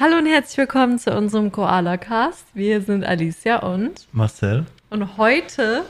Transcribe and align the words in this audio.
Hallo 0.00 0.16
und 0.16 0.24
herzlich 0.24 0.56
willkommen 0.56 0.98
zu 0.98 1.14
unserem 1.14 1.52
Koala 1.52 1.98
Cast. 1.98 2.46
Wir 2.54 2.80
sind 2.80 3.04
Alicia 3.04 3.58
und 3.58 4.08
Marcel, 4.12 4.64
und 4.88 5.18
heute 5.18 5.84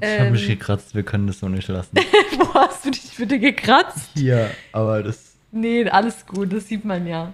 ich 0.00 0.20
habe 0.20 0.30
mich 0.30 0.42
Ähm. 0.44 0.50
gekratzt, 0.50 0.94
wir 0.94 1.02
können 1.02 1.26
das 1.26 1.40
so 1.40 1.48
nicht 1.48 1.66
lassen. 1.66 1.90
wo 2.38 2.54
hast 2.54 2.84
du 2.86 2.92
dich 2.92 3.16
bitte 3.18 3.40
gekratzt? 3.40 4.10
ja, 4.14 4.46
aber 4.70 5.02
das. 5.02 5.34
Nee, 5.50 5.90
alles 5.90 6.24
gut, 6.24 6.52
das 6.52 6.68
sieht 6.68 6.84
man 6.84 7.04
ja. 7.04 7.32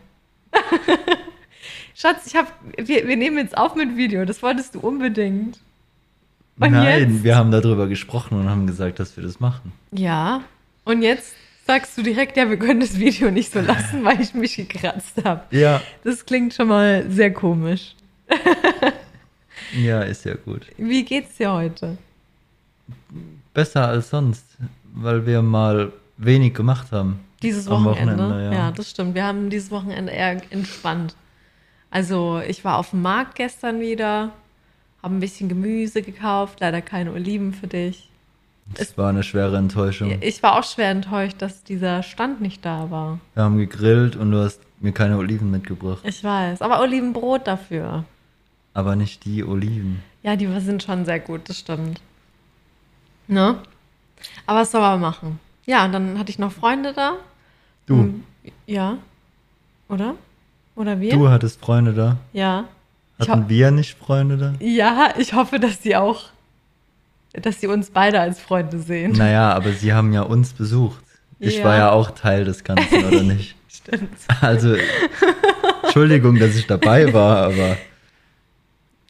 Schatz, 1.94 2.26
ich 2.26 2.36
hab, 2.36 2.50
wir, 2.78 3.06
wir 3.06 3.16
nehmen 3.18 3.36
jetzt 3.36 3.58
auf 3.58 3.74
mit 3.74 3.98
Video, 3.98 4.24
das 4.24 4.42
wolltest 4.42 4.76
du 4.76 4.80
unbedingt. 4.80 5.58
Und 6.58 6.72
Nein, 6.72 7.12
jetzt? 7.12 7.22
wir 7.22 7.36
haben 7.36 7.50
darüber 7.50 7.86
gesprochen 7.86 8.40
und 8.40 8.48
haben 8.48 8.66
gesagt, 8.66 8.98
dass 8.98 9.14
wir 9.18 9.22
das 9.24 9.40
machen. 9.40 9.72
Ja, 9.92 10.40
und 10.86 11.02
jetzt 11.02 11.34
sagst 11.66 11.98
du 11.98 12.02
direkt, 12.02 12.36
ja, 12.36 12.48
wir 12.48 12.58
können 12.58 12.80
das 12.80 12.98
Video 12.98 13.30
nicht 13.30 13.52
so 13.52 13.60
lassen, 13.60 14.04
weil 14.04 14.20
ich 14.20 14.34
mich 14.34 14.56
gekratzt 14.56 15.24
habe. 15.24 15.42
Ja. 15.50 15.82
Das 16.04 16.24
klingt 16.24 16.54
schon 16.54 16.68
mal 16.68 17.10
sehr 17.10 17.32
komisch. 17.32 17.94
Ja, 19.74 20.02
ist 20.02 20.24
ja 20.24 20.34
gut. 20.34 20.66
Wie 20.76 21.04
geht's 21.04 21.36
dir 21.36 21.52
heute? 21.52 21.98
Besser 23.52 23.88
als 23.88 24.10
sonst, 24.10 24.44
weil 24.94 25.26
wir 25.26 25.42
mal 25.42 25.92
wenig 26.18 26.54
gemacht 26.54 26.92
haben. 26.92 27.20
Dieses 27.42 27.68
Wochenende. 27.68 28.16
Wochenende, 28.16 28.44
ja. 28.44 28.52
ja. 28.52 28.70
das 28.70 28.90
stimmt. 28.90 29.14
Wir 29.14 29.24
haben 29.24 29.50
dieses 29.50 29.70
Wochenende 29.70 30.12
eher 30.12 30.40
entspannt. 30.50 31.14
Also 31.90 32.40
ich 32.46 32.64
war 32.64 32.78
auf 32.78 32.90
dem 32.90 33.02
Markt 33.02 33.34
gestern 33.34 33.80
wieder, 33.80 34.32
habe 35.02 35.14
ein 35.14 35.20
bisschen 35.20 35.48
Gemüse 35.48 36.02
gekauft, 36.02 36.60
leider 36.60 36.82
keine 36.82 37.12
Oliven 37.12 37.52
für 37.52 37.66
dich. 37.66 38.10
Es 38.74 38.98
war 38.98 39.10
eine 39.10 39.22
schwere 39.22 39.56
Enttäuschung. 39.56 40.18
Ich 40.20 40.42
war 40.42 40.58
auch 40.58 40.64
schwer 40.64 40.90
enttäuscht, 40.90 41.36
dass 41.38 41.62
dieser 41.62 42.02
Stand 42.02 42.40
nicht 42.40 42.64
da 42.64 42.90
war. 42.90 43.20
Wir 43.34 43.44
haben 43.44 43.58
gegrillt 43.58 44.16
und 44.16 44.32
du 44.32 44.42
hast 44.42 44.60
mir 44.80 44.92
keine 44.92 45.16
Oliven 45.18 45.50
mitgebracht. 45.50 46.00
Ich 46.04 46.22
weiß, 46.24 46.62
aber 46.62 46.80
Olivenbrot 46.80 47.46
dafür. 47.46 48.04
Aber 48.74 48.96
nicht 48.96 49.24
die 49.24 49.44
Oliven. 49.44 50.02
Ja, 50.22 50.36
die 50.36 50.46
sind 50.60 50.82
schon 50.82 51.04
sehr 51.04 51.20
gut, 51.20 51.48
das 51.48 51.60
stimmt. 51.60 52.00
Ne? 53.28 53.56
Aber 54.46 54.60
was 54.60 54.70
soll 54.72 54.80
man 54.80 55.00
machen? 55.00 55.38
Ja, 55.64 55.84
und 55.84 55.92
dann 55.92 56.18
hatte 56.18 56.30
ich 56.30 56.38
noch 56.38 56.52
Freunde 56.52 56.92
da. 56.92 57.14
Du, 57.86 57.94
Hm, 57.96 58.24
Ja. 58.66 58.98
Oder? 59.88 60.14
Oder 60.74 61.00
wir? 61.00 61.12
du 61.12 61.28
hattest 61.28 61.60
Freunde 61.60 61.94
da. 61.94 62.16
Ja. 62.32 62.64
Hatten 63.18 63.48
wir 63.48 63.70
nicht 63.70 63.96
Freunde 63.96 64.36
da? 64.36 64.54
Ja, 64.60 65.14
ich 65.16 65.32
hoffe, 65.32 65.58
dass 65.58 65.82
sie 65.82 65.96
auch, 65.96 66.24
dass 67.42 67.60
sie 67.60 67.66
uns 67.66 67.90
beide 67.90 68.20
als 68.20 68.40
Freunde 68.40 68.78
sehen. 68.78 69.12
Naja, 69.12 69.52
aber 69.52 69.72
sie 69.72 69.92
haben 69.92 70.12
ja 70.12 70.22
uns 70.22 70.52
besucht. 70.52 71.02
Ich 71.38 71.58
Ja. 71.58 71.64
war 71.64 71.76
ja 71.76 71.90
auch 71.90 72.10
Teil 72.12 72.44
des 72.44 72.64
Ganzen, 72.64 73.04
oder 73.04 73.22
nicht? 73.34 73.54
Stimmt. 73.68 74.10
Also, 74.40 74.74
Entschuldigung, 75.82 76.38
dass 76.38 76.56
ich 76.56 76.66
dabei 76.66 77.12
war, 77.12 77.38
aber 77.46 77.76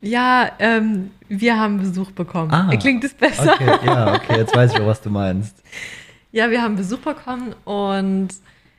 Ja, 0.00 0.50
ähm, 0.58 1.10
wir 1.28 1.58
haben 1.58 1.78
Besuch 1.80 2.10
bekommen. 2.12 2.52
Ah, 2.52 2.74
Klingt 2.76 3.02
es 3.04 3.14
besser? 3.14 3.54
okay, 3.54 3.78
ja, 3.86 4.14
okay, 4.14 4.36
jetzt 4.38 4.54
weiß 4.54 4.72
ich 4.74 4.80
auch, 4.80 4.86
was 4.86 5.00
du 5.00 5.10
meinst. 5.10 5.56
Ja, 6.32 6.50
wir 6.50 6.62
haben 6.62 6.76
Besuch 6.76 6.98
bekommen 6.98 7.54
und 7.64 8.28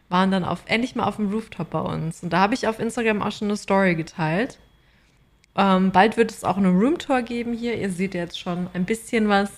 waren 0.09 0.32
dann 0.32 0.44
auf, 0.45 0.59
endlich 0.67 0.95
mal 0.95 1.06
auf 1.06 1.16
dem 1.17 1.30
Rooftop 1.32 1.70
bei 1.72 1.80
uns. 1.80 2.22
Und 2.23 2.32
da 2.32 2.39
habe 2.39 2.54
ich 2.54 2.67
auf 2.67 2.80
Instagram 2.80 3.22
auch 3.22 3.32
schon 3.32 3.48
eine 3.48 3.58
Story 3.58 3.95
geteilt. 3.95 4.58
Ähm, 5.58 5.91
bald 5.91 6.17
wird 6.17 6.31
es 6.31 6.44
auch 6.44 6.58
eine 6.58 6.69
Roomtour 6.69 7.23
geben 7.23 7.53
hier. 7.53 7.77
Ihr 7.77 7.89
seht 7.89 8.13
jetzt 8.13 8.39
schon 8.39 8.67
ein 8.73 8.86
bisschen 8.86 9.27
was. 9.27 9.50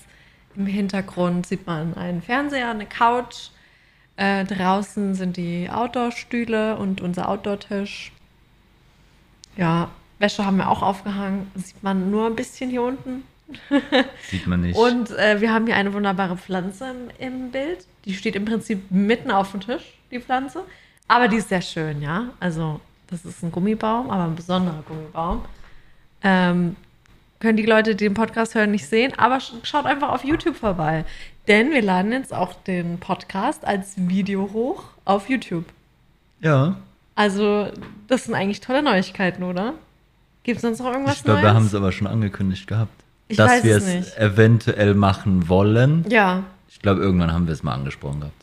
Im 0.56 0.66
Hintergrund 0.66 1.46
sieht 1.46 1.68
man 1.68 1.94
einen 1.96 2.22
Fernseher, 2.22 2.72
eine 2.72 2.86
Couch. 2.86 3.50
Äh, 4.16 4.46
draußen 4.46 5.14
sind 5.16 5.38
die 5.38 5.70
Outdoor-Stühle 5.70 6.78
und 6.78 7.02
unser 7.02 7.30
Outdoor-Tisch. 7.30 8.12
Ja, 9.58 9.90
Wäsche 10.20 10.46
haben 10.46 10.58
wir 10.58 10.70
auch 10.70 10.82
aufgehangen. 10.82 11.52
Sieht 11.56 11.84
man 11.84 12.10
nur 12.10 12.28
ein 12.28 12.36
bisschen 12.36 12.70
hier 12.70 12.82
unten. 12.82 13.24
Sieht 14.30 14.48
man 14.48 14.62
nicht. 14.62 14.78
Und 14.78 15.12
äh, 15.12 15.42
wir 15.42 15.54
haben 15.54 15.66
hier 15.66 15.76
eine 15.76 15.94
wunderbare 15.94 16.38
Pflanze 16.38 16.92
im, 17.20 17.28
im 17.34 17.52
Bild. 17.52 17.86
Die 18.06 18.14
steht 18.14 18.36
im 18.36 18.46
Prinzip 18.46 18.90
mitten 18.90 19.32
auf 19.32 19.52
dem 19.52 19.62
Tisch, 19.62 19.98
die 20.12 20.20
Pflanze. 20.20 20.64
Aber 21.08 21.28
die 21.28 21.38
ist 21.38 21.50
sehr 21.50 21.62
schön, 21.62 22.02
ja. 22.02 22.30
Also, 22.40 22.80
das 23.08 23.26
ist 23.26 23.44
ein 23.44 23.52
Gummibaum, 23.52 24.10
aber 24.10 24.26
ein 24.26 24.36
besonderer 24.36 24.84
Gummibaum. 24.88 25.44
Ähm, 26.24 26.76
können 27.40 27.58
die 27.58 27.66
Leute, 27.66 27.96
die 27.96 28.06
den 28.06 28.14
Podcast 28.14 28.56
hören, 28.56 28.72
nicht 28.72 28.88
sehen, 28.88 29.14
aber 29.18 29.40
sch 29.40 29.54
schaut 29.64 29.86
einfach 29.86 30.10
auf 30.10 30.24
YouTube 30.24 30.56
vorbei. 30.58 31.06
Denn 31.48 31.72
wir 31.72 31.82
laden 31.82 32.12
jetzt 32.12 32.34
auch 32.34 32.54
den 32.54 33.00
Podcast 33.00 33.66
als 33.66 33.94
Video 33.96 34.50
hoch 34.54 34.84
auf 35.06 35.30
YouTube. 35.30 35.66
ja, 36.42 36.76
Also, 37.16 37.68
das 38.08 38.26
sind 38.26 38.36
eigentlich 38.36 38.60
tolle 38.62 38.84
Neuigkeiten, 38.84 39.44
oder? 39.44 39.74
Gibt 40.44 40.58
es 40.58 40.62
sonst 40.62 40.80
noch 40.80 40.92
irgendwas 40.92 41.18
ich 41.18 41.24
glaube, 41.24 41.42
wir 41.42 41.54
haben 41.54 41.66
es 41.66 41.76
aber 41.76 41.92
schon 41.92 42.08
angekündigt 42.08 42.68
gehabt. 42.68 42.94
Ich 43.28 43.38
dass 43.38 43.64
wir 43.64 43.78
es 43.78 43.84
es 43.88 43.96
nicht. 43.96 44.18
eventuell 44.18 44.96
machen 44.96 45.48
wollen. 45.50 46.06
Ja. 46.10 46.44
Ich 46.68 46.80
glaube, 46.82 47.02
irgendwann 47.02 47.32
haben 47.32 47.46
wir 47.48 47.54
es 47.54 47.64
mal 47.64 47.74
angesprochen 47.74 48.22
gehabt. 48.22 48.39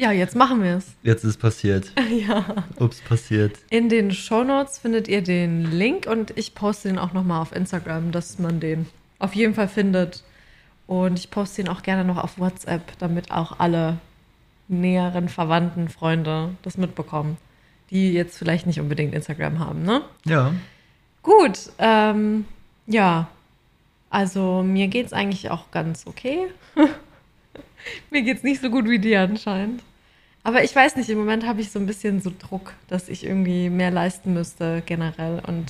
Ja, 0.00 0.12
jetzt 0.12 0.34
machen 0.34 0.62
wir 0.62 0.78
es. 0.78 0.86
Jetzt 1.02 1.24
ist 1.24 1.36
passiert. 1.36 1.92
Ja. 2.10 2.64
Ups, 2.78 3.02
passiert. 3.02 3.58
In 3.68 3.90
den 3.90 4.12
Shownotes 4.12 4.78
findet 4.78 5.08
ihr 5.08 5.22
den 5.22 5.70
Link 5.70 6.06
und 6.06 6.36
ich 6.38 6.54
poste 6.54 6.88
den 6.88 6.98
auch 6.98 7.12
nochmal 7.12 7.42
auf 7.42 7.54
Instagram, 7.54 8.10
dass 8.10 8.38
man 8.38 8.60
den 8.60 8.86
auf 9.18 9.34
jeden 9.34 9.52
Fall 9.52 9.68
findet. 9.68 10.24
Und 10.86 11.18
ich 11.18 11.30
poste 11.30 11.60
ihn 11.60 11.68
auch 11.68 11.82
gerne 11.82 12.04
noch 12.04 12.16
auf 12.16 12.38
WhatsApp, 12.38 12.98
damit 12.98 13.30
auch 13.30 13.60
alle 13.60 13.98
näheren 14.68 15.28
Verwandten, 15.28 15.90
Freunde 15.90 16.54
das 16.62 16.78
mitbekommen, 16.78 17.36
die 17.90 18.12
jetzt 18.12 18.38
vielleicht 18.38 18.66
nicht 18.66 18.80
unbedingt 18.80 19.12
Instagram 19.12 19.58
haben, 19.58 19.82
ne? 19.82 20.00
Ja. 20.24 20.54
Gut, 21.22 21.58
ähm, 21.78 22.46
ja. 22.86 23.28
Also 24.08 24.62
mir 24.62 24.88
geht's 24.88 25.12
eigentlich 25.12 25.50
auch 25.50 25.70
ganz 25.70 26.06
okay. 26.06 26.46
mir 28.10 28.22
geht's 28.22 28.42
nicht 28.42 28.62
so 28.62 28.70
gut 28.70 28.88
wie 28.88 28.98
dir 28.98 29.20
anscheinend. 29.20 29.82
Aber 30.42 30.64
ich 30.64 30.74
weiß 30.74 30.96
nicht, 30.96 31.10
im 31.10 31.18
Moment 31.18 31.46
habe 31.46 31.60
ich 31.60 31.70
so 31.70 31.78
ein 31.78 31.86
bisschen 31.86 32.20
so 32.20 32.32
Druck, 32.36 32.72
dass 32.88 33.08
ich 33.08 33.24
irgendwie 33.24 33.68
mehr 33.68 33.90
leisten 33.90 34.32
müsste 34.32 34.82
generell. 34.86 35.42
Und 35.46 35.66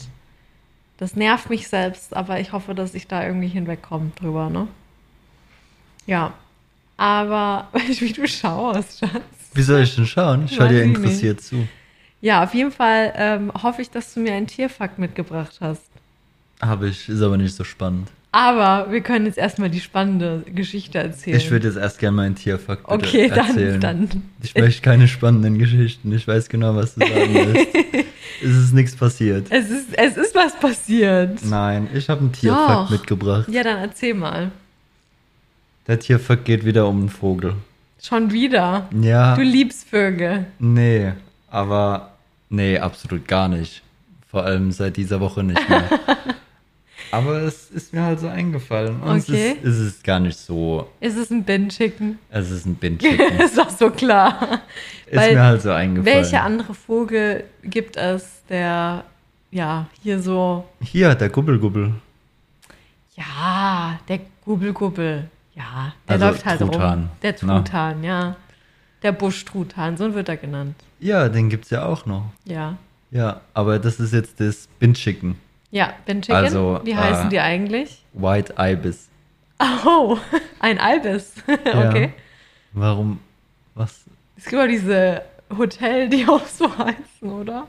das 0.98 1.16
nervt 1.16 1.50
mich 1.50 1.68
selbst, 1.68 2.14
aber 2.14 2.38
ich 2.40 2.52
hoffe, 2.52 2.74
dass 2.74 2.94
ich 2.94 3.06
da 3.06 3.26
irgendwie 3.26 3.48
hinwegkomme 3.48 4.12
drüber, 4.16 4.48
ne? 4.48 4.68
Ja. 6.06 6.34
Aber 6.96 7.68
wie 7.72 8.12
du 8.12 8.28
schaust, 8.28 9.00
Schatz. 9.00 9.22
Wie 9.54 9.62
soll 9.62 9.82
ich 9.82 9.94
denn 9.96 10.06
schauen? 10.06 10.44
Ich 10.44 10.58
höre 10.58 10.68
dir 10.68 10.82
ich 10.82 10.88
nicht. 10.88 10.98
interessiert 10.98 11.40
zu. 11.40 11.66
Ja, 12.20 12.44
auf 12.44 12.54
jeden 12.54 12.70
Fall 12.70 13.12
ähm, 13.16 13.52
hoffe 13.62 13.82
ich, 13.82 13.90
dass 13.90 14.12
du 14.14 14.20
mir 14.20 14.34
einen 14.34 14.46
Tierfakt 14.46 14.98
mitgebracht 14.98 15.56
hast. 15.60 15.82
Habe 16.60 16.88
ich, 16.88 17.08
ist 17.08 17.22
aber 17.22 17.38
nicht 17.38 17.54
so 17.54 17.64
spannend. 17.64 18.08
Aber 18.32 18.92
wir 18.92 19.00
können 19.00 19.26
jetzt 19.26 19.38
erstmal 19.38 19.70
die 19.70 19.80
spannende 19.80 20.44
Geschichte 20.54 20.98
erzählen. 20.98 21.36
Ich 21.36 21.50
würde 21.50 21.66
jetzt 21.66 21.76
erst 21.76 21.98
gerne 21.98 22.16
mal 22.16 22.26
einen 22.26 22.36
Tierfakt 22.36 22.82
Okay, 22.84 23.28
dann, 23.28 23.48
erzählen. 23.48 23.80
dann. 23.80 24.08
Ich 24.42 24.54
möchte 24.54 24.82
keine 24.82 25.08
spannenden 25.08 25.58
Geschichten. 25.58 26.12
Ich 26.12 26.28
weiß 26.28 26.48
genau, 26.48 26.76
was 26.76 26.94
du 26.94 27.00
sagen 27.00 27.34
willst. 27.34 27.74
es 28.42 28.50
ist 28.56 28.72
nichts 28.72 28.94
passiert. 28.94 29.48
Es 29.50 29.68
ist, 29.68 29.88
es 29.98 30.16
ist 30.16 30.34
was 30.36 30.58
passiert. 30.60 31.44
Nein, 31.44 31.88
ich 31.92 32.08
habe 32.08 32.20
einen 32.20 32.32
Tierfakt 32.32 32.70
Doch. 32.70 32.90
mitgebracht. 32.90 33.48
Ja, 33.48 33.64
dann 33.64 33.78
erzähl 33.78 34.14
mal. 34.14 34.52
Der 35.88 35.98
Tierfakt 35.98 36.44
geht 36.44 36.64
wieder 36.64 36.86
um 36.86 37.00
einen 37.00 37.08
Vogel. 37.08 37.54
Schon 38.00 38.30
wieder. 38.30 38.88
Ja, 39.02 39.34
Du 39.34 39.42
liebst 39.42 39.88
Vögel. 39.88 40.46
nee, 40.60 41.12
aber 41.50 42.12
nee, 42.48 42.78
absolut 42.78 43.26
gar 43.26 43.48
nicht. 43.48 43.82
Vor 44.30 44.44
allem 44.44 44.70
seit 44.70 44.96
dieser 44.96 45.18
Woche 45.18 45.42
nicht 45.42 45.68
mehr. 45.68 45.82
aber 47.10 47.42
es 47.42 47.70
ist 47.70 47.92
mir 47.92 48.02
halt 48.02 48.20
so 48.20 48.28
eingefallen. 48.28 49.00
Und 49.00 49.20
Okay. 49.20 49.56
es, 49.62 49.68
ist, 49.68 49.80
es 49.80 49.86
ist 49.94 50.04
gar 50.04 50.20
nicht 50.20 50.38
so. 50.38 50.88
Ist 51.00 51.16
es 51.16 51.30
ein 51.30 51.44
Bin-Chicken? 51.44 52.18
Es 52.30 52.50
ist 52.50 52.66
ein 52.66 52.74
Bin-Chicken. 52.80 53.38
ist 53.40 53.56
doch 53.58 53.70
so 53.70 53.90
klar. 53.90 54.60
ist 55.06 55.16
Weil 55.16 55.34
mir 55.34 55.42
halt 55.42 55.62
so 55.62 55.70
eingefallen. 55.72 56.16
Welcher 56.16 56.42
andere 56.44 56.74
Vogel 56.74 57.44
gibt 57.62 57.96
es, 57.96 58.42
der 58.48 59.04
ja 59.50 59.86
hier 60.02 60.20
so. 60.20 60.64
Hier, 60.80 61.14
der 61.14 61.28
Gubbelgubbel. 61.28 61.94
Ja, 63.16 63.98
der 64.08 64.20
Gubbel-Gubbel. 64.44 65.28
Ja, 65.54 65.92
der 66.08 66.14
Also 66.14 66.26
läuft 66.26 66.46
halt 66.46 66.60
rum. 66.62 66.70
Truthahn. 66.70 67.10
Der 67.22 67.34
Na. 67.42 67.56
Truthahn, 67.58 68.04
ja. 68.04 68.36
Der 69.02 69.12
Busch-Truthahn, 69.12 69.96
so 69.96 70.14
wird 70.14 70.28
er 70.28 70.36
genannt. 70.36 70.76
Ja, 71.00 71.28
den 71.28 71.48
gibt's 71.48 71.70
ja 71.70 71.84
auch 71.86 72.06
noch. 72.06 72.30
Ja. 72.44 72.76
Ja, 73.10 73.40
aber 73.54 73.78
das 73.78 73.98
ist 73.98 74.12
jetzt 74.12 74.38
das 74.40 74.68
Bin-Chicken. 74.78 75.36
Ja, 75.70 75.94
Ben-Chicken. 76.04 76.36
Also, 76.36 76.80
Wie 76.84 76.92
äh, 76.92 76.96
heißen 76.96 77.30
die 77.30 77.38
eigentlich? 77.40 78.02
White 78.12 78.54
Ibis. 78.58 79.08
Oh, 79.84 80.18
ein 80.60 80.78
Albis. 80.78 81.34
okay. 81.46 82.04
Ja. 82.04 82.10
Warum? 82.72 83.20
Was? 83.74 84.04
Es 84.36 84.46
gibt 84.46 84.62
auch 84.62 84.66
diese 84.66 85.22
Hotel, 85.56 86.08
die 86.08 86.26
auch 86.28 86.46
so 86.46 86.70
heißen, 86.76 87.30
oder? 87.30 87.66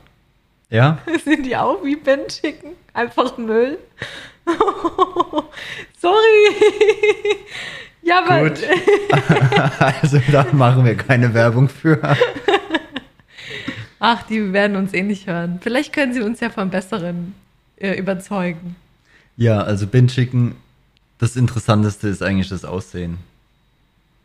Ja? 0.70 0.98
Sind 1.24 1.44
die 1.44 1.56
auch 1.56 1.84
wie 1.84 1.96
Ben 1.96 2.26
Chicken? 2.28 2.70
Einfach 2.94 3.36
Müll? 3.36 3.78
Sorry. 6.00 6.14
ja, 8.02 8.24
aber 8.24 8.48
Gut. 8.48 8.58
also 9.78 10.20
da 10.32 10.46
machen 10.52 10.84
wir 10.84 10.96
keine 10.96 11.32
Werbung 11.34 11.68
für. 11.68 12.00
Ach, 14.00 14.22
die 14.24 14.52
werden 14.52 14.76
uns 14.76 14.94
eh 14.94 15.02
nicht 15.02 15.26
hören. 15.26 15.60
Vielleicht 15.62 15.92
können 15.92 16.14
sie 16.14 16.22
uns 16.22 16.40
ja 16.40 16.48
vom 16.48 16.70
Besseren 16.70 17.34
äh, 17.82 17.98
überzeugen. 17.98 18.76
Ja, 19.36 19.60
also 19.62 19.86
Bin 19.86 20.08
Chicken, 20.08 20.54
das 21.18 21.36
Interessanteste 21.36 22.08
ist 22.08 22.22
eigentlich 22.22 22.48
das 22.48 22.64
Aussehen. 22.64 23.18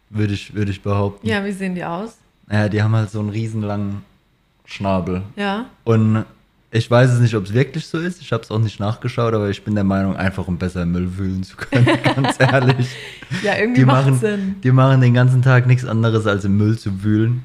Würde 0.09 0.33
ich, 0.33 0.53
würde 0.53 0.71
ich 0.71 0.81
behaupten. 0.81 1.27
Ja, 1.27 1.43
wie 1.43 1.51
sehen 1.51 1.75
die 1.75 1.83
aus? 1.83 2.17
Ja, 2.49 2.69
die 2.69 2.81
haben 2.81 2.95
halt 2.95 3.09
so 3.11 3.19
einen 3.19 3.29
riesenlangen 3.29 4.03
Schnabel. 4.65 5.21
Ja. 5.35 5.65
Und 5.83 6.23
ich 6.71 6.89
weiß 6.89 7.11
es 7.11 7.19
nicht, 7.19 7.35
ob 7.35 7.45
es 7.45 7.53
wirklich 7.53 7.85
so 7.87 7.97
ist. 7.97 8.21
Ich 8.21 8.31
habe 8.31 8.43
es 8.43 8.51
auch 8.51 8.59
nicht 8.59 8.79
nachgeschaut, 8.79 9.33
aber 9.33 9.49
ich 9.49 9.63
bin 9.63 9.75
der 9.75 9.83
Meinung, 9.83 10.15
einfach 10.15 10.47
um 10.47 10.57
besser 10.57 10.85
Müll 10.85 11.17
wühlen 11.17 11.43
zu 11.43 11.57
können, 11.57 11.85
ganz 12.03 12.35
ehrlich. 12.39 12.87
Ja, 13.43 13.57
irgendwie 13.57 13.81
Die 13.81 13.85
macht 13.85 14.05
machen, 14.05 14.19
Sinn. 14.19 14.55
die 14.63 14.71
machen 14.71 15.01
den 15.01 15.13
ganzen 15.13 15.41
Tag 15.41 15.67
nichts 15.67 15.83
anderes, 15.83 16.25
als 16.25 16.45
im 16.45 16.57
Müll 16.57 16.77
zu 16.77 17.03
wühlen. 17.03 17.43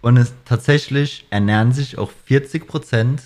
Und 0.00 0.16
es 0.16 0.32
tatsächlich 0.44 1.26
ernähren 1.30 1.72
sich 1.72 1.98
auch 1.98 2.12
40% 2.28 3.18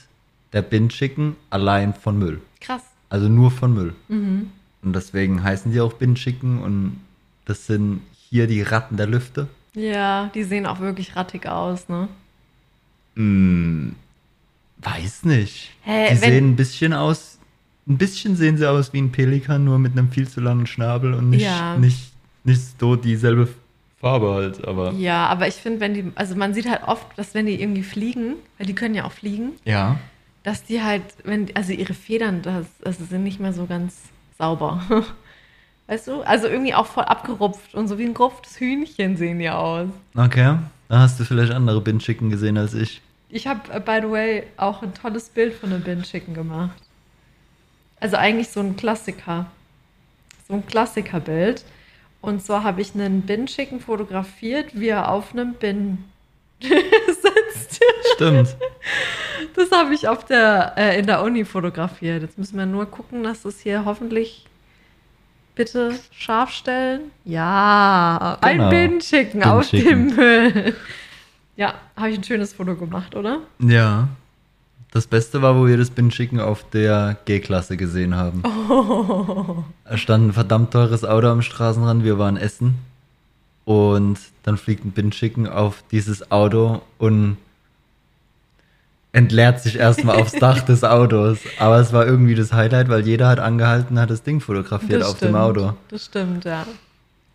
der 0.53 0.63
Bin-Chicken 0.63 1.37
allein 1.51 1.95
von 1.95 2.19
Müll. 2.19 2.41
Krass. 2.61 2.83
Also 3.09 3.29
nur 3.29 3.51
von 3.51 3.73
Müll. 3.75 3.95
Mhm. 4.09 4.51
Und 4.83 4.95
deswegen 4.95 5.43
heißen 5.43 5.73
die 5.73 5.81
auch 5.81 5.93
Bin-Chicken 5.95 6.61
und 6.63 7.01
das 7.45 7.67
sind 7.67 8.01
hier 8.29 8.47
die 8.47 8.63
Ratten 8.63 8.97
der 8.97 9.07
Lüfte. 9.07 9.49
Ja, 9.75 10.31
die 10.35 10.45
sehen 10.45 10.67
auch 10.67 10.81
wirklich 10.81 11.17
rattig 11.17 11.47
aus, 11.47 11.89
ne? 11.89 12.09
Hm, 13.17 13.95
weiß 14.79 15.25
nicht. 15.25 15.71
Hä, 15.83 16.09
die 16.11 16.17
sehen 16.17 16.51
ein 16.53 16.57
bisschen 16.57 16.93
aus, 16.93 17.39
ein 17.89 17.99
bisschen 17.99 18.37
sehen 18.37 18.57
sie 18.57 18.69
aus 18.69 18.93
wie 18.93 19.01
ein 19.01 19.13
Pelikan, 19.13 19.65
nur 19.65 19.79
mit 19.79 19.93
einem 19.93 20.11
viel 20.11 20.29
zu 20.29 20.41
langen 20.41 20.67
Schnabel 20.67 21.15
und 21.15 21.31
nicht, 21.31 21.43
Ja. 21.43 21.77
nicht, 21.77 22.13
nicht 22.45 22.61
so 22.81 22.97
dieselbe 22.97 23.49
Farbe 24.01 24.33
halt, 24.35 24.67
aber. 24.67 24.93
Ja, 24.93 25.27
aber 25.27 25.47
ich 25.47 25.55
finde, 25.55 25.81
wenn 25.81 25.95
die, 25.95 26.05
also 26.15 26.35
man 26.35 26.55
sieht 26.55 26.69
halt 26.69 26.83
oft, 26.87 27.07
dass 27.17 27.35
wenn 27.35 27.47
die 27.47 27.61
irgendwie 27.61 27.83
fliegen, 27.83 28.35
weil 28.59 28.67
die 28.67 28.75
können 28.75 28.95
ja 28.95 29.05
auch 29.05 29.13
fliegen, 29.13 29.53
Ja. 29.65 29.99
Dass 30.43 30.65
die 30.65 30.83
halt, 30.83 31.03
wenn, 31.25 31.55
also 31.55 31.73
ihre 31.73 31.95
Federn, 31.95 32.43
das, 32.43 32.67
das 32.81 32.99
sind 32.99 33.23
nicht 33.23 33.41
mehr 33.41 33.53
so 33.53 33.67
ganz 33.67 33.97
sauber. 34.39 34.83
Weißt 35.87 36.09
du? 36.09 36.23
Also 36.23 36.47
irgendwie 36.47 36.75
auch 36.75 36.87
voll 36.87 37.05
abgerupft 37.05 37.75
und 37.75 37.89
so 37.89 37.99
wie 37.99 38.05
ein 38.05 38.15
gerupftes 38.15 38.59
Hühnchen 38.59 39.17
sehen 39.17 39.39
die 39.39 39.51
aus. 39.51 39.89
Okay. 40.17 40.57
Da 40.89 40.99
hast 40.99 41.19
du 41.19 41.25
vielleicht 41.25 41.53
andere 41.53 41.81
Bin-Chicken 41.81 42.31
gesehen 42.31 42.59
als 42.59 42.75
ich. 42.75 43.01
Ich 43.29 43.47
habe, 43.47 43.73
äh, 43.73 43.81
by 43.81 44.01
the 44.03 44.11
way, 44.11 44.45
auch 44.57 44.83
ein 44.83 44.95
tolles 44.95 45.29
Bild 45.29 45.55
von 45.55 45.73
einem 45.73 45.83
Bin 45.83 46.03
Chicken 46.03 46.35
gemacht. 46.35 46.77
Also 47.99 48.17
eigentlich 48.17 48.49
so 48.49 48.61
ein 48.61 48.77
Klassiker. 48.77 49.47
So 50.49 50.55
ein 50.55 50.67
Klassikerbild. 50.67 51.65
Und 52.21 52.43
zwar 52.43 52.63
habe 52.63 52.83
ich 52.83 52.95
einen 52.95 53.23
Bin 53.23 53.47
Chicken 53.47 53.81
fotografiert, 53.81 54.79
wie 54.79 54.89
er 54.89 55.11
auf 55.11 55.33
einem 55.33 55.55
Bin 55.55 56.05
sitzt. 56.61 57.81
Stimmt. 58.15 58.57
Das 59.57 59.71
habe 59.71 59.95
ich 59.95 60.09
auf 60.09 60.25
der, 60.25 60.73
äh, 60.77 60.99
in 60.99 61.07
der 61.07 61.23
Uni 61.23 61.45
fotografiert. 61.45 62.23
Jetzt 62.23 62.39
müssen 62.39 62.57
wir 62.59 62.67
nur 62.67 62.87
gucken, 62.87 63.23
dass 63.23 63.43
das 63.43 63.61
hier 63.61 63.85
hoffentlich 63.85 64.47
bitte 65.55 65.95
scharf 66.13 66.51
stellen. 66.51 67.11
Ja, 67.25 68.39
Genau. 68.43 68.65
ein 68.65 68.71
Bin-Chicken 68.71 69.43
auf 69.45 69.71
Bin-Chicken. 69.71 70.09
dem 70.09 70.17
Müll. 70.17 70.75
Ja, 71.57 71.75
habe 71.97 72.11
ich 72.11 72.19
ein 72.19 72.25
schönes 72.25 72.55
Foto 72.55 72.75
gemacht, 72.77 73.15
oder? 73.15 73.41
ja. 73.59 74.09
Das 74.95 75.07
Beste 75.07 75.41
war, 75.41 75.57
wo 75.57 75.67
wir 75.67 75.79
das 75.79 75.89
Bin-Chicken 75.89 76.39
auf 76.39 76.69
der 76.69 77.17
G-Klasse 77.25 77.79
gesehen 77.79 78.15
haben. 78.15 78.43
Oh. 78.69 79.65
Da 79.87 79.97
stand 79.97 80.27
ein 80.29 80.33
verdammt 80.35 80.71
teures 80.73 81.03
Auto 81.03 81.29
am 81.29 81.41
Straßenrand, 81.41 82.05
wir 82.05 82.19
waren 82.19 82.37
essen. 82.37 82.75
Und 83.65 84.19
dann 84.43 84.59
fliegt 84.59 84.85
ein 84.85 84.91
Bin-Chicken 84.91 85.49
auf 85.49 85.83
dieses 85.91 86.31
Auto 86.31 86.83
und 86.99 87.39
entleert 89.13 89.61
sich 89.61 89.77
erstmal 89.77 90.17
aufs 90.21 90.33
Dach 90.33 90.61
des 90.67 90.85
Autos. 90.85 91.39
Aber 91.59 91.79
es 91.79 91.93
war 91.93 92.07
irgendwie 92.07 92.35
das 92.35 92.53
Highlight, 92.53 92.89
weil 92.89 93.07
jeder 93.07 93.29
hat 93.29 93.41
angehalten, 93.41 93.99
hat 93.99 94.11
das 94.11 94.23
Ding 94.23 94.41
fotografiert 94.41 95.03
auf 95.05 95.19
dem 95.19 95.35
Auto. 95.35 95.75
Das 95.91 96.07
stimmt, 96.07 96.45
ja. 96.45 96.67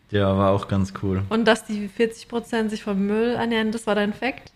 Ja, 0.10 0.38
war 0.38 0.52
auch 0.52 0.68
ganz 0.68 0.94
cool. 1.04 1.22
Und 1.30 1.46
dass 1.46 1.66
die 1.66 1.90
40% 1.90 2.70
sich 2.70 2.84
vom 2.84 3.06
Müll 3.06 3.36
ernähren, 3.36 3.72
das 3.72 3.86
war 3.88 3.94
dein 3.96 4.14
Fakt? 4.14 4.52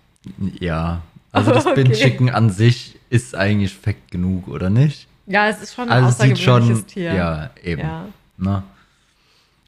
Ja, 0.59 1.01
also 1.31 1.51
das 1.51 1.65
Okay. 1.67 1.83
Bin-Chicken 1.83 2.29
an 2.29 2.49
sich 2.49 2.97
ist 3.09 3.35
eigentlich 3.35 3.73
Fact 3.73 4.11
genug, 4.11 4.47
oder 4.47 4.69
nicht? 4.69 5.07
Ja, 5.27 5.47
es 5.49 5.61
ist 5.61 5.75
schon 5.75 5.89
ein 5.89 6.03
Also 6.03 6.07
außergewöhnliches 6.23 6.77
schon, 6.79 6.87
Tier. 6.87 7.13
ja, 7.13 7.49
eben. 7.63 7.81
Ja. 7.81 8.05
Ne? 8.37 8.63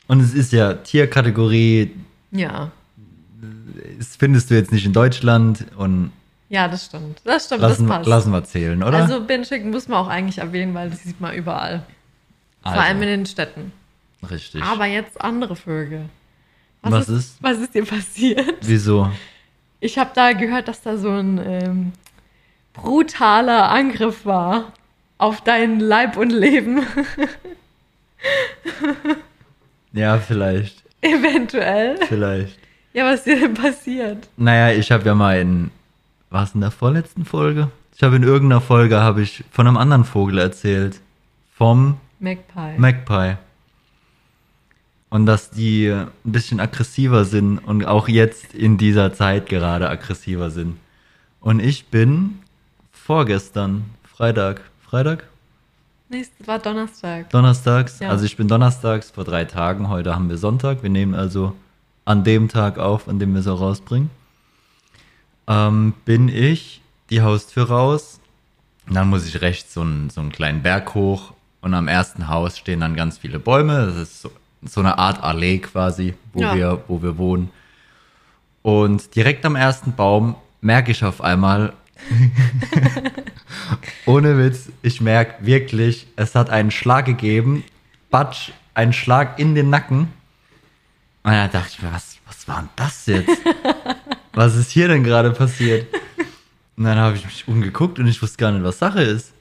Und 0.08 0.22
es 0.22 0.34
ist 0.34 0.52
ja 0.54 0.74
Tierkategorie, 0.74 1.92
Ja. 2.32 2.72
das 3.98 4.16
findest 4.16 4.50
du 4.50 4.56
jetzt 4.56 4.72
nicht 4.72 4.86
in 4.86 4.94
Deutschland 4.94 5.66
und 5.78 6.12
Ja, 6.54 6.68
das 6.68 6.86
stimmt. 6.86 7.20
Das 7.24 7.46
stimmt, 7.48 7.62
lassen, 7.62 7.88
das 7.88 7.98
passt. 7.98 8.08
lassen 8.08 8.32
wir 8.32 8.44
zählen, 8.44 8.84
oder? 8.84 9.00
Also 9.00 9.22
Bin-Chicken 9.22 9.72
muss 9.72 9.88
man 9.88 9.98
auch 9.98 10.08
eigentlich 10.08 10.38
erwähnen, 10.38 10.76
weil 10.76 10.92
das 10.92 11.02
sieht 11.02 11.20
man 11.20 11.34
überall. 11.34 11.82
Also, 12.62 12.76
Vor 12.76 12.84
allem 12.86 13.02
in 13.02 13.08
den 13.08 13.26
Städten. 13.26 13.72
richtig. 14.30 14.62
Aber 14.62 14.86
jetzt 14.86 15.20
andere 15.20 15.56
Vögel. 15.56 16.10
Was 16.84 17.10
ist? 17.10 17.42
Was 17.42 17.58
ist 17.58 17.74
dir 17.74 17.84
passiert? 17.86 18.58
Wieso? 18.62 19.10
Ich 19.80 19.98
habe 19.98 20.12
da 20.14 20.34
gehört, 20.34 20.68
dass 20.68 20.84
da 20.84 20.96
so 20.98 21.10
ein 21.10 21.42
ähm, 21.44 21.92
brutaler 22.74 23.72
Angriff 23.72 24.24
war 24.24 24.74
auf 25.18 25.42
dein 25.42 25.80
Leib 25.80 26.18
und 26.18 26.30
Leben. 26.30 26.86
Ja, 29.92 30.18
vielleicht, 30.18 30.84
Eventuell. 31.02 31.98
vielleicht. 32.08 32.58
Ja, 32.94 33.06
was 33.06 33.16
ist 33.20 33.26
dir 33.28 33.40
denn 33.42 33.54
passiert? 33.54 34.28
Naja, 34.38 34.76
ich 34.76 34.92
habe 34.92 35.06
ja 35.06 35.14
mal 35.14 35.40
in, 35.40 35.70
war 36.34 36.44
es 36.44 36.56
in 36.56 36.62
der 36.62 36.72
vorletzten 36.72 37.26
Folge? 37.26 37.70
Ich 37.96 38.02
habe 38.02 38.16
in 38.16 38.24
irgendeiner 38.24 38.60
Folge 38.60 39.00
habe 39.00 39.22
ich 39.22 39.44
von 39.52 39.68
einem 39.68 39.78
anderen 39.78 40.04
Vogel 40.04 40.40
erzählt. 40.40 41.00
Vom 41.56 41.98
Magpie. 42.20 42.78
Magpie. 42.78 43.38
Und 45.10 45.28
dass 45.28 45.52
die 45.52 45.90
ein 45.92 46.10
bisschen 46.24 46.60
aggressiver 46.60 47.24
sind 47.24 47.60
und 47.60 47.86
auch 47.86 48.08
jetzt 48.08 48.56
in 48.56 48.80
dieser 48.80 49.14
Zeit 49.14 49.48
gerade 49.48 49.88
aggressiver 49.88 50.50
sind. 50.50 50.78
Und 51.40 51.60
ich 51.60 51.86
bin 51.86 52.40
vorgestern, 52.92 53.86
Freitag, 54.04 54.62
Freitag? 54.82 55.26
Nächstes 56.10 56.48
war 56.48 56.58
Donnerstag. 56.58 57.30
Donnerstags. 57.30 58.00
Ja. 58.00 58.10
Also 58.10 58.26
ich 58.26 58.38
bin 58.38 58.48
donnerstags 58.48 59.12
vor 59.12 59.24
drei 59.24 59.46
Tagen. 59.46 59.88
Heute 59.90 60.16
haben 60.16 60.30
wir 60.30 60.38
Sonntag. 60.38 60.82
Wir 60.82 60.90
nehmen 60.90 61.14
also 61.14 61.54
an 62.06 62.24
dem 62.24 62.50
Tag 62.50 62.80
auf, 62.80 63.08
an 63.08 63.20
dem 63.20 63.34
wir 63.34 63.42
es 63.42 63.48
auch 63.48 63.62
rausbringen. 63.62 64.10
Ähm, 65.48 65.94
bin 66.06 66.30
ich 66.30 66.82
die 67.10 67.22
Haustür 67.22 67.68
raus. 67.70 68.20
Und 68.88 68.96
dann 68.96 69.10
muss 69.10 69.26
ich 69.26 69.42
rechts 69.42 69.74
so 69.74 69.82
einen, 69.82 70.10
so 70.10 70.22
einen 70.22 70.32
kleinen 70.32 70.62
Berg 70.62 70.94
hoch. 70.96 71.34
Und 71.62 71.74
am 71.74 71.88
ersten 71.88 72.28
Haus 72.28 72.58
stehen 72.58 72.82
dann 72.82 72.96
ganz 72.96 73.18
viele 73.18 73.40
Bäume. 73.40 73.86
Das 73.88 73.96
ist 73.96 74.22
so, 74.22 74.32
so 74.64 74.82
eine 74.82 74.98
Art 74.98 75.24
Allee 75.24 75.60
quasi, 75.60 76.14
wo, 76.34 76.42
Ja. 76.42 76.56
wir, 76.56 76.84
wo 76.88 77.02
wir 77.02 77.18
wohnen. 77.18 77.50
Und 78.62 79.16
direkt 79.16 79.46
am 79.46 79.56
ersten 79.56 79.94
Baum 79.94 80.36
merke 80.62 80.92
ich 80.92 81.04
auf 81.04 81.22
einmal, 81.22 81.74
ohne 84.06 84.38
Witz, 84.38 84.70
ich 84.82 85.02
merke 85.02 85.46
wirklich, 85.46 86.08
es 86.16 86.36
hat 86.36 86.50
einen 86.50 86.72
Schlag 86.72 87.06
gegeben, 87.06 87.64
Batsch, 88.10 88.52
einen 88.74 88.94
Schlag 88.94 89.40
in 89.40 89.56
den 89.56 89.70
Nacken. 89.70 90.12
Und 91.24 91.32
da 91.32 91.48
dachte 91.48 91.70
ich 91.78 91.82
mir, 91.82 91.94
was, 91.94 92.18
was 92.28 92.48
war 92.48 92.60
denn 92.60 92.70
das 92.76 93.06
jetzt? 93.06 93.30
was 94.34 94.56
ist 94.56 94.72
hier 94.72 94.88
denn 94.88 95.04
gerade 95.04 95.32
passiert? 95.32 95.88
Und 96.76 96.86
dann 96.86 96.98
habe 96.98 97.16
ich 97.16 97.24
mich 97.26 97.48
umgeguckt 97.48 98.00
und 98.00 98.08
ich 98.08 98.22
wusste 98.22 98.38
gar 98.38 98.52
nicht, 98.52 98.64
was 98.64 98.80
Sache 98.80 99.02
ist. 99.04 99.32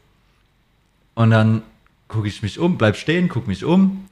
Und 1.14 1.30
dann 1.30 1.62
gucke 2.08 2.28
ich 2.28 2.42
mich 2.42 2.58
um, 2.58 2.76
bleib 2.78 2.96
stehen, 2.96 3.28
gucke 3.28 3.48
mich 3.48 3.64
um. 3.64 4.06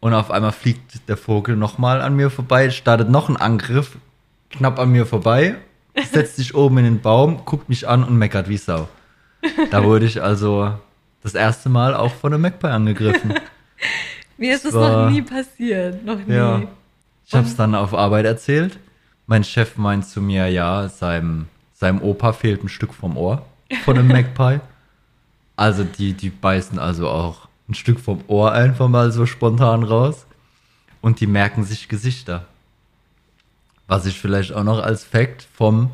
Und 0.00 0.14
auf 0.14 0.30
einmal 0.30 0.52
fliegt 0.52 1.08
der 1.08 1.16
Vogel 1.16 1.56
nochmal 1.56 2.00
an 2.02 2.16
mir 2.16 2.28
vorbei, 2.30 2.70
startet 2.70 3.08
noch 3.08 3.28
ein 3.28 3.36
Angriff, 3.36 3.96
knapp 4.50 4.78
an 4.78 4.90
mir 4.90 5.06
vorbei, 5.06 5.56
setzt 6.10 6.36
sich 6.36 6.54
oben 6.54 6.78
in 6.78 6.84
den 6.84 7.00
Baum, 7.00 7.44
guckt 7.44 7.68
mich 7.68 7.86
an 7.88 8.02
und 8.04 8.16
meckert 8.18 8.48
wie 8.48 8.56
Sau. 8.56 8.88
Da 9.70 9.84
wurde 9.84 10.06
ich 10.06 10.22
also 10.22 10.74
das 11.22 11.34
erste 11.34 11.68
Mal 11.68 11.94
auch 11.94 12.12
von 12.12 12.32
einem 12.32 12.42
Magpie 12.42 12.66
angegriffen. 12.66 13.34
Mir 14.36 14.54
ist 14.56 14.64
das 14.64 14.74
war- 14.74 15.04
noch 15.04 15.10
nie 15.10 15.22
passiert. 15.22 16.04
Noch 16.04 16.18
nie. 16.26 16.34
Ja. 16.34 16.62
Ich 17.26 17.32
habe 17.34 17.46
es 17.46 17.56
dann 17.56 17.74
auf 17.74 17.94
Arbeit 17.94 18.24
erzählt. 18.26 18.78
Mein 19.26 19.44
Chef 19.44 19.76
meint 19.76 20.06
zu 20.06 20.20
mir, 20.20 20.48
ja, 20.48 20.88
seinem, 20.88 21.46
seinem 21.72 22.02
Opa 22.02 22.32
fehlt 22.32 22.62
ein 22.64 22.68
Stück 22.68 22.92
vom 22.92 23.16
Ohr 23.16 23.44
von 23.84 23.98
einem 23.98 24.08
Magpie. 24.08 24.60
Also 25.54 25.84
die, 25.84 26.14
die 26.14 26.30
beißen 26.30 26.78
also 26.78 27.08
auch 27.08 27.46
ein 27.68 27.74
Stück 27.74 28.00
vom 28.00 28.24
Ohr 28.26 28.52
einfach 28.52 28.88
mal 28.88 29.12
so 29.12 29.26
spontan 29.26 29.84
raus. 29.84 30.26
Und 31.00 31.20
die 31.20 31.26
merken 31.26 31.62
sich 31.62 31.88
Gesichter. 31.88 32.46
Was 33.86 34.06
ich 34.06 34.18
vielleicht 34.18 34.52
auch 34.54 34.64
noch 34.64 34.82
als 34.82 35.04
Fact 35.04 35.46
vom 35.54 35.90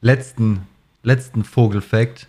letzten, 0.00 0.66
letzten 1.02 1.44
Vogelfact 1.44 2.26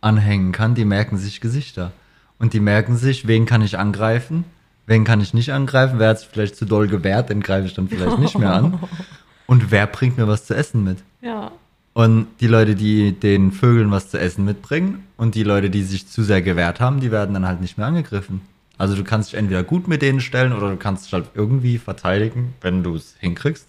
anhängen 0.00 0.52
kann, 0.52 0.74
die 0.74 0.84
merken 0.84 1.16
sich 1.16 1.40
Gesichter. 1.40 1.92
Und 2.38 2.52
die 2.52 2.60
merken 2.60 2.96
sich, 2.96 3.26
wen 3.26 3.46
kann 3.46 3.62
ich 3.62 3.78
angreifen, 3.78 4.44
wen 4.86 5.04
kann 5.04 5.20
ich 5.20 5.32
nicht 5.32 5.52
angreifen, 5.52 5.98
wer 5.98 6.10
hat 6.10 6.20
sich 6.20 6.28
vielleicht 6.28 6.56
zu 6.56 6.64
doll 6.64 6.88
gewehrt, 6.88 7.30
den 7.30 7.40
greife 7.40 7.66
ich 7.66 7.74
dann 7.74 7.88
vielleicht 7.88 8.18
nicht 8.18 8.38
mehr 8.38 8.52
an. 8.52 8.78
Und 9.52 9.70
wer 9.70 9.86
bringt 9.86 10.16
mir 10.16 10.26
was 10.26 10.46
zu 10.46 10.54
essen 10.54 10.82
mit? 10.82 10.96
Ja. 11.20 11.52
Und 11.92 12.26
die 12.40 12.46
Leute, 12.46 12.74
die 12.74 13.12
den 13.12 13.52
Vögeln 13.52 13.90
was 13.90 14.08
zu 14.08 14.18
essen 14.18 14.46
mitbringen 14.46 15.06
und 15.18 15.34
die 15.34 15.42
Leute, 15.42 15.68
die 15.68 15.82
sich 15.82 16.08
zu 16.08 16.22
sehr 16.22 16.40
gewehrt 16.40 16.80
haben, 16.80 17.00
die 17.00 17.10
werden 17.10 17.34
dann 17.34 17.46
halt 17.46 17.60
nicht 17.60 17.76
mehr 17.76 17.86
angegriffen. 17.86 18.40
Also 18.78 18.96
du 18.96 19.04
kannst 19.04 19.30
dich 19.30 19.38
entweder 19.38 19.62
gut 19.62 19.88
mit 19.88 20.00
denen 20.00 20.22
stellen 20.22 20.54
oder 20.54 20.70
du 20.70 20.78
kannst 20.78 21.04
dich 21.04 21.12
halt 21.12 21.26
irgendwie 21.34 21.76
verteidigen, 21.76 22.54
wenn 22.62 22.82
du 22.82 22.94
es 22.94 23.14
hinkriegst. 23.18 23.66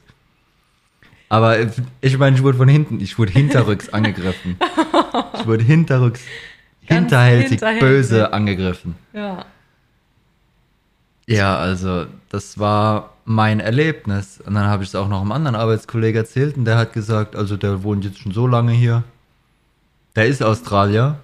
Aber 1.27 1.57
ich 1.99 2.17
meine, 2.17 2.37
ich 2.37 2.43
wurde 2.43 2.59
von 2.59 2.69
hinten, 2.69 3.01
ich 3.01 3.19
wurde 3.19 3.33
hinterrücks 3.33 3.89
angegriffen. 3.93 4.55
Ich 5.37 5.45
wurde 5.45 5.65
hinterrücks, 5.65 6.21
hinterhältig. 6.79 7.59
böse 7.81 8.31
angegriffen. 8.31 8.95
Ja. 9.11 9.43
Ja, 11.27 11.57
also 11.57 12.05
das 12.33 12.57
war 12.57 13.11
mein 13.25 13.59
Erlebnis. 13.59 14.41
Und 14.45 14.55
dann 14.55 14.65
habe 14.65 14.81
ich 14.83 14.89
es 14.89 14.95
auch 14.95 15.07
noch 15.07 15.21
einem 15.21 15.31
anderen 15.31 15.55
Arbeitskollegen 15.55 16.19
erzählt 16.19 16.57
und 16.57 16.65
der 16.65 16.77
hat 16.77 16.91
gesagt, 16.91 17.35
also 17.35 17.55
der 17.57 17.83
wohnt 17.83 18.03
jetzt 18.03 18.17
schon 18.19 18.31
so 18.31 18.47
lange 18.47 18.71
hier. 18.71 19.03
Der 20.15 20.25
ist 20.25 20.41
Australier. 20.43 21.19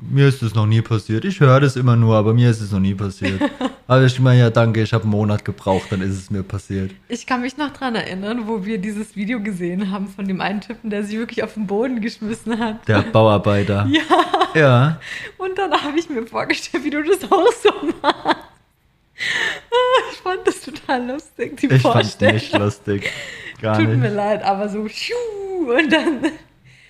Mir 0.00 0.28
ist 0.28 0.42
das 0.42 0.54
noch 0.54 0.66
nie 0.66 0.82
passiert. 0.82 1.24
Ich 1.24 1.40
höre 1.40 1.58
das 1.58 1.74
immer 1.74 1.96
nur, 1.96 2.16
aber 2.16 2.34
mir 2.34 2.50
ist 2.50 2.60
es 2.60 2.70
noch 2.70 2.78
nie 2.80 2.94
passiert. 2.94 3.40
Aber 3.88 4.04
ich 4.04 4.18
meine, 4.20 4.40
ja, 4.40 4.48
danke, 4.50 4.80
ich 4.80 4.92
habe 4.94 5.02
einen 5.02 5.10
Monat 5.10 5.44
gebraucht, 5.44 5.88
dann 5.90 6.00
ist 6.00 6.12
es 6.16 6.30
mir 6.30 6.42
passiert. 6.44 6.92
Ich 7.08 7.26
kann 7.26 7.40
mich 7.42 7.56
noch 7.58 7.72
dran 7.72 7.94
erinnern, 7.96 8.46
wo 8.46 8.64
wir 8.64 8.78
dieses 8.78 9.16
Video 9.16 9.40
gesehen 9.42 9.90
haben 9.90 10.06
von 10.08 10.26
dem 10.28 10.40
einen 10.40 10.60
Typen, 10.60 10.88
der 10.88 11.02
sich 11.04 11.18
wirklich 11.18 11.42
auf 11.42 11.54
den 11.54 11.66
Boden 11.66 12.00
geschmissen 12.00 12.58
hat. 12.60 12.86
Der 12.88 13.02
Bauarbeiter. 13.02 13.86
Ja, 14.54 14.60
Ja. 14.60 15.00
und 15.36 15.58
dann 15.58 15.72
habe 15.72 15.98
ich 15.98 16.08
mir 16.08 16.24
vorgestellt, 16.26 16.84
wie 16.84 16.90
du 16.90 17.02
das 17.02 17.24
auch 17.30 17.52
so 17.52 17.70
machst. 18.00 18.36
Ich 20.22 20.30
fand 20.30 20.46
das 20.46 20.60
total 20.60 21.06
lustig, 21.08 21.56
die 21.56 21.66
Ich 21.66 21.82
fand 21.82 21.94
Vorstellung. 21.94 22.34
nicht 22.34 22.56
lustig. 22.56 23.10
Gar 23.60 23.76
Tut 23.76 23.88
mir 23.88 23.96
nicht. 23.96 24.14
leid, 24.14 24.44
aber 24.44 24.68
so 24.68 24.78
und 24.80 25.92
dann. 25.92 26.32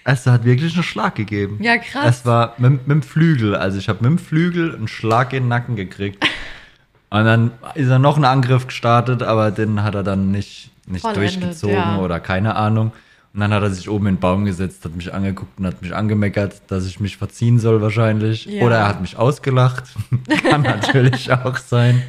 Es 0.04 0.26
hat 0.26 0.44
wirklich 0.44 0.74
einen 0.74 0.82
Schlag 0.82 1.14
gegeben. 1.14 1.58
Ja, 1.62 1.78
krass. 1.78 2.18
Es 2.18 2.26
war 2.26 2.54
mit, 2.58 2.86
mit 2.86 2.96
dem 2.96 3.02
Flügel. 3.02 3.54
Also 3.54 3.78
ich 3.78 3.88
habe 3.88 4.00
mit 4.02 4.18
dem 4.18 4.18
Flügel 4.18 4.74
einen 4.74 4.88
Schlag 4.88 5.32
in 5.32 5.44
den 5.44 5.48
Nacken 5.48 5.76
gekriegt. 5.76 6.24
Und 7.10 7.26
dann 7.26 7.50
ist 7.74 7.88
er 7.90 7.98
noch 7.98 8.16
einen 8.16 8.24
Angriff 8.24 8.66
gestartet, 8.66 9.22
aber 9.22 9.50
den 9.50 9.82
hat 9.82 9.94
er 9.94 10.02
dann 10.02 10.30
nicht, 10.30 10.70
nicht 10.86 11.02
Vollendet, 11.02 11.42
durchgezogen 11.42 11.74
ja. 11.74 11.98
oder 11.98 12.20
keine 12.20 12.56
Ahnung. 12.56 12.92
Und 13.34 13.40
dann 13.40 13.52
hat 13.52 13.62
er 13.62 13.70
sich 13.70 13.90
oben 13.90 14.06
in 14.06 14.14
den 14.14 14.20
Baum 14.20 14.46
gesetzt, 14.46 14.82
hat 14.86 14.96
mich 14.96 15.12
angeguckt 15.12 15.58
und 15.58 15.66
hat 15.66 15.82
mich 15.82 15.94
angemeckert, 15.94 16.62
dass 16.68 16.86
ich 16.86 17.00
mich 17.00 17.18
verziehen 17.18 17.58
soll 17.58 17.82
wahrscheinlich. 17.82 18.46
Ja. 18.46 18.62
Oder 18.62 18.78
er 18.78 18.88
hat 18.88 19.02
mich 19.02 19.18
ausgelacht. 19.18 19.84
Kann 20.50 20.62
natürlich 20.62 21.30
auch 21.30 21.58
sein. 21.58 22.02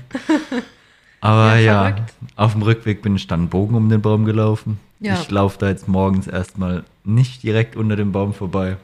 Aber 1.23 1.55
Ja, 1.57 1.87
ja, 1.89 1.95
auf 2.35 2.51
dem 2.51 2.63
Rückweg 2.63 3.01
bin 3.01 3.15
ich 3.15 3.27
dann 3.27 3.47
Bogen 3.47 3.75
um 3.75 3.87
den 3.87 4.01
Baum 4.01 4.25
gelaufen. 4.25 4.77
Ja. 4.99 5.13
Ich 5.13 5.31
laufe 5.31 5.57
da 5.57 5.69
jetzt 5.69 5.87
morgens 5.87 6.27
erstmal 6.27 6.83
nicht 7.05 7.43
direkt 7.43 7.77
unter 7.77 7.95
dem 7.95 8.11
Baum 8.11 8.33
vorbei. 8.33 8.75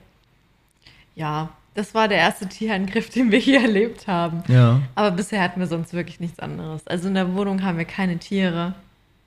Ja, 1.16 1.50
das 1.76 1.94
war 1.94 2.08
der 2.08 2.18
erste 2.20 2.48
Tierangriff, 2.48 3.10
den 3.10 3.32
wir 3.32 3.40
hier 3.40 3.62
erlebt 3.64 4.08
haben. 4.08 4.44
Ja. 4.48 4.80
Aber 4.96 5.12
bisher 5.12 5.42
hatten 5.42 5.60
wir 5.60 5.68
sonst 5.68 5.94
wirklich 5.94 6.22
nichts 6.22 6.40
anderes. 6.40 6.88
Also 6.88 7.10
in 7.10 7.14
der 7.16 7.36
Wohnung 7.36 7.62
haben 7.62 7.78
wir 7.78 7.84
keine 7.86 8.18
Tiere, 8.20 8.74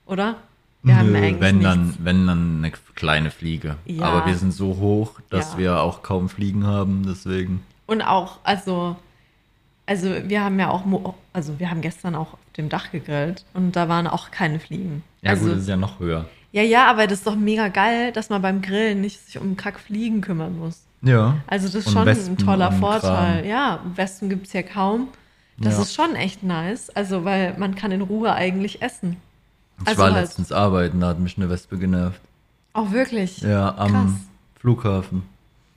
oder? 0.07 0.37
Wir 0.81 0.97
haben 0.97 1.11
Nö, 1.11 1.17
eigentlich 1.19 1.39
wenn 1.39 1.57
nichts. 1.59 1.69
dann, 1.71 1.95
wenn 1.99 2.27
dann 2.27 2.57
eine 2.57 2.71
kleine 2.95 3.29
Fliege. 3.29 3.77
Ja. 3.85 4.05
Aber 4.05 4.25
wir 4.25 4.35
sind 4.35 4.53
so 4.53 4.77
hoch, 4.77 5.19
dass 5.29 5.53
Ja. 5.53 5.57
wir 5.59 5.81
auch 5.81 6.01
kaum 6.01 6.29
Fliegen 6.29 6.65
haben, 6.65 7.03
deswegen. 7.07 7.61
Und 7.85 8.01
auch, 8.01 8.39
also, 8.43 8.95
also 9.85 10.09
wir 10.25 10.43
haben 10.43 10.59
ja 10.59 10.71
auch, 10.71 10.83
also 11.31 11.59
wir 11.59 11.69
haben 11.69 11.81
gestern 11.81 12.15
auch 12.15 12.37
dem 12.57 12.69
Dach 12.69 12.91
gegrillt 12.91 13.45
und 13.53 13.75
da 13.75 13.89
waren 13.89 14.07
auch 14.07 14.31
keine 14.31 14.59
Fliegen. 14.59 15.03
Ja 15.21 15.31
also, 15.31 15.45
gut, 15.45 15.53
das 15.53 15.61
ist 15.61 15.69
ja 15.69 15.77
noch 15.77 15.99
höher. 15.99 16.25
ja, 16.51 16.61
ja, 16.63 16.89
aber 16.89 17.07
das 17.07 17.19
ist 17.19 17.27
doch 17.27 17.35
mega 17.35 17.67
geil, 17.69 18.11
dass 18.11 18.29
man 18.29 18.41
beim 18.41 18.61
Grillen 18.61 19.01
nicht 19.01 19.19
sich 19.25 19.39
um 19.39 19.55
Kackfliegen 19.57 20.21
kümmern 20.21 20.57
muss. 20.59 20.83
Ja. 21.01 21.37
Also 21.47 21.65
das 21.67 21.75
ist 21.75 21.87
Und 21.87 21.93
schon 21.93 22.05
Wespen 22.05 22.33
ein 22.33 22.37
toller 22.37 22.71
Vorteil. 22.71 23.41
Kram. 23.41 23.49
Ja, 23.49 23.79
Wespen 23.95 24.29
gibt 24.29 24.47
es 24.47 24.53
ja 24.53 24.63
kaum. 24.63 25.09
Das 25.57 25.75
Ja. 25.75 25.81
ist 25.83 25.93
schon 25.93 26.15
echt 26.15 26.43
nice. 26.43 26.89
Also, 26.91 27.25
weil 27.25 27.55
man 27.57 27.75
kann 27.75 27.91
in 27.91 28.01
Ruhe 28.01 28.33
eigentlich 28.33 28.81
essen. 28.81 29.17
Ich 29.81 29.87
Also 29.87 30.01
war 30.01 30.11
halt- 30.13 30.23
letztens 30.23 30.51
arbeiten, 30.51 30.99
da 31.01 31.07
hat 31.09 31.19
mich 31.19 31.37
eine 31.37 31.49
Wespe 31.49 31.77
genervt. 31.77 32.21
Auch 32.73 32.91
wirklich. 32.91 33.41
Ja, 33.41 33.75
am 33.77 33.91
Krass. 33.91 34.11
Flughafen. 34.59 35.23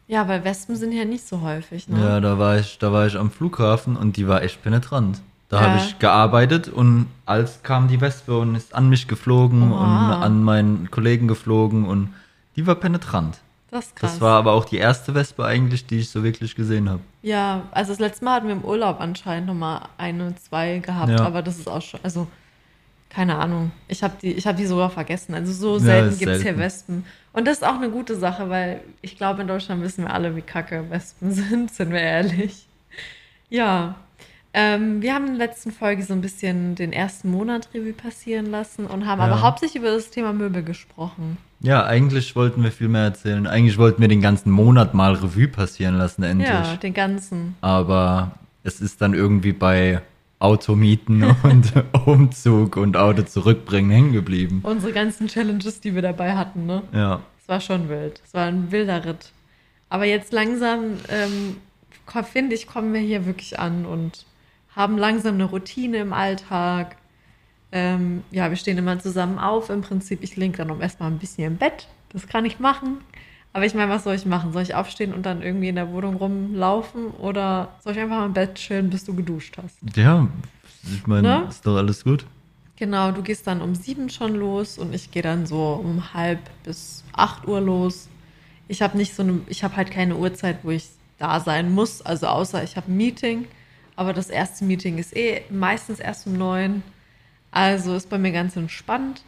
Ja, 0.08 0.28
weil 0.28 0.44
Wespen 0.44 0.76
sind 0.76 0.92
ja 0.92 1.04
nicht 1.04 1.26
so 1.26 1.40
häufig, 1.40 1.88
ne? 1.88 1.98
Ja, 2.00 2.20
da 2.20 2.38
war 2.38 2.58
ich, 2.58 2.78
da 2.78 2.92
war 2.92 3.06
ich 3.06 3.16
am 3.18 3.30
Flughafen 3.32 3.96
und 3.96 4.16
die 4.16 4.28
war 4.28 4.42
echt 4.42 4.62
penetrant. 4.62 5.20
Da 5.48 5.60
Ja. 5.60 5.68
habe 5.68 5.78
ich 5.78 5.98
gearbeitet 5.98 6.68
und 6.68 7.06
als 7.24 7.62
kam 7.62 7.86
die 7.88 8.00
Wespe 8.00 8.36
und 8.38 8.54
ist 8.56 8.74
an 8.74 8.88
mich 8.88 9.06
geflogen 9.06 9.72
Oha. 9.72 9.78
und 10.16 10.22
an 10.22 10.42
meinen 10.42 10.90
Kollegen 10.90 11.28
geflogen 11.28 11.84
und 11.86 12.12
die 12.56 12.66
war 12.66 12.74
penetrant. 12.74 13.38
Das 13.70 13.86
ist 13.86 13.96
krass. 13.96 14.12
Das 14.12 14.20
war 14.20 14.38
aber 14.38 14.52
auch 14.52 14.64
die 14.64 14.78
erste 14.78 15.14
Wespe 15.14 15.44
eigentlich, 15.44 15.86
die 15.86 15.98
ich 15.98 16.10
so 16.10 16.22
wirklich 16.24 16.54
gesehen 16.56 16.88
habe. 16.88 17.00
Ja, 17.22 17.62
also 17.72 17.92
das 17.92 18.00
letzte 18.00 18.24
Mal 18.24 18.34
hatten 18.36 18.46
wir 18.48 18.54
im 18.54 18.64
Urlaub 18.64 19.00
anscheinend 19.00 19.46
nochmal 19.48 19.82
eine, 19.98 20.34
zwei 20.36 20.78
gehabt, 20.78 21.10
Ja. 21.10 21.20
aber 21.26 21.42
das 21.42 21.58
ist 21.58 21.68
auch 21.68 21.82
schon, 21.82 22.00
also 22.02 22.26
keine 23.10 23.36
Ahnung. 23.38 23.70
Ich 23.88 24.02
habe 24.02 24.14
die, 24.20 24.32
ich 24.32 24.46
hab 24.46 24.56
die 24.56 24.66
sogar 24.66 24.90
vergessen. 24.90 25.34
Also 25.34 25.52
so 25.52 25.74
Ja, 25.74 25.80
selten 25.80 26.08
ist 26.10 26.18
gibt 26.18 26.32
es 26.32 26.42
hier. 26.42 26.58
Wespen. 26.58 27.04
Und 27.32 27.46
das 27.46 27.58
ist 27.58 27.62
auch 27.64 27.76
eine 27.76 27.88
gute 27.90 28.16
Sache, 28.16 28.48
weil 28.50 28.80
ich 29.00 29.16
glaube, 29.16 29.42
in 29.42 29.48
Deutschland 29.48 29.82
wissen 29.82 30.04
wir 30.04 30.12
alle, 30.12 30.34
wie 30.36 30.42
kacke 30.42 30.84
Wespen 30.90 31.30
sind, 31.32 31.70
sind 31.72 31.90
wir 31.92 32.00
ehrlich. 32.00 32.66
Ja. 33.48 33.94
Ähm, 34.58 35.02
wir 35.02 35.12
haben 35.12 35.26
in 35.26 35.38
der 35.38 35.46
letzten 35.48 35.70
Folge 35.70 36.02
so 36.02 36.14
ein 36.14 36.22
bisschen 36.22 36.76
den 36.76 36.94
ersten 36.94 37.30
Monat 37.30 37.68
Revue 37.74 37.92
passieren 37.92 38.46
lassen 38.46 38.86
und 38.86 39.04
haben 39.06 39.18
Ja. 39.20 39.26
aber 39.26 39.42
hauptsächlich 39.42 39.82
über 39.82 39.92
das 39.94 40.08
Thema 40.08 40.32
Möbel 40.32 40.62
gesprochen. 40.62 41.36
Ja, 41.60 41.84
eigentlich 41.84 42.34
wollten 42.36 42.62
wir 42.64 42.72
viel 42.72 42.88
mehr 42.88 43.02
erzählen. 43.02 43.46
Eigentlich 43.46 43.76
wollten 43.76 44.00
wir 44.00 44.08
den 44.08 44.22
ganzen 44.22 44.50
Monat 44.50 44.94
mal 44.94 45.12
Revue 45.12 45.46
passieren 45.48 45.96
lassen, 45.98 46.22
endlich. 46.22 46.48
Ja, 46.48 46.76
den 46.76 46.94
ganzen. 46.94 47.54
Aber 47.60 48.32
es 48.64 48.80
ist 48.80 49.02
dann 49.02 49.12
irgendwie 49.12 49.52
bei 49.52 50.00
Automieten 50.38 51.22
und 51.42 51.74
Umzug 52.06 52.78
und 52.78 52.96
Auto 52.96 53.24
zurückbringen 53.24 53.90
hängen 53.90 54.12
geblieben. 54.12 54.60
Unsere 54.62 54.94
ganzen 54.94 55.28
Challenges, 55.28 55.80
die 55.82 55.94
wir 55.94 56.02
dabei 56.02 56.34
hatten, 56.34 56.64
ne? 56.64 56.82
Ja. 56.94 57.20
Es 57.42 57.46
war 57.46 57.60
schon 57.60 57.90
wild. 57.90 58.22
Es 58.26 58.32
war 58.32 58.46
ein 58.46 58.72
wilder 58.72 59.04
Ritt. 59.04 59.32
Aber 59.90 60.06
jetzt 60.06 60.32
langsam, 60.32 60.80
ähm, 61.10 61.58
finde 62.24 62.54
ich, 62.54 62.66
kommen 62.66 62.94
wir 62.94 63.00
hier 63.02 63.26
wirklich 63.26 63.58
an 63.58 63.84
und 63.84 64.24
haben 64.76 64.98
langsam 64.98 65.34
eine 65.34 65.44
Routine 65.44 65.96
im 65.96 66.12
Alltag. 66.12 66.96
Ähm, 67.72 68.22
ja, 68.30 68.48
wir 68.50 68.56
stehen 68.56 68.78
immer 68.78 68.98
zusammen 68.98 69.38
auf. 69.38 69.70
Im 69.70 69.80
Prinzip, 69.80 70.22
ich 70.22 70.36
link 70.36 70.56
dann 70.58 70.70
um 70.70 70.80
erstmal 70.80 71.10
ein 71.10 71.18
bisschen 71.18 71.44
im 71.44 71.56
Bett. 71.56 71.88
Das 72.12 72.28
kann 72.28 72.44
ich 72.44 72.60
machen. 72.60 72.98
Aber 73.52 73.64
ich 73.64 73.74
meine, 73.74 73.90
was 73.90 74.04
soll 74.04 74.14
ich 74.14 74.26
machen? 74.26 74.52
Soll 74.52 74.62
ich 74.62 74.74
aufstehen 74.74 75.14
und 75.14 75.24
dann 75.24 75.40
irgendwie 75.42 75.68
in 75.68 75.76
der 75.76 75.90
Wohnung 75.90 76.16
rumlaufen? 76.16 77.06
Oder 77.12 77.70
soll 77.82 77.94
ich 77.94 77.98
einfach 77.98 78.18
mal 78.18 78.26
im 78.26 78.34
Bett 78.34 78.54
chillen, 78.56 78.90
bis 78.90 79.04
du 79.04 79.14
geduscht 79.14 79.56
hast? 79.60 79.78
Ja, 79.96 80.28
ich 80.94 81.06
meine, 81.06 81.26
Ne? 81.40 81.46
ist 81.48 81.66
doch 81.66 81.76
alles 81.76 82.04
gut. 82.04 82.26
Genau, 82.76 83.10
du 83.12 83.22
gehst 83.22 83.46
dann 83.46 83.62
um 83.62 83.74
sieben 83.74 84.10
schon 84.10 84.34
los 84.34 84.76
und 84.76 84.94
ich 84.94 85.10
gehe 85.10 85.22
dann 85.22 85.46
so 85.46 85.80
um 85.82 86.12
halb 86.12 86.40
bis 86.64 87.02
acht 87.14 87.48
Uhr 87.48 87.62
los. 87.62 88.08
Ich 88.68 88.82
habe 88.82 88.98
nicht 88.98 89.14
so 89.14 89.22
eine, 89.22 89.40
ich 89.46 89.64
habe 89.64 89.76
halt 89.76 89.90
keine 89.90 90.16
Uhrzeit, 90.16 90.58
wo 90.62 90.70
ich 90.70 90.86
da 91.18 91.40
sein 91.40 91.72
muss, 91.72 92.02
also 92.02 92.26
außer 92.26 92.62
ich 92.62 92.76
habe 92.76 92.92
ein 92.92 92.96
Meeting. 92.98 93.46
Aber 93.96 94.12
das 94.12 94.28
erste 94.28 94.64
Meeting 94.64 94.98
ist 94.98 95.16
eh 95.16 95.42
meistens 95.50 95.98
erst 96.00 96.26
um 96.26 96.34
neun. 96.34 96.82
Also 97.50 97.94
ist 97.94 98.10
bei 98.10 98.18
mir 98.18 98.32
ganz 98.32 98.54
entspannt. 98.56 99.22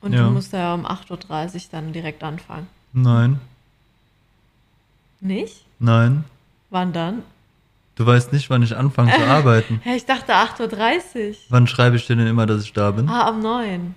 Und 0.00 0.12
Ja. 0.14 0.24
du 0.24 0.30
musst 0.30 0.52
ja 0.52 0.74
um 0.74 0.86
8.30 0.86 1.54
Uhr 1.54 1.60
dann 1.72 1.92
direkt 1.92 2.22
anfangen. 2.24 2.66
Nein, 2.92 3.38
Nicht? 5.20 5.64
nein. 5.78 6.24
Wann 6.70 6.92
dann? 6.92 7.22
Du 7.96 8.04
weißt 8.06 8.32
nicht, 8.32 8.50
wann 8.50 8.62
ich 8.62 8.76
anfange 8.76 9.12
zu 9.12 9.20
arbeiten. 9.26 9.80
Hä, 9.82 9.96
ich 9.96 10.04
dachte 10.06 10.32
8.30 10.34 11.28
Uhr. 11.30 11.34
Wann 11.48 11.66
schreibe 11.66 11.96
ich 11.96 12.06
dir 12.06 12.16
denn 12.16 12.26
immer, 12.26 12.46
dass 12.46 12.62
ich 12.62 12.72
da 12.72 12.90
bin? 12.90 13.08
Ah, 13.08 13.28
um 13.30 13.40
neun. 13.40 13.94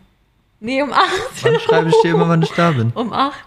Nee, 0.60 0.82
um 0.82 0.92
acht. 0.92 1.44
Wann 1.44 1.60
schreibe 1.60 1.90
ich 1.90 1.96
dir 2.02 2.12
immer, 2.12 2.28
wann 2.28 2.42
ich 2.42 2.52
da 2.52 2.72
bin? 2.72 2.92
Um 2.96 3.14
acht. 3.14 3.46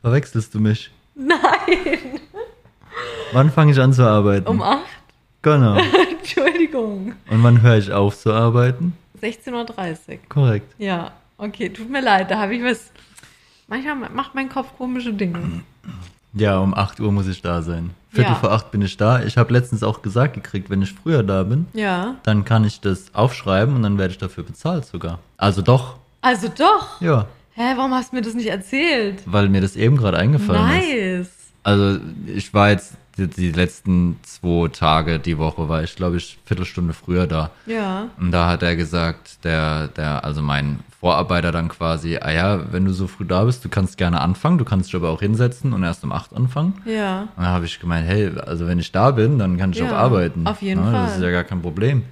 Verwechselst 0.00 0.54
du 0.54 0.60
mich? 0.60 0.90
Nein. 1.14 2.20
Wann 3.32 3.50
fange 3.52 3.72
ich 3.72 3.80
an 3.80 3.92
zu 3.92 4.02
arbeiten? 4.08 4.46
Um 4.48 4.62
acht. 4.62 4.82
Genau. 5.42 5.76
Entschuldigung. 6.18 7.12
Und 7.30 7.42
wann 7.42 7.62
höre 7.62 7.78
ich 7.78 7.92
auf 7.92 8.16
zu 8.18 8.32
arbeiten? 8.32 8.94
16.30 9.22 9.52
Uhr. 9.52 10.18
Korrekt. 10.28 10.74
Ja, 10.78 11.12
okay, 11.38 11.68
tut 11.68 11.90
mir 11.90 12.00
leid, 12.02 12.30
da 12.30 12.38
habe 12.38 12.54
ich 12.54 12.62
was. 12.62 12.90
Manchmal 13.66 13.96
macht 14.10 14.34
mein 14.34 14.48
Kopf 14.48 14.76
komische 14.76 15.12
Dinge. 15.12 15.62
Ja, 16.34 16.58
um 16.58 16.74
8 16.74 17.00
Uhr 17.00 17.10
muss 17.12 17.26
ich 17.26 17.42
da 17.42 17.62
sein. 17.62 17.90
Viertel 18.10 18.30
Ja. 18.32 18.36
vor 18.36 18.52
8 18.52 18.70
bin 18.70 18.82
ich 18.82 18.96
da. 18.96 19.22
Ich 19.22 19.36
habe 19.36 19.52
letztens 19.52 19.82
auch 19.82 20.02
gesagt 20.02 20.34
gekriegt, 20.34 20.70
wenn 20.70 20.80
ich 20.82 20.92
früher 20.92 21.22
da 21.22 21.42
bin, 21.42 21.66
Ja. 21.74 22.16
dann 22.22 22.44
kann 22.44 22.64
ich 22.64 22.80
das 22.80 23.14
aufschreiben 23.14 23.74
und 23.74 23.82
dann 23.82 23.98
werde 23.98 24.12
ich 24.12 24.18
dafür 24.18 24.44
bezahlt 24.44 24.86
sogar. 24.86 25.18
Also 25.36 25.62
doch, 25.62 25.96
Also 26.22 26.48
doch. 26.48 27.00
ja, 27.00 27.26
Hä, 27.54 27.72
warum 27.76 27.92
hast 27.92 28.12
du 28.12 28.16
mir 28.16 28.22
das 28.22 28.34
nicht 28.34 28.48
erzählt? 28.48 29.20
weil 29.26 29.48
mir 29.48 29.60
das 29.60 29.74
eben 29.76 29.96
gerade 29.96 30.16
eingefallen 30.18 30.80
ist. 30.80 31.30
Nice. 31.30 31.30
Also 31.64 31.98
ich 32.26 32.54
war 32.54 32.70
jetzt 32.70 32.94
die, 33.18 33.26
die 33.26 33.52
letzten 33.52 34.18
zwei 34.22 34.68
Tage 34.68 35.18
die 35.18 35.36
Woche, 35.38 35.68
war 35.68 35.82
ich 35.82 35.94
glaube 35.96 36.16
ich 36.16 36.38
Viertelstunde 36.44 36.92
früher 36.94 37.26
da. 37.26 37.50
Ja. 37.66 38.08
Und 38.18 38.32
da 38.32 38.48
hat 38.48 38.62
er 38.62 38.76
gesagt, 38.76 39.44
der, 39.44 39.88
der, 39.88 40.24
also 40.24 40.40
mein 40.42 40.80
Vorarbeiter 41.00 41.52
dann 41.52 41.68
quasi, 41.68 42.16
ah 42.20 42.30
ja, 42.30 42.72
wenn 42.72 42.84
du 42.84 42.92
so 42.92 43.06
früh 43.06 43.24
da 43.24 43.44
bist, 43.44 43.64
du 43.64 43.68
kannst 43.68 43.98
gerne 43.98 44.20
anfangen, 44.20 44.58
du 44.58 44.64
kannst 44.64 44.88
dich 44.88 44.96
aber 44.96 45.10
auch 45.10 45.20
hinsetzen 45.20 45.72
und 45.72 45.82
erst 45.82 46.02
um 46.04 46.12
acht 46.12 46.34
anfangen. 46.34 46.74
Ja. 46.84 47.22
Und 47.36 47.42
dann 47.44 47.46
habe 47.52 47.66
ich 47.66 47.78
gemeint, 47.80 48.06
hey, 48.08 48.30
also 48.46 48.66
wenn 48.66 48.78
ich 48.78 48.90
da 48.92 49.10
bin, 49.12 49.38
dann 49.38 49.56
kann 49.58 49.70
ich 49.72 49.78
Ja, 49.78 49.86
auch 49.86 49.92
arbeiten. 49.96 50.46
auf 50.46 50.62
jeden 50.62 50.84
Ne, 50.84 50.90
Das 50.92 51.10
Fall. 51.10 51.18
ist 51.18 51.22
ja 51.24 51.30
gar 51.30 51.44
kein 51.44 51.60
Problem. 51.62 52.02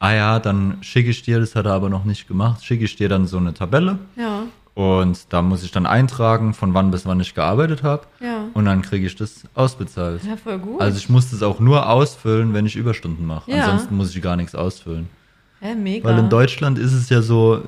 Ah 0.00 0.12
ja, 0.12 0.38
dann 0.38 0.78
schicke 0.82 1.10
ich 1.10 1.22
dir, 1.22 1.40
das 1.40 1.54
hat 1.54 1.64
er 1.66 1.72
aber 1.72 1.88
noch 1.88 2.04
nicht 2.04 2.28
gemacht, 2.28 2.64
schicke 2.64 2.84
ich 2.84 2.96
dir 2.96 3.08
dann 3.08 3.26
so 3.26 3.38
eine 3.38 3.54
Tabelle 3.54 3.98
Ja. 4.16 4.42
Und 4.74 5.32
da 5.32 5.40
muss 5.42 5.62
ich 5.62 5.70
dann 5.70 5.86
eintragen, 5.86 6.52
von 6.52 6.74
wann 6.74 6.90
bis 6.90 7.06
wann 7.06 7.20
ich 7.20 7.34
gearbeitet 7.34 7.82
habe 7.82 8.02
Ja. 8.20 8.46
und 8.54 8.64
dann 8.64 8.82
kriege 8.82 9.06
ich 9.06 9.14
das 9.14 9.44
ausbezahlt. 9.54 10.24
Ja, 10.24 10.36
voll 10.36 10.58
gut. 10.58 10.80
Also 10.80 10.98
ich 10.98 11.08
muss 11.08 11.30
das 11.30 11.42
auch 11.42 11.60
nur 11.60 11.88
ausfüllen, 11.88 12.52
wenn 12.54 12.66
ich 12.66 12.74
Überstunden 12.76 13.24
mache. 13.26 13.50
Ja. 13.50 13.64
Ansonsten 13.64 13.96
muss 13.96 14.14
ich 14.14 14.20
gar 14.20 14.36
nichts 14.36 14.54
ausfüllen. 14.54 15.08
Hä, 15.60 15.74
mega. 15.74 16.08
Weil 16.08 16.18
in 16.18 16.28
Deutschland 16.28 16.78
ist 16.78 16.92
es 16.92 17.08
ja 17.08 17.22
so, 17.22 17.62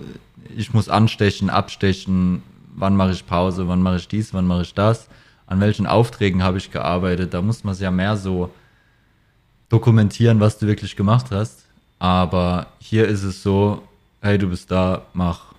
ich 0.56 0.74
muss 0.74 0.88
anstechen, 0.88 1.48
abstechen, 1.48 2.42
wann 2.74 2.96
mache 2.96 3.12
ich 3.12 3.24
Pause, 3.26 3.68
wann 3.68 3.80
mache 3.82 3.96
ich 3.96 4.08
dies, 4.08 4.34
wann 4.34 4.46
mache 4.46 4.62
ich 4.62 4.74
das, 4.74 5.08
an 5.46 5.60
welchen 5.60 5.86
Aufträgen 5.86 6.42
habe 6.42 6.58
ich 6.58 6.70
gearbeitet. 6.72 7.32
Da 7.34 7.40
muss 7.40 7.62
man 7.64 7.72
es 7.72 7.80
ja 7.80 7.90
mehr 7.90 8.16
so 8.16 8.50
dokumentieren, 9.68 10.40
was 10.40 10.58
du 10.58 10.66
wirklich 10.66 10.96
gemacht 10.96 11.26
hast. 11.30 11.64
Aber 11.98 12.66
hier 12.78 13.06
ist 13.08 13.22
es 13.22 13.42
so, 13.42 13.82
hey, 14.20 14.36
du 14.38 14.48
bist 14.48 14.70
da, 14.70 15.02
mach, 15.14 15.54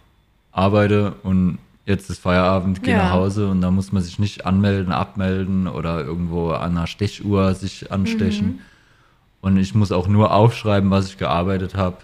arbeite 0.58 1.14
und 1.24 1.60
jetzt 1.86 2.10
ist 2.10 2.20
Feierabend, 2.20 2.84
geh 2.84 2.92
Ja. 2.92 2.98
nach 2.98 3.12
Hause 3.12 3.48
und 3.50 3.62
da 3.62 3.72
muss 3.72 3.92
man 3.92 4.04
sich 4.04 4.20
nicht 4.20 4.46
anmelden, 4.46 4.92
abmelden 4.92 5.68
oder 5.68 6.04
irgendwo 6.04 6.52
an 6.52 6.72
einer 6.78 6.88
Stechuhr 6.88 7.54
sich 7.54 7.92
anstechen. 7.92 8.48
Mhm. 8.48 8.60
Und 9.42 9.58
ich 9.58 9.74
muss 9.76 9.92
auch 9.92 10.08
nur 10.08 10.34
aufschreiben, 10.34 10.90
was 10.90 11.08
ich 11.08 11.18
gearbeitet 11.18 11.76
habe, 11.76 11.98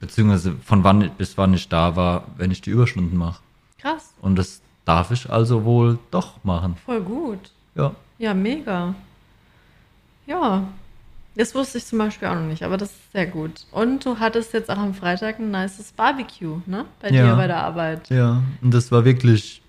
beziehungsweise 0.00 0.54
von 0.64 0.82
wann 0.84 1.10
bis 1.18 1.36
wann 1.38 1.54
ich 1.54 1.68
da 1.68 1.94
war, 1.96 2.24
wenn 2.36 2.50
ich 2.50 2.60
die 2.62 2.70
Überstunden 2.70 3.16
mache. 3.16 3.40
Krass. 3.78 4.12
Und 4.20 4.36
das 4.36 4.60
darf 4.84 5.10
ich 5.10 5.30
also 5.30 5.64
wohl 5.64 5.98
doch 6.10 6.42
machen. 6.44 6.76
Voll 6.84 7.02
gut. 7.02 7.38
Ja. 7.74 7.92
Ja, 8.18 8.34
mega. 8.34 8.94
Ja. 10.26 10.64
Das 11.38 11.54
wusste 11.54 11.78
ich 11.78 11.86
zum 11.86 11.98
Beispiel 11.98 12.26
auch 12.26 12.34
noch 12.34 12.46
nicht, 12.48 12.64
aber 12.64 12.76
das 12.76 12.90
ist 12.90 13.12
sehr 13.12 13.26
gut. 13.26 13.64
Und 13.70 14.04
du 14.04 14.18
hattest 14.18 14.52
jetzt 14.54 14.68
auch 14.70 14.76
am 14.76 14.92
Freitag 14.92 15.38
ein 15.38 15.52
nices 15.52 15.92
Barbecue, 15.92 16.60
ne? 16.66 16.84
Bei 17.00 17.10
Ja. 17.10 17.30
dir 17.30 17.36
bei 17.36 17.46
der 17.46 17.58
Arbeit. 17.62 18.10
Ja, 18.10 18.42
und 18.60 18.74
das 18.74 18.90
war 18.90 19.04
wirklich 19.04 19.62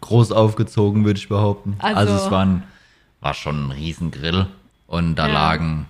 groß 0.00 0.32
aufgezogen, 0.32 1.04
würde 1.04 1.18
ich 1.20 1.28
behaupten. 1.28 1.76
Also- 1.78 2.12
Also, 2.12 2.26
es 2.26 2.30
war, 2.32 2.44
ein, 2.44 2.62
war 3.20 3.32
schon 3.32 3.68
ein 3.68 3.70
Riesengrill 3.70 4.46
und 4.88 5.14
da 5.14 5.28
Ja. 5.28 5.32
lagen 5.34 5.86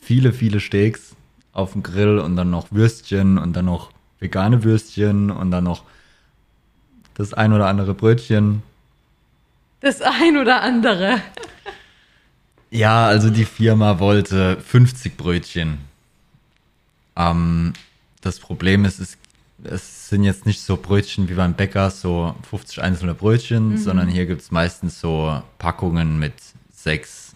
viele, 0.00 0.32
viele 0.32 0.60
Steaks 0.60 1.14
auf 1.52 1.72
dem 1.74 1.82
Grill 1.82 2.18
und 2.18 2.36
dann 2.36 2.48
noch 2.48 2.68
Würstchen 2.72 3.36
und 3.36 3.52
dann 3.54 3.66
noch 3.66 3.90
vegane 4.18 4.64
Würstchen 4.64 5.30
und 5.30 5.50
dann 5.50 5.64
noch 5.64 5.82
das 7.14 7.34
ein 7.34 7.52
oder 7.52 7.66
andere 7.68 7.92
Brötchen. 7.92 8.62
Das 9.80 10.00
ein 10.00 10.38
oder 10.38 10.62
andere. 10.62 11.20
Ja, 12.70 13.06
also 13.06 13.30
die 13.30 13.44
Firma 13.44 13.98
wollte 13.98 14.60
50 14.60 15.16
Brötchen. 15.16 15.78
Ähm, 17.16 17.72
das 18.20 18.38
Problem 18.40 18.84
ist, 18.84 18.98
es, 18.98 19.16
es 19.64 20.08
sind 20.08 20.24
jetzt 20.24 20.46
nicht 20.46 20.60
so 20.60 20.76
Brötchen 20.76 21.28
wie 21.28 21.34
beim 21.34 21.54
Bäcker, 21.54 21.90
so 21.90 22.34
50 22.50 22.82
einzelne 22.82 23.14
Brötchen, 23.14 23.78
sondern 23.78 24.08
hier 24.08 24.26
gibt's 24.26 24.50
meistens 24.50 25.00
so 25.00 25.42
Packungen 25.58 26.18
mit 26.18 26.34
sechs 26.72 27.34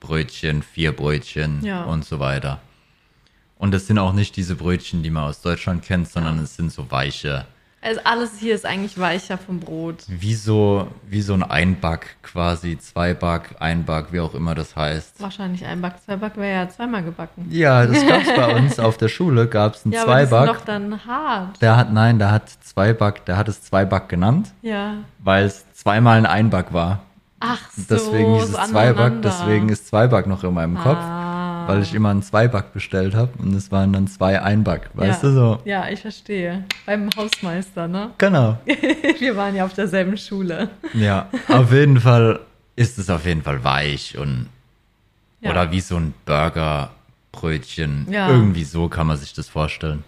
Brötchen, 0.00 0.62
vier 0.62 0.92
Brötchen 0.92 1.62
Ja. 1.64 1.84
und 1.84 2.04
so 2.04 2.18
weiter. 2.18 2.60
Und 3.58 3.72
es 3.74 3.86
sind 3.86 3.98
auch 3.98 4.12
nicht 4.12 4.36
diese 4.36 4.56
Brötchen, 4.56 5.02
die 5.04 5.10
man 5.10 5.24
aus 5.24 5.40
Deutschland 5.40 5.84
kennt, 5.84 6.08
sondern 6.08 6.38
es 6.40 6.56
sind 6.56 6.72
so 6.72 6.90
weiche, 6.90 7.46
Also 7.84 8.00
alles 8.04 8.38
hier 8.38 8.54
ist 8.54 8.64
eigentlich 8.64 8.96
weicher 8.98 9.36
vom 9.38 9.58
Brot. 9.58 10.04
wie 10.06 10.34
so, 10.34 10.86
wie 11.08 11.20
so 11.20 11.34
ein 11.34 11.42
Einback 11.42 12.16
quasi, 12.22 12.78
Zweiback, 12.78 13.56
Einback, 13.58 14.06
wie 14.12 14.20
auch 14.20 14.34
immer 14.34 14.54
das 14.54 14.76
heißt. 14.76 15.20
Wahrscheinlich 15.20 15.64
ein 15.66 15.80
Back, 15.82 15.94
zwei 16.04 16.14
Back 16.16 16.36
wäre 16.36 16.52
ja 16.62 16.68
zweimal 16.68 17.02
gebacken. 17.02 17.46
Ja, 17.50 17.84
das 17.84 18.06
gab's 18.06 18.28
bei 18.36 18.54
uns 18.56 18.78
auf 18.78 18.98
der 18.98 19.08
Schule, 19.08 19.48
gab's 19.48 19.84
einen 19.84 19.94
Ja, 19.94 20.02
aber 20.04 20.20
die 20.20 20.26
sind 20.26 20.32
doch 20.32 20.44
Zweiback. 20.64 20.64
dann 20.66 21.04
hart. 21.06 21.60
Der 21.60 21.76
hat, 21.76 21.92
nein, 21.92 22.20
der 22.20 22.30
hat 22.30 22.48
Zweiback, 22.48 23.24
der 23.26 23.36
hat 23.36 23.48
es 23.48 23.62
Zweiback 23.62 24.08
genannt, 24.08 24.52
Ja. 24.62 24.94
weil 25.18 25.44
es 25.46 25.64
zweimal 25.74 26.18
ein 26.18 26.26
Einback 26.26 26.72
war. 26.72 27.00
Ach 27.40 27.58
so, 27.76 27.82
Deswegen 27.90 28.36
hieß 28.36 28.56
es 28.56 28.70
Zweiback, 28.70 29.20
deswegen 29.22 29.68
ist 29.70 29.88
Zweiback 29.88 30.28
noch 30.28 30.44
in 30.44 30.54
meinem 30.54 30.76
Kopf, 30.78 30.98
Ah. 31.00 31.31
Weil 31.68 31.82
ich 31.82 31.94
immer 31.94 32.10
einen 32.10 32.22
Zweiback 32.22 32.72
bestellt 32.72 33.14
habe 33.14 33.30
und 33.38 33.54
es 33.54 33.70
waren 33.70 33.92
dann 33.92 34.06
zwei 34.08 34.40
Einback, 34.40 34.90
weißt 34.94 35.22
ja. 35.22 35.28
du 35.28 35.34
so? 35.34 35.58
Ja, 35.64 35.88
ich 35.88 36.00
verstehe. 36.00 36.64
Beim 36.86 37.08
Hausmeister, 37.16 37.88
ne? 37.88 38.10
Genau. 38.18 38.58
Wir 39.18 39.36
waren 39.36 39.54
ja 39.54 39.64
auf 39.64 39.74
derselben 39.74 40.16
Schule. 40.16 40.70
Ja, 40.94 41.28
auf 41.48 41.72
jeden 41.72 42.00
Fall 42.00 42.40
ist 42.76 42.98
es 42.98 43.10
auf 43.10 43.26
jeden 43.26 43.42
Fall 43.42 43.62
weich 43.64 44.16
und 44.18 44.48
Ja. 45.40 45.50
oder 45.50 45.70
wie 45.72 45.80
so 45.80 45.96
ein 45.96 46.14
Burgerbrötchen. 46.24 48.06
Ja. 48.10 48.28
Irgendwie 48.30 48.64
so 48.64 48.88
kann 48.88 49.06
man 49.06 49.16
sich 49.16 49.32
das 49.34 49.48
vorstellen. 49.48 50.04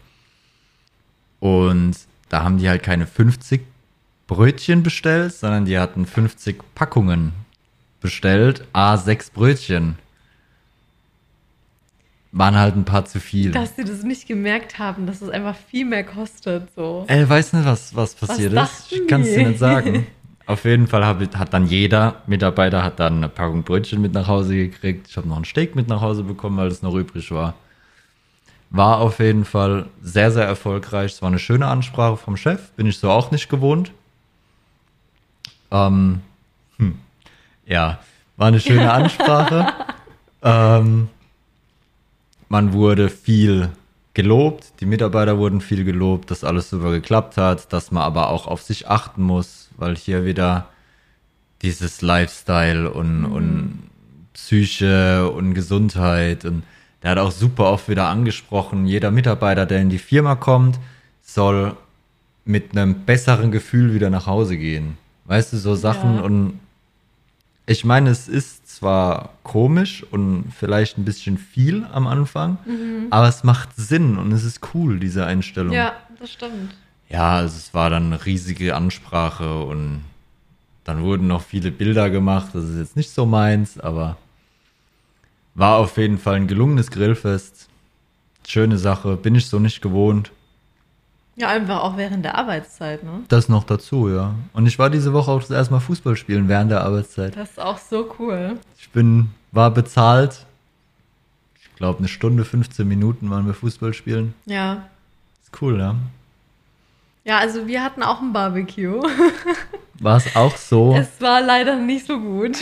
Und 1.40 1.96
da 2.28 2.42
haben 2.42 2.58
die 2.58 2.68
halt 2.68 2.82
keine 2.82 3.06
50 3.06 3.60
Brötchen 4.26 4.82
bestellt, 4.82 5.34
sondern 5.34 5.66
die 5.66 5.78
hatten 5.78 6.06
50 6.06 6.62
Packungen 6.74 7.32
bestellt, 8.00 8.66
a 8.72 8.96
sechs 8.96 9.30
Brötchen. 9.30 9.96
Waren 12.36 12.56
halt 12.56 12.74
ein 12.74 12.84
paar 12.84 13.04
zu 13.04 13.20
viel. 13.20 13.52
Dass 13.52 13.76
sie 13.76 13.84
das 13.84 14.02
nicht 14.02 14.26
gemerkt 14.26 14.80
haben, 14.80 15.06
dass 15.06 15.22
es 15.22 15.28
einfach 15.28 15.54
viel 15.54 15.84
mehr 15.84 16.02
kostet. 16.02 16.68
So. 16.74 17.04
Ey, 17.06 17.28
weiß 17.28 17.52
nicht, 17.52 17.64
was, 17.64 17.94
was 17.94 18.16
passiert 18.16 18.52
ist. 18.52 18.56
dachten 18.56 18.84
Ich 18.90 19.06
kann 19.06 19.20
es 19.20 19.32
dir 19.32 19.48
nicht 19.48 19.60
sagen. 19.60 20.08
Auf 20.46 20.64
jeden 20.64 20.88
Fall 20.88 21.06
hab, 21.06 21.20
hat 21.38 21.54
dann 21.54 21.66
jeder 21.66 22.22
Mitarbeiter 22.26 22.82
hat 22.82 22.98
dann 22.98 23.18
eine 23.18 23.28
Packung 23.28 23.62
Brötchen 23.62 24.02
mit 24.02 24.14
nach 24.14 24.26
Hause 24.26 24.56
gekriegt. 24.56 25.06
Ich 25.08 25.16
habe 25.16 25.28
noch 25.28 25.36
ein 25.36 25.44
Steak 25.44 25.76
mit 25.76 25.86
nach 25.86 26.00
Hause 26.00 26.24
bekommen, 26.24 26.56
weil 26.56 26.66
es 26.66 26.82
noch 26.82 26.94
übrig 26.96 27.30
war. 27.30 27.54
War 28.68 28.98
auf 28.98 29.20
jeden 29.20 29.44
Fall 29.44 29.86
sehr, 30.02 30.32
sehr 30.32 30.44
erfolgreich. 30.44 31.12
Es 31.12 31.22
war 31.22 31.28
eine 31.28 31.38
schöne 31.38 31.68
Ansprache 31.68 32.16
vom 32.16 32.36
Chef. 32.36 32.72
Bin 32.72 32.88
ich 32.88 32.98
so 32.98 33.10
auch 33.10 33.30
nicht 33.30 33.48
gewohnt. 33.48 33.92
Ähm, 35.70 36.20
hm, 36.78 36.98
ja, 37.64 38.00
war 38.36 38.48
eine 38.48 38.58
schöne 38.58 38.92
Ansprache. 38.92 39.72
ähm, 40.42 41.08
man 42.48 42.72
wurde 42.72 43.08
viel 43.08 43.70
gelobt, 44.14 44.72
die 44.80 44.86
Mitarbeiter 44.86 45.38
wurden 45.38 45.60
viel 45.60 45.84
gelobt, 45.84 46.30
dass 46.30 46.44
alles 46.44 46.70
super 46.70 46.90
geklappt 46.92 47.36
hat, 47.36 47.72
dass 47.72 47.90
man 47.90 48.02
aber 48.04 48.30
auch 48.30 48.46
auf 48.46 48.62
sich 48.62 48.88
achten 48.88 49.22
muss, 49.22 49.70
weil 49.76 49.96
hier 49.96 50.24
wieder 50.24 50.68
dieses 51.62 52.00
Lifestyle 52.02 52.90
und, 52.90 53.24
und 53.24 53.82
Psyche 54.34 55.30
und 55.30 55.54
Gesundheit 55.54 56.44
und 56.44 56.62
der 57.02 57.10
hat 57.12 57.18
auch 57.18 57.32
super 57.32 57.64
oft 57.70 57.88
wieder 57.88 58.06
angesprochen, 58.08 58.86
jeder 58.86 59.10
Mitarbeiter, 59.10 59.66
der 59.66 59.80
in 59.80 59.90
die 59.90 59.98
Firma 59.98 60.36
kommt, 60.36 60.78
soll 61.22 61.76
mit 62.44 62.72
einem 62.76 63.04
besseren 63.04 63.50
Gefühl 63.50 63.94
wieder 63.94 64.10
nach 64.10 64.26
Hause 64.26 64.56
gehen. 64.56 64.96
Weißt 65.26 65.52
du, 65.52 65.56
so 65.58 65.74
Sachen 65.74 66.16
Ja. 66.16 66.22
und 66.22 66.60
ich 67.66 67.84
meine, 67.84 68.10
es 68.10 68.28
ist 68.28 68.63
zwar 68.84 69.30
komisch 69.44 70.04
und 70.10 70.52
vielleicht 70.54 70.98
ein 70.98 71.06
bisschen 71.06 71.38
viel 71.38 71.86
am 71.90 72.06
Anfang, 72.06 72.58
aber 73.08 73.28
es 73.28 73.42
macht 73.42 73.74
Sinn 73.76 74.18
und 74.18 74.30
es 74.30 74.44
ist 74.44 74.60
cool, 74.74 75.00
diese 75.00 75.24
Einstellung. 75.24 75.72
Ja, 75.72 75.94
das 76.20 76.32
stimmt. 76.32 76.74
Ja, 77.08 77.36
also 77.36 77.56
es 77.56 77.72
war 77.72 77.88
dann 77.88 78.12
eine 78.12 78.26
riesige 78.26 78.76
Ansprache 78.76 79.62
und 79.64 80.04
dann 80.84 81.02
wurden 81.02 81.28
noch 81.28 81.40
viele 81.40 81.70
Bilder 81.70 82.10
gemacht. 82.10 82.48
Das 82.52 82.64
ist 82.64 82.76
jetzt 82.76 82.94
nicht 82.94 83.10
so 83.10 83.24
meins, 83.24 83.80
aber 83.80 84.18
war 85.54 85.78
auf 85.78 85.96
jeden 85.96 86.18
Fall 86.18 86.34
ein 86.34 86.46
gelungenes 86.46 86.90
Grillfest. 86.90 87.70
Schöne 88.46 88.76
Sache, 88.76 89.16
bin 89.16 89.34
ich 89.34 89.46
so 89.46 89.58
nicht 89.58 89.80
gewohnt. 89.80 90.30
Ja, 91.36 91.48
einfach 91.48 91.82
auch 91.82 91.96
während 91.96 92.24
der 92.24 92.36
Arbeitszeit, 92.36 93.02
ne? 93.02 93.22
Das 93.28 93.48
noch 93.48 93.64
dazu, 93.64 94.08
ja. 94.08 94.34
Und 94.52 94.66
ich 94.66 94.78
war 94.78 94.88
diese 94.88 95.12
Woche 95.12 95.30
auch 95.30 95.40
das 95.40 95.50
erste 95.50 95.74
Mal 95.74 95.80
Fußball 95.80 96.16
spielen 96.16 96.48
während 96.48 96.70
der 96.70 96.82
Arbeitszeit. 96.82 97.36
Das 97.36 97.50
ist 97.50 97.60
auch 97.60 97.78
so 97.78 98.14
cool. 98.18 98.58
Ich 98.78 98.90
bin, 98.90 99.30
war 99.50 99.72
bezahlt. 99.72 100.46
Ich 101.60 101.74
glaube, 101.76 101.98
eine 101.98 102.08
Stunde, 102.08 102.44
15 102.44 102.86
Minuten 102.86 103.30
waren 103.30 103.46
wir 103.46 103.54
Fußball 103.54 103.92
spielen. 103.94 104.34
Ja. 104.46 104.84
Ist 105.42 105.60
cool, 105.60 105.80
ja. 105.80 105.96
Ja, 107.24 107.38
also 107.38 107.66
wir 107.66 107.82
hatten 107.82 108.02
auch 108.02 108.20
ein 108.20 108.32
Barbecue. 108.32 109.02
War 109.98 110.18
es 110.18 110.36
auch 110.36 110.56
so? 110.56 110.94
Es 110.94 111.20
war 111.20 111.40
leider 111.40 111.76
nicht 111.76 112.06
so 112.06 112.20
gut. 112.20 112.58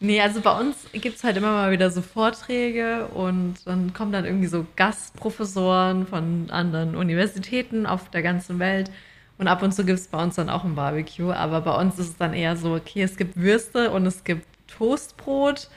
Nee, 0.00 0.20
also 0.20 0.40
bei 0.40 0.58
uns 0.58 0.76
gibt 0.92 1.16
es 1.16 1.24
halt 1.24 1.36
immer 1.36 1.52
mal 1.52 1.70
wieder 1.72 1.90
so 1.90 2.02
Vorträge 2.02 3.06
und 3.08 3.56
dann 3.66 3.92
kommen 3.92 4.12
dann 4.12 4.24
irgendwie 4.24 4.46
so 4.46 4.66
Gastprofessoren 4.76 6.06
von 6.06 6.50
anderen 6.50 6.96
Universitäten 6.96 7.86
auf 7.86 8.10
der 8.10 8.22
ganzen 8.22 8.58
Welt. 8.58 8.90
Und 9.38 9.48
ab 9.48 9.62
und 9.62 9.72
zu 9.72 9.84
gibt 9.84 9.98
es 9.98 10.08
bei 10.08 10.22
uns 10.22 10.36
dann 10.36 10.50
auch 10.50 10.64
ein 10.64 10.74
Barbecue. 10.74 11.32
Aber 11.32 11.60
bei 11.60 11.74
uns 11.78 11.98
ist 11.98 12.08
es 12.10 12.16
dann 12.16 12.34
eher 12.34 12.56
so, 12.56 12.74
okay, 12.74 13.02
es 13.02 13.16
gibt 13.16 13.36
Würste 13.36 13.90
und 13.90 14.06
es 14.06 14.24
gibt 14.24 14.46
Toastbrot 14.68 15.68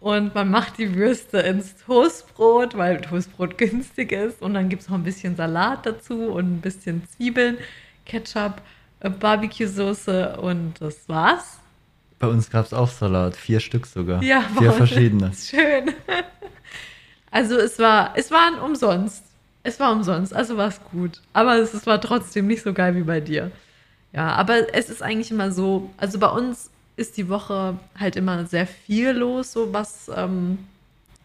Und 0.00 0.34
man 0.34 0.50
macht 0.50 0.78
die 0.78 0.94
Würste 0.94 1.38
ins 1.38 1.76
Toastbrot, 1.84 2.76
weil 2.76 3.00
Toastbrot 3.00 3.58
günstig 3.58 4.12
ist. 4.12 4.42
Und 4.42 4.54
dann 4.54 4.68
gibt 4.68 4.82
es 4.82 4.88
noch 4.88 4.96
ein 4.96 5.04
bisschen 5.04 5.36
Salat 5.36 5.86
dazu 5.86 6.30
und 6.32 6.58
ein 6.58 6.60
bisschen 6.60 7.02
Zwiebeln, 7.08 7.58
Ketchup, 8.04 8.62
äh, 9.00 9.10
Barbecue-Soße 9.10 10.38
und 10.38 10.80
das 10.80 11.08
war's. 11.08 11.60
Bei 12.18 12.28
uns 12.28 12.50
gab 12.50 12.64
es 12.64 12.72
auch 12.72 12.88
Salat, 12.88 13.36
vier 13.36 13.60
Stück 13.60 13.86
sogar. 13.86 14.22
Ja, 14.22 14.42
vier 14.58 14.72
verschiedene. 14.72 15.32
Schön. 15.36 15.92
Also 17.30 17.56
es 17.56 17.78
war, 17.78 18.12
es 18.16 18.30
war 18.30 18.62
umsonst. 18.64 19.22
Es 19.62 19.80
war 19.80 19.92
umsonst, 19.92 20.32
also 20.32 20.56
war 20.56 20.68
es 20.68 20.80
gut. 20.92 21.20
Aber 21.32 21.56
es, 21.56 21.74
es 21.74 21.86
war 21.86 22.00
trotzdem 22.00 22.46
nicht 22.46 22.62
so 22.62 22.72
geil 22.72 22.94
wie 22.94 23.02
bei 23.02 23.20
dir. 23.20 23.50
Ja, 24.12 24.28
aber 24.32 24.74
es 24.74 24.88
ist 24.88 25.02
eigentlich 25.02 25.30
immer 25.30 25.50
so, 25.50 25.90
also 25.98 26.18
bei 26.18 26.28
uns 26.28 26.70
ist 26.96 27.16
die 27.16 27.28
Woche 27.28 27.76
halt 27.98 28.16
immer 28.16 28.46
sehr 28.46 28.66
viel 28.66 29.10
los, 29.10 29.52
so 29.52 29.72
was 29.72 30.10
ähm, 30.14 30.58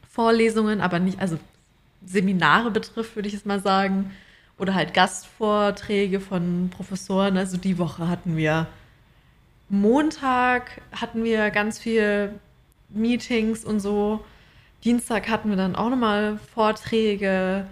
Vorlesungen, 0.09 0.81
aber 0.81 0.99
nicht, 0.99 1.19
also 1.19 1.39
Seminare 2.05 2.71
betrifft, 2.71 3.15
würde 3.15 3.29
ich 3.29 3.35
es 3.35 3.45
mal 3.45 3.61
sagen. 3.61 4.11
Oder 4.57 4.75
halt 4.75 4.93
Gastvorträge 4.93 6.19
von 6.19 6.69
Professoren. 6.75 7.37
Also 7.37 7.57
die 7.57 7.77
Woche 7.77 8.07
hatten 8.09 8.35
wir 8.37 8.67
Montag 9.71 10.81
hatten 10.91 11.23
wir 11.23 11.49
ganz 11.49 11.79
viel 11.79 12.37
Meetings 12.89 13.63
und 13.63 13.79
so. 13.79 14.19
Dienstag 14.83 15.29
hatten 15.29 15.49
wir 15.49 15.55
dann 15.55 15.77
auch 15.77 15.89
nochmal 15.89 16.37
Vorträge. 16.53 17.65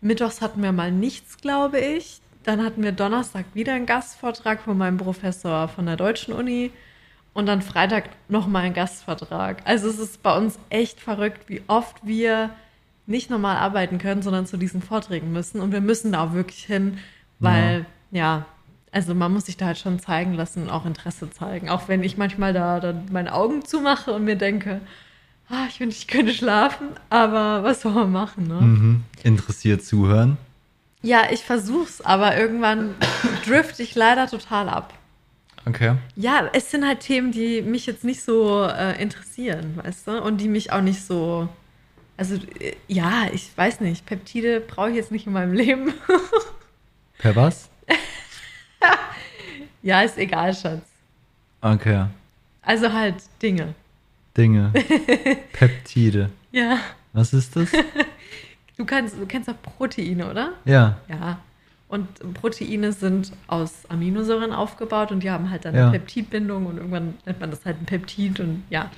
Mittwochs 0.00 0.40
hatten 0.40 0.62
wir 0.62 0.72
mal 0.72 0.90
nichts, 0.90 1.36
glaube 1.36 1.80
ich. 1.80 2.22
Dann 2.44 2.64
hatten 2.64 2.82
wir 2.82 2.92
Donnerstag 2.92 3.44
wieder 3.52 3.74
einen 3.74 3.84
Gastvortrag 3.84 4.62
von 4.62 4.78
meinem 4.78 4.96
Professor 4.96 5.68
von 5.68 5.84
der 5.84 5.96
Deutschen 5.96 6.32
Uni. 6.32 6.70
Und 7.34 7.44
dann 7.44 7.60
Freitag 7.60 8.08
nochmal 8.30 8.64
einen 8.64 8.74
Gastvortrag. 8.74 9.60
Also 9.66 9.90
es 9.90 9.98
ist 9.98 10.22
bei 10.22 10.34
uns 10.34 10.58
echt 10.70 10.98
verrückt, 10.98 11.50
wie 11.50 11.60
oft 11.66 12.06
wir 12.06 12.50
nicht 13.06 13.28
normal 13.28 13.58
arbeiten 13.58 13.98
können, 13.98 14.22
sondern 14.22 14.46
zu 14.46 14.56
diesen 14.56 14.80
Vorträgen 14.80 15.30
müssen. 15.30 15.60
Und 15.60 15.72
wir 15.72 15.82
müssen 15.82 16.12
da 16.12 16.24
auch 16.24 16.32
wirklich 16.32 16.64
hin, 16.64 16.96
weil, 17.38 17.84
ja, 18.12 18.18
ja 18.38 18.46
also 18.94 19.14
man 19.14 19.32
muss 19.32 19.46
sich 19.46 19.56
da 19.56 19.66
halt 19.66 19.78
schon 19.78 19.98
zeigen 19.98 20.34
lassen 20.34 20.64
und 20.64 20.70
auch 20.70 20.86
Interesse 20.86 21.28
zeigen. 21.28 21.68
Auch 21.68 21.88
wenn 21.88 22.04
ich 22.04 22.16
manchmal 22.16 22.52
da 22.52 22.78
dann 22.78 23.06
meine 23.10 23.34
Augen 23.34 23.64
zumache 23.64 24.12
und 24.12 24.24
mir 24.24 24.36
denke, 24.36 24.80
ah, 25.48 25.66
ich 25.68 25.80
wünschte, 25.80 26.02
ich 26.02 26.06
könnte 26.06 26.32
schlafen, 26.32 26.88
aber 27.10 27.64
was 27.64 27.82
soll 27.82 27.92
man 27.92 28.12
machen, 28.12 28.46
ne? 28.46 28.60
Mhm. 28.60 29.04
Interessiert 29.24 29.84
zuhören. 29.84 30.36
Ja, 31.02 31.24
ich 31.32 31.40
versuch's, 31.40 32.00
aber 32.00 32.36
irgendwann 32.36 32.94
drift 33.44 33.80
ich 33.80 33.96
leider 33.96 34.28
total 34.28 34.68
ab. 34.68 34.94
Okay. 35.66 35.96
Ja, 36.14 36.48
es 36.52 36.70
sind 36.70 36.86
halt 36.86 37.00
Themen, 37.00 37.32
die 37.32 37.62
mich 37.62 37.86
jetzt 37.86 38.04
nicht 38.04 38.22
so 38.22 38.62
äh, 38.64 39.00
interessieren, 39.02 39.80
weißt 39.82 40.06
du? 40.06 40.22
Und 40.22 40.40
die 40.40 40.48
mich 40.48 40.72
auch 40.72 40.82
nicht 40.82 41.04
so. 41.04 41.48
Also, 42.16 42.36
äh, 42.60 42.76
ja, 42.86 43.26
ich 43.32 43.50
weiß 43.56 43.80
nicht. 43.80 44.06
Peptide 44.06 44.60
brauche 44.60 44.90
ich 44.90 44.96
jetzt 44.96 45.10
nicht 45.10 45.26
in 45.26 45.32
meinem 45.32 45.52
Leben. 45.52 45.94
Per 47.18 47.34
was? 47.34 47.70
Ja, 49.84 50.02
ist 50.02 50.18
egal, 50.18 50.52
Schatz. 50.54 50.82
Okay. 51.60 52.06
Also 52.62 52.92
halt 52.92 53.14
Dinge. 53.40 53.74
Dinge. 54.36 54.72
Peptide. 55.52 56.30
Ja. 56.50 56.78
Was 57.12 57.32
ist 57.32 57.54
das? 57.54 57.68
Du, 58.76 58.84
kannst, 58.84 59.16
du 59.16 59.24
kennst 59.24 59.48
doch 59.48 59.54
Proteine, 59.62 60.28
oder? 60.28 60.54
Ja. 60.64 60.98
Ja. 61.08 61.38
Und 61.86 62.08
Proteine 62.34 62.92
sind 62.92 63.30
aus 63.46 63.88
Aminosäuren 63.88 64.52
aufgebaut 64.52 65.12
und 65.12 65.22
die 65.22 65.30
haben 65.30 65.48
halt 65.48 65.64
dann 65.64 65.76
Ja. 65.76 65.82
eine 65.82 66.00
Peptidbindung 66.00 66.66
und 66.66 66.78
irgendwann 66.78 67.14
nennt 67.24 67.38
man 67.38 67.52
das 67.52 67.64
halt 67.64 67.80
ein 67.80 67.84
Peptid 67.86 68.40
und 68.40 68.64
ja, 68.70 68.90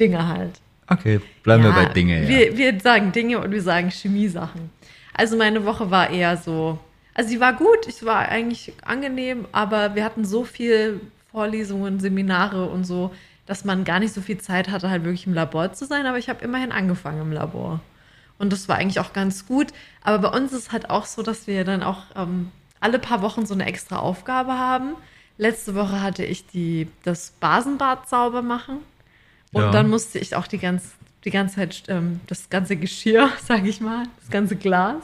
Dinge 0.00 0.26
halt. 0.26 0.60
Okay, 0.88 1.20
bleiben 1.44 1.62
wir 1.62 1.70
Ja, 1.70 1.76
bei 1.76 1.84
Dinge. 1.92 2.22
Ja. 2.24 2.28
Wir, 2.28 2.56
wir 2.58 2.80
sagen 2.80 3.12
Dinge 3.12 3.38
und 3.38 3.52
wir 3.52 3.62
sagen 3.62 3.90
Chemiesachen. 3.90 4.70
Also 5.14 5.36
meine 5.36 5.64
Woche 5.64 5.88
war 5.92 6.10
eher 6.10 6.36
so, 6.36 6.76
also 7.20 7.28
sie 7.28 7.40
war 7.40 7.52
gut, 7.52 7.86
es 7.86 8.02
war 8.06 8.30
eigentlich 8.30 8.72
angenehm, 8.82 9.46
aber 9.52 9.94
wir 9.94 10.04
hatten 10.04 10.24
so 10.24 10.44
viel 10.44 11.02
Vorlesungen, 11.30 12.00
Seminare 12.00 12.64
und 12.64 12.84
so, 12.84 13.14
dass 13.44 13.62
man 13.66 13.84
gar 13.84 14.00
nicht 14.00 14.14
so 14.14 14.22
viel 14.22 14.38
Zeit 14.38 14.70
hatte, 14.70 14.88
halt 14.88 15.04
wirklich 15.04 15.26
im 15.26 15.34
Labor 15.34 15.70
zu 15.74 15.84
sein. 15.84 16.06
Aber 16.06 16.16
ich 16.16 16.30
habe 16.30 16.42
immerhin 16.42 16.72
angefangen 16.72 17.20
im 17.20 17.30
Labor. 17.32 17.80
Und 18.38 18.54
das 18.54 18.70
war 18.70 18.76
eigentlich 18.76 19.00
auch 19.00 19.12
ganz 19.12 19.46
gut. 19.46 19.66
Aber 20.02 20.30
bei 20.30 20.34
uns 20.38 20.54
ist 20.54 20.72
halt 20.72 20.88
auch 20.88 21.04
so, 21.04 21.22
dass 21.22 21.46
wir 21.46 21.62
dann 21.64 21.82
auch 21.82 22.04
ähm, 22.16 22.50
alle 22.80 22.98
paar 22.98 23.20
Wochen 23.20 23.44
so 23.44 23.52
eine 23.52 23.66
extra 23.66 23.98
Aufgabe 23.98 24.52
haben. 24.54 24.94
Letzte 25.36 25.74
Woche 25.74 26.00
hatte 26.00 26.24
ich 26.24 26.46
die, 26.46 26.88
das 27.02 27.32
Basenbad 27.38 28.08
sauber 28.08 28.40
machen. 28.40 28.78
Und 29.52 29.64
Ja. 29.64 29.70
dann 29.72 29.90
musste 29.90 30.18
ich 30.18 30.34
auch 30.36 30.46
die, 30.46 30.56
ganz, 30.56 30.92
die 31.26 31.30
ganze 31.30 31.56
Zeit 31.56 31.82
ähm, 31.88 32.20
das 32.28 32.48
ganze 32.48 32.76
Geschirr, 32.76 33.28
sage 33.44 33.68
ich 33.68 33.82
mal, 33.82 34.04
das 34.20 34.30
ganze 34.30 34.56
Glas, 34.56 35.02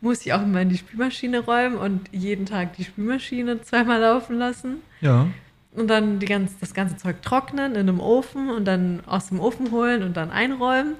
musste 0.00 0.28
ich 0.28 0.32
auch 0.32 0.42
immer 0.42 0.62
in 0.62 0.68
die 0.68 0.78
Spülmaschine 0.78 1.40
räumen 1.40 1.76
und 1.76 2.08
jeden 2.12 2.46
Tag 2.46 2.76
die 2.76 2.84
Spülmaschine 2.84 3.62
zweimal 3.62 4.00
laufen 4.00 4.38
lassen. 4.38 4.76
ja. 5.00 5.28
Und 5.72 5.86
dann 5.86 6.18
die 6.18 6.26
ganz, 6.26 6.58
das 6.58 6.74
ganze 6.74 6.96
Zeug 6.96 7.22
trocknen 7.22 7.76
in 7.76 7.88
einem 7.88 8.00
Ofen 8.00 8.50
und 8.50 8.64
dann 8.64 9.02
aus 9.06 9.28
dem 9.28 9.38
Ofen 9.38 9.70
holen 9.70 10.02
und 10.02 10.16
dann 10.16 10.32
einräumen. 10.32 10.94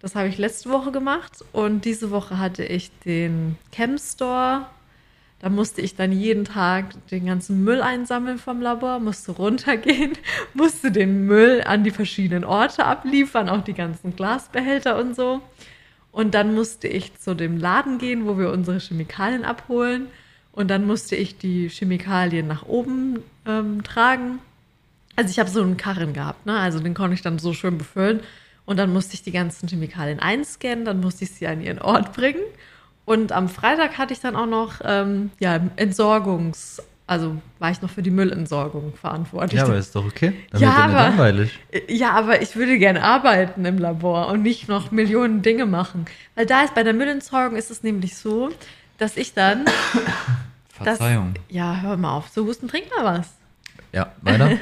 Das 0.00 0.14
habe 0.14 0.28
ich 0.28 0.38
letzte 0.38 0.70
Woche 0.70 0.90
gemacht. 0.90 1.44
Und 1.52 1.84
diese 1.84 2.10
Woche 2.10 2.38
hatte 2.38 2.64
ich 2.64 2.90
den 3.00 3.56
Chem 3.72 3.98
Store. 3.98 4.66
Da 5.40 5.50
musste 5.50 5.82
ich 5.82 5.96
dann 5.96 6.12
jeden 6.12 6.46
Tag 6.46 6.94
den 7.08 7.26
ganzen 7.26 7.62
Müll 7.62 7.82
einsammeln 7.82 8.38
vom 8.38 8.62
Labor, 8.62 9.00
musste 9.00 9.32
runtergehen, 9.32 10.12
musste 10.54 10.90
den 10.90 11.26
Müll 11.26 11.62
an 11.66 11.84
die 11.84 11.90
verschiedenen 11.90 12.44
Orte 12.44 12.86
abliefern, 12.86 13.50
auch 13.50 13.62
die 13.62 13.74
ganzen 13.74 14.16
Glasbehälter 14.16 14.96
und 14.96 15.14
so. 15.14 15.42
Und 16.16 16.32
dann 16.32 16.54
musste 16.54 16.88
ich 16.88 17.14
zu 17.18 17.36
dem 17.36 17.58
Laden 17.58 17.98
gehen, 17.98 18.24
wo 18.24 18.38
wir 18.38 18.50
unsere 18.50 18.78
Chemikalien 18.78 19.44
abholen. 19.44 20.06
Und 20.50 20.68
dann 20.68 20.86
musste 20.86 21.14
ich 21.14 21.36
die 21.36 21.68
Chemikalien 21.68 22.46
nach 22.46 22.64
oben 22.64 23.22
ähm, 23.44 23.84
tragen. 23.84 24.38
Also 25.14 25.28
ich 25.28 25.38
habe 25.38 25.50
so 25.50 25.60
einen 25.60 25.76
Karren 25.76 26.14
gehabt, 26.14 26.46
ne? 26.46 26.58
Also 26.58 26.80
den 26.80 26.94
konnte 26.94 27.12
ich 27.12 27.20
dann 27.20 27.38
so 27.38 27.52
schön 27.52 27.76
befüllen. 27.76 28.20
Und 28.64 28.78
dann 28.78 28.94
musste 28.94 29.12
ich 29.12 29.24
die 29.24 29.30
ganzen 29.30 29.68
Chemikalien 29.68 30.18
einscannen, 30.18 30.86
dann 30.86 31.00
musste 31.00 31.24
ich 31.24 31.32
sie 31.32 31.46
an 31.48 31.60
ihren 31.60 31.82
Ort 31.82 32.14
bringen. 32.14 32.40
Und 33.04 33.32
am 33.32 33.50
Freitag 33.50 33.98
hatte 33.98 34.14
ich 34.14 34.20
dann 34.20 34.36
auch 34.36 34.46
noch 34.46 34.80
ähm, 34.84 35.32
ja, 35.38 35.60
Entsorgungs, 35.76 36.82
also 37.06 37.36
war 37.58 37.70
ich 37.70 37.80
noch 37.82 37.90
für 37.90 38.02
die 38.02 38.10
Müllentsorgung 38.10 38.94
verantwortlich. 38.94 39.58
Ja, 39.60 39.66
aber 39.66 39.76
ist 39.76 39.94
doch 39.94 40.04
okay. 40.04 40.32
Dann 40.50 40.60
Ja, 40.60 40.68
wird 40.68 40.78
aber- 40.78 40.92
langweilig. 40.94 41.58
Ja, 41.88 42.12
aber 42.12 42.42
ich 42.42 42.56
würde 42.56 42.78
gerne 42.78 43.02
arbeiten 43.02 43.64
im 43.64 43.78
Labor 43.78 44.28
und 44.28 44.42
nicht 44.42 44.68
noch 44.68 44.90
Millionen 44.90 45.42
Dinge 45.42 45.66
machen. 45.66 46.06
Weil 46.34 46.46
da 46.46 46.62
ist 46.62 46.74
bei 46.74 46.82
der 46.82 46.94
Müllentsorgung 46.94 47.56
ist 47.56 47.70
es 47.70 47.82
nämlich 47.82 48.16
so, 48.16 48.50
dass 48.98 49.16
ich 49.16 49.34
dann. 49.34 49.64
Verzeihung. 50.68 51.34
ja, 51.48 51.80
hör 51.80 51.96
mal 51.96 52.12
auf. 52.16 52.28
So 52.28 52.44
Husten, 52.44 52.68
trink 52.68 52.86
mal 52.96 53.18
was. 53.18 53.30
Ja, 53.92 54.12
weiter. 54.22 54.50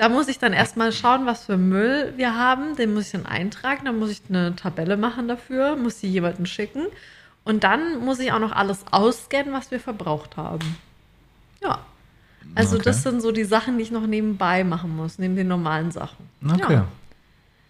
Da 0.00 0.08
muss 0.08 0.28
ich 0.28 0.38
dann 0.38 0.52
erstmal 0.52 0.92
schauen, 0.92 1.26
was 1.26 1.46
für 1.46 1.56
Müll 1.56 2.12
wir 2.16 2.36
haben. 2.36 2.76
Den 2.76 2.94
muss 2.94 3.06
ich 3.06 3.10
dann 3.10 3.26
eintragen. 3.26 3.84
Dann 3.84 3.98
muss 3.98 4.10
ich 4.12 4.22
eine 4.28 4.54
Tabelle 4.54 4.96
machen 4.96 5.26
dafür, 5.26 5.74
muss 5.74 5.98
sie 5.98 6.06
jemanden 6.06 6.46
schicken. 6.46 6.86
Und 7.42 7.64
dann 7.64 7.98
muss 8.04 8.20
ich 8.20 8.30
auch 8.30 8.38
noch 8.38 8.52
alles 8.52 8.84
ausscannen, 8.92 9.52
was 9.52 9.72
wir 9.72 9.80
verbraucht 9.80 10.36
haben. 10.36 10.76
Ja. 11.62 11.78
Also, 12.54 12.76
Okay. 12.76 12.84
das 12.86 13.02
sind 13.02 13.20
so 13.20 13.30
die 13.32 13.44
Sachen, 13.44 13.76
die 13.76 13.82
ich 13.82 13.90
noch 13.90 14.06
nebenbei 14.06 14.64
machen 14.64 14.96
muss, 14.96 15.18
neben 15.18 15.36
den 15.36 15.48
normalen 15.48 15.90
Sachen. 15.90 16.28
Okay. 16.44 16.74
Ja. 16.74 16.84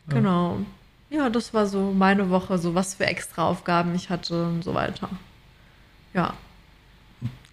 Genau. 0.08 0.58
Ja, 1.10 1.28
das 1.30 1.52
war 1.54 1.66
so 1.66 1.92
meine 1.92 2.30
Woche, 2.30 2.58
so 2.58 2.74
was 2.74 2.94
für 2.94 3.06
extra 3.06 3.46
Aufgaben 3.48 3.94
ich 3.94 4.08
hatte 4.10 4.44
und 4.46 4.62
so 4.62 4.74
weiter. 4.74 5.08
Ja. 6.14 6.34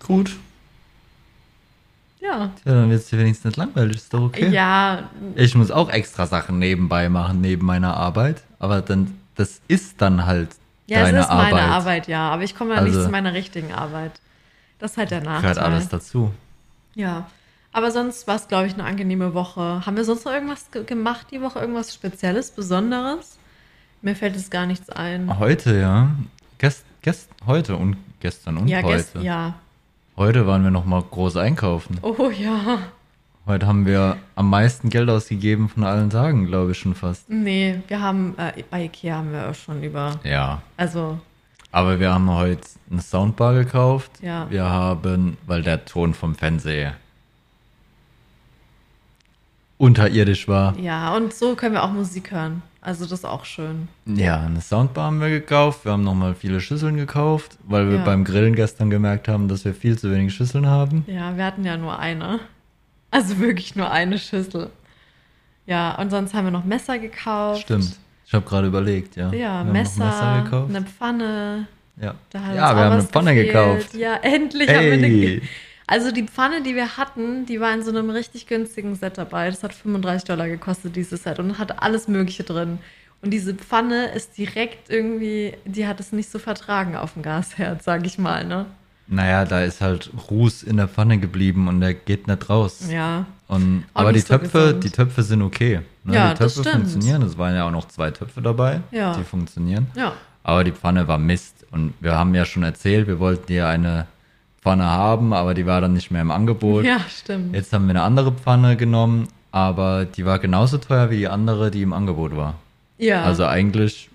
Gut. 0.06 0.36
Ja. 2.22 2.52
Ja, 2.66 2.74
dann 2.74 2.90
wird 2.90 3.02
es 3.02 3.08
dir 3.08 3.20
wenigstens 3.20 3.46
nicht 3.46 3.58
langweilig. 3.58 3.98
Ist 3.98 4.14
doch 4.14 4.22
okay. 4.24 4.50
Ja, 4.50 5.10
Ich 5.36 5.56
muss 5.56 5.72
auch 5.72 5.90
extra 5.90 6.26
Sachen 6.26 6.60
nebenbei 6.60 7.10
machen, 7.10 7.42
neben 7.42 7.66
meiner 7.66 7.96
Arbeit. 7.96 8.44
Aber 8.60 8.82
dann, 8.82 9.18
das 9.36 9.62
ist 9.68 10.02
dann 10.02 10.26
halt 10.26 10.50
ja, 10.88 11.02
deine 11.04 11.20
es 11.20 11.26
ist 11.26 11.32
Arbeit. 11.32 11.52
meine 11.54 11.68
Arbeit, 11.68 12.08
ja. 12.08 12.30
Aber 12.32 12.44
ich 12.44 12.56
komme 12.56 12.74
ja 12.76 12.82
nicht 12.82 12.94
Also- 12.96 13.06
zu 13.06 13.12
meiner 13.12 13.34
richtigen 13.34 13.74
Arbeit. 13.74 14.12
Das 14.80 14.92
ist 14.92 14.98
halt 14.98 15.12
der 15.12 15.22
Nachteil. 15.22 15.54
Gehört 15.54 15.60
alles 15.60 15.90
dazu. 15.90 16.32
Ja. 16.96 17.28
Aber 17.72 17.92
sonst 17.92 18.28
war 18.28 18.36
es, 18.38 18.48
glaube 18.48 18.68
ich, 18.68 18.74
eine 18.74 18.86
angenehme 18.86 19.34
Woche. 19.34 19.86
Haben 19.86 19.98
wir 19.98 20.06
sonst 20.06 20.26
noch 20.26 20.32
irgendwas 20.32 20.72
ge 20.72 20.84
gemacht 20.86 21.28
die 21.32 21.42
Woche? 21.42 21.60
Irgendwas 21.60 21.94
Spezielles, 21.94 22.52
Besonderes? 22.52 23.38
Mir 24.02 24.16
fällt 24.16 24.36
es 24.36 24.50
gar 24.50 24.66
nichts 24.66 24.90
ein. 24.90 25.40
Heute, 25.40 25.78
ja. 25.80 26.12
Gest, 26.58 26.86
gest, 27.02 27.30
heute 27.46 27.76
und 27.76 27.98
gestern 28.22 28.58
und 28.58 28.68
ja, 28.68 28.82
heute. 28.82 28.98
gest 28.98 29.16
ja. 29.16 29.56
Heute 30.16 30.48
waren 30.48 30.64
wir 30.64 30.72
noch 30.72 30.86
mal 30.86 31.02
groß 31.02 31.36
einkaufen. 31.38 31.98
Oh 32.02 32.30
ja. 32.30 32.80
Heute 33.46 33.68
haben 33.68 33.86
wir 33.86 34.18
am 34.36 34.50
meisten 34.50 34.90
Geld 34.90 35.10
ausgegeben 35.10 35.68
von 35.70 35.84
allen 35.84 36.10
Tagen, 36.10 36.48
glaube 36.48 36.72
ich 36.72 36.80
schon 36.80 36.96
fast. 36.96 37.30
Nee, 37.30 37.82
wir 37.90 38.02
haben, 38.02 38.34
äh, 38.38 38.64
bei 38.72 38.86
Ikea 38.86 39.18
haben 39.18 39.32
wir 39.34 39.50
auch 39.50 39.54
schon 39.54 39.84
über, 39.84 40.20
Ja. 40.24 40.62
also, 40.78 41.20
Aber 41.76 42.00
wir 42.00 42.14
haben 42.14 42.32
heute 42.32 42.62
eine 42.90 43.02
Soundbar 43.02 43.54
gekauft. 43.54 44.10
Ja. 44.22 44.50
Wir 44.50 44.64
haben, 44.64 45.36
weil 45.46 45.62
der 45.62 45.84
Ton 45.84 46.14
vom 46.14 46.34
Fernseher 46.34 46.94
unterirdisch 49.78 50.48
war. 50.48 50.78
Ja, 50.80 51.14
und 51.18 51.34
so 51.34 51.54
können 51.56 51.74
wir 51.76 51.84
auch 51.84 51.92
Musik 51.92 52.32
hören. 52.32 52.62
Also 52.80 53.04
das 53.04 53.20
ist 53.20 53.26
auch 53.26 53.44
schön. 53.44 53.90
Ja, 54.06 54.40
eine 54.46 54.62
Soundbar 54.62 55.08
haben 55.08 55.20
wir 55.20 55.30
gekauft. 55.30 55.84
Wir 55.84 55.92
haben 55.92 56.06
nochmal 56.06 56.34
viele 56.34 56.62
Schüsseln 56.62 56.96
gekauft, 56.96 57.58
weil 57.68 57.90
wir 57.90 57.98
Ja. 57.98 58.06
beim 58.06 58.24
Grillen 58.24 58.56
gestern 58.56 58.90
gemerkt 58.90 59.28
haben, 59.28 59.50
dass 59.50 59.66
wir 59.66 59.74
viel 59.74 60.00
zu 60.00 60.10
wenig 60.12 60.34
Schüsseln 60.34 60.68
haben. 60.68 61.04
Ja, 61.08 61.36
wir 61.36 61.44
hatten 61.44 61.66
ja 61.66 61.76
nur 61.76 62.00
eine. 62.00 62.40
Also 63.12 63.38
wirklich 63.40 63.76
nur 63.76 63.92
eine 63.92 64.18
Schüssel. 64.18 64.70
Ja, 65.66 65.96
und 66.00 66.10
sonst 66.10 66.34
haben 66.34 66.46
wir 66.46 66.52
noch 66.52 66.64
Messer 66.64 67.00
gekauft. 67.00 67.64
Stimmt. 67.64 67.98
Ich 68.26 68.34
habe 68.34 68.46
gerade 68.46 68.68
überlegt, 68.68 69.16
ja. 69.16 69.32
Ja, 69.32 69.64
noch 69.64 69.72
Messer, 69.72 70.42
gekauft. 70.44 70.70
eine 70.70 70.86
Pfanne. 70.86 71.68
ja, 72.00 72.16
ja 72.34 72.44
wir 72.54 72.62
haben 72.64 72.94
eine 72.94 73.04
Pfanne 73.04 73.36
gefehlt. 73.36 73.54
gekauft. 73.54 73.94
Ja, 73.94 74.16
endlich 74.16 74.70
haben 74.70 74.86
wir 74.86 74.94
eine. 74.94 75.08
Hey. 75.08 75.42
Also 75.88 76.12
die 76.12 76.24
Pfanne, 76.24 76.64
die 76.64 76.74
wir 76.74 76.98
hatten, 76.98 77.46
die 77.46 77.60
war 77.60 77.72
in 77.74 77.84
so 77.84 77.92
einem 77.92 78.10
richtig 78.10 78.48
günstigen 78.48 78.96
Set 78.96 79.20
dabei. 79.20 79.50
Das 79.50 79.62
hat 79.62 79.74
35 79.74 80.26
Dollar 80.26 80.48
gekostet, 80.48 80.96
dieses 80.96 81.24
Set. 81.24 81.38
Und 81.38 81.60
hat 81.60 81.84
alles 81.84 82.08
Mögliche 82.08 82.44
drin. 82.44 82.80
Und 83.22 83.32
diese 83.32 83.54
Pfanne 83.54 84.12
ist 84.14 84.38
direkt 84.38 84.90
irgendwie, 84.90 85.54
die 85.66 85.88
hat 85.88 86.00
es 86.00 86.12
nicht 86.12 86.30
so 86.30 86.40
vertragen 86.40 86.96
auf 86.96 87.14
dem 87.14 87.22
Gasherd, 87.22 87.84
sag 87.84 88.06
ich 88.06 88.18
mal, 88.18 88.46
ne? 88.46 88.66
Naja, 89.08 89.46
da 89.46 89.62
ist 89.62 89.82
halt 89.82 90.10
Ruß 90.32 90.64
in 90.64 90.78
der 90.78 90.88
Pfanne 90.88 91.20
geblieben 91.20 91.68
und 91.68 91.80
der 91.80 91.94
geht 91.94 92.28
nicht 92.28 92.50
raus. 92.50 92.88
Ja. 92.92 93.26
Und, 93.48 93.84
aber 93.94 94.12
die 94.12 94.20
so 94.20 94.30
Töpfe, 94.38 94.60
gesund. 94.60 94.84
die 94.84 94.90
Töpfe 94.90 95.22
sind 95.24 95.42
okay. 95.44 95.82
Ne? 96.04 96.16
Ja, 96.16 96.34
die 96.34 96.40
das 96.40 96.56
Töpfe 96.56 96.70
stimmt. 96.70 96.90
funktionieren. 96.90 97.22
Es 97.22 97.38
waren 97.38 97.54
ja 97.56 97.68
auch 97.68 97.72
noch 97.72 97.88
zwei 97.88 98.10
Töpfe 98.10 98.42
dabei, 98.42 98.82
Ja. 98.92 99.16
die 99.16 99.24
funktionieren. 99.24 99.88
Ja. 99.96 100.14
Aber 100.44 100.64
die 100.64 100.72
Pfanne 100.72 101.08
war 101.08 101.20
Mist. 101.20 101.66
Und 101.72 101.94
wir 102.00 102.14
haben 102.18 102.34
ja 102.34 102.46
schon 102.46 102.64
erzählt, 102.64 103.08
wir 103.08 103.20
wollten 103.20 103.52
ja 103.54 103.70
eine 103.70 104.08
Pfanne 104.62 104.86
haben, 104.86 105.34
aber 105.34 105.54
die 105.54 105.68
war 105.68 105.82
dann 105.82 105.94
nicht 105.94 106.10
mehr 106.10 106.22
im 106.22 106.32
Angebot. 106.32 106.84
Ja, 106.86 107.00
stimmt. 107.08 107.54
Jetzt 107.56 107.72
haben 107.74 107.86
wir 107.86 107.92
eine 107.92 108.02
andere 108.02 108.32
Pfanne 108.32 108.76
genommen, 108.76 109.28
aber 109.52 110.06
die 110.06 110.26
war 110.26 110.40
genauso 110.40 110.80
teuer 110.80 111.12
wie 111.12 111.18
die 111.18 111.28
andere, 111.28 111.70
die 111.70 111.84
im 111.84 111.94
Angebot 111.94 112.36
war. 112.36 112.56
Ja. 112.98 113.24
Also 113.24 113.46
eigentlich, 113.46 114.10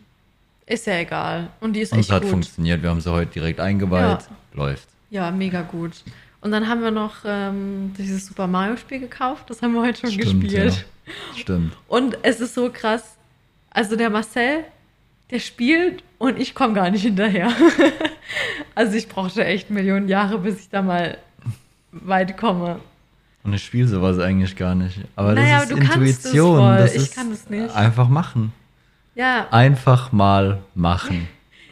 ist 0.67 0.87
ja 0.87 0.95
egal. 0.99 1.49
Und 1.61 1.75
die 1.75 1.81
ist 1.81 1.93
uns 1.93 2.01
echt 2.07 2.13
hat 2.13 2.23
gut. 2.23 2.31
funktioniert. 2.31 2.83
Wir 2.83 2.91
haben 2.91 3.01
sie 3.01 3.11
heute 3.13 3.33
direkt 3.33 3.61
eingeweiht. 3.61 4.29
Läuft. 4.55 4.89
Ja, 5.11 5.31
mega 5.31 5.63
gut. 5.63 5.93
Und 6.41 6.53
dann 6.53 6.69
haben 6.69 6.83
wir 6.83 6.91
noch 6.91 7.17
ähm, 7.25 7.93
dieses 7.99 8.27
Super 8.27 8.47
Mario 8.47 8.77
Spiel 8.77 9.01
gekauft. 9.01 9.51
Das 9.51 9.61
haben 9.63 9.75
wir 9.75 9.83
heute 9.83 10.01
schon 10.01 10.11
Stimmt, 10.11 10.43
gespielt. 10.45 10.87
ja. 11.07 11.13
Stimmt. 11.37 11.77
Und 11.89 12.17
es 12.23 12.41
ist 12.41 12.55
so 12.55 12.71
krass. 12.73 13.17
Also 13.71 13.97
der 13.97 14.11
Marcel, 14.11 14.65
der 15.31 15.39
spielt 15.39 16.03
und 16.19 16.39
ich 16.39 16.55
komme 16.55 16.75
gar 16.75 16.91
nicht 16.91 17.03
hinterher. 17.03 17.51
also 18.75 18.97
ich 18.97 19.09
brauchte 19.09 19.45
echt 19.45 19.71
Millionen 19.71 20.09
Jahre, 20.09 20.39
bis 20.39 20.61
ich 20.61 20.69
da 20.71 20.83
mal 20.83 21.19
weit 21.93 22.37
komme. 22.37 22.81
Und 23.43 23.53
ich 23.55 23.65
spiele 23.65 23.89
sowas 23.89 24.19
eigentlich 24.19 24.57
gar 24.57 24.75
nicht. 24.75 24.99
Aber 25.17 25.35
Naja, 25.35 25.61
das 25.61 25.71
ist 25.71 25.79
Intuition. 25.79 26.77
Das 26.77 26.95
Ich 26.95 27.03
ist 27.03 27.15
kann 27.15 27.31
es 27.33 27.49
nicht. 27.51 27.75
Einfach 27.75 28.09
machen. 28.09 28.53
Ja, 29.15 29.49
Einfach 29.51 30.13
mal 30.13 30.61
machen. 30.75 31.29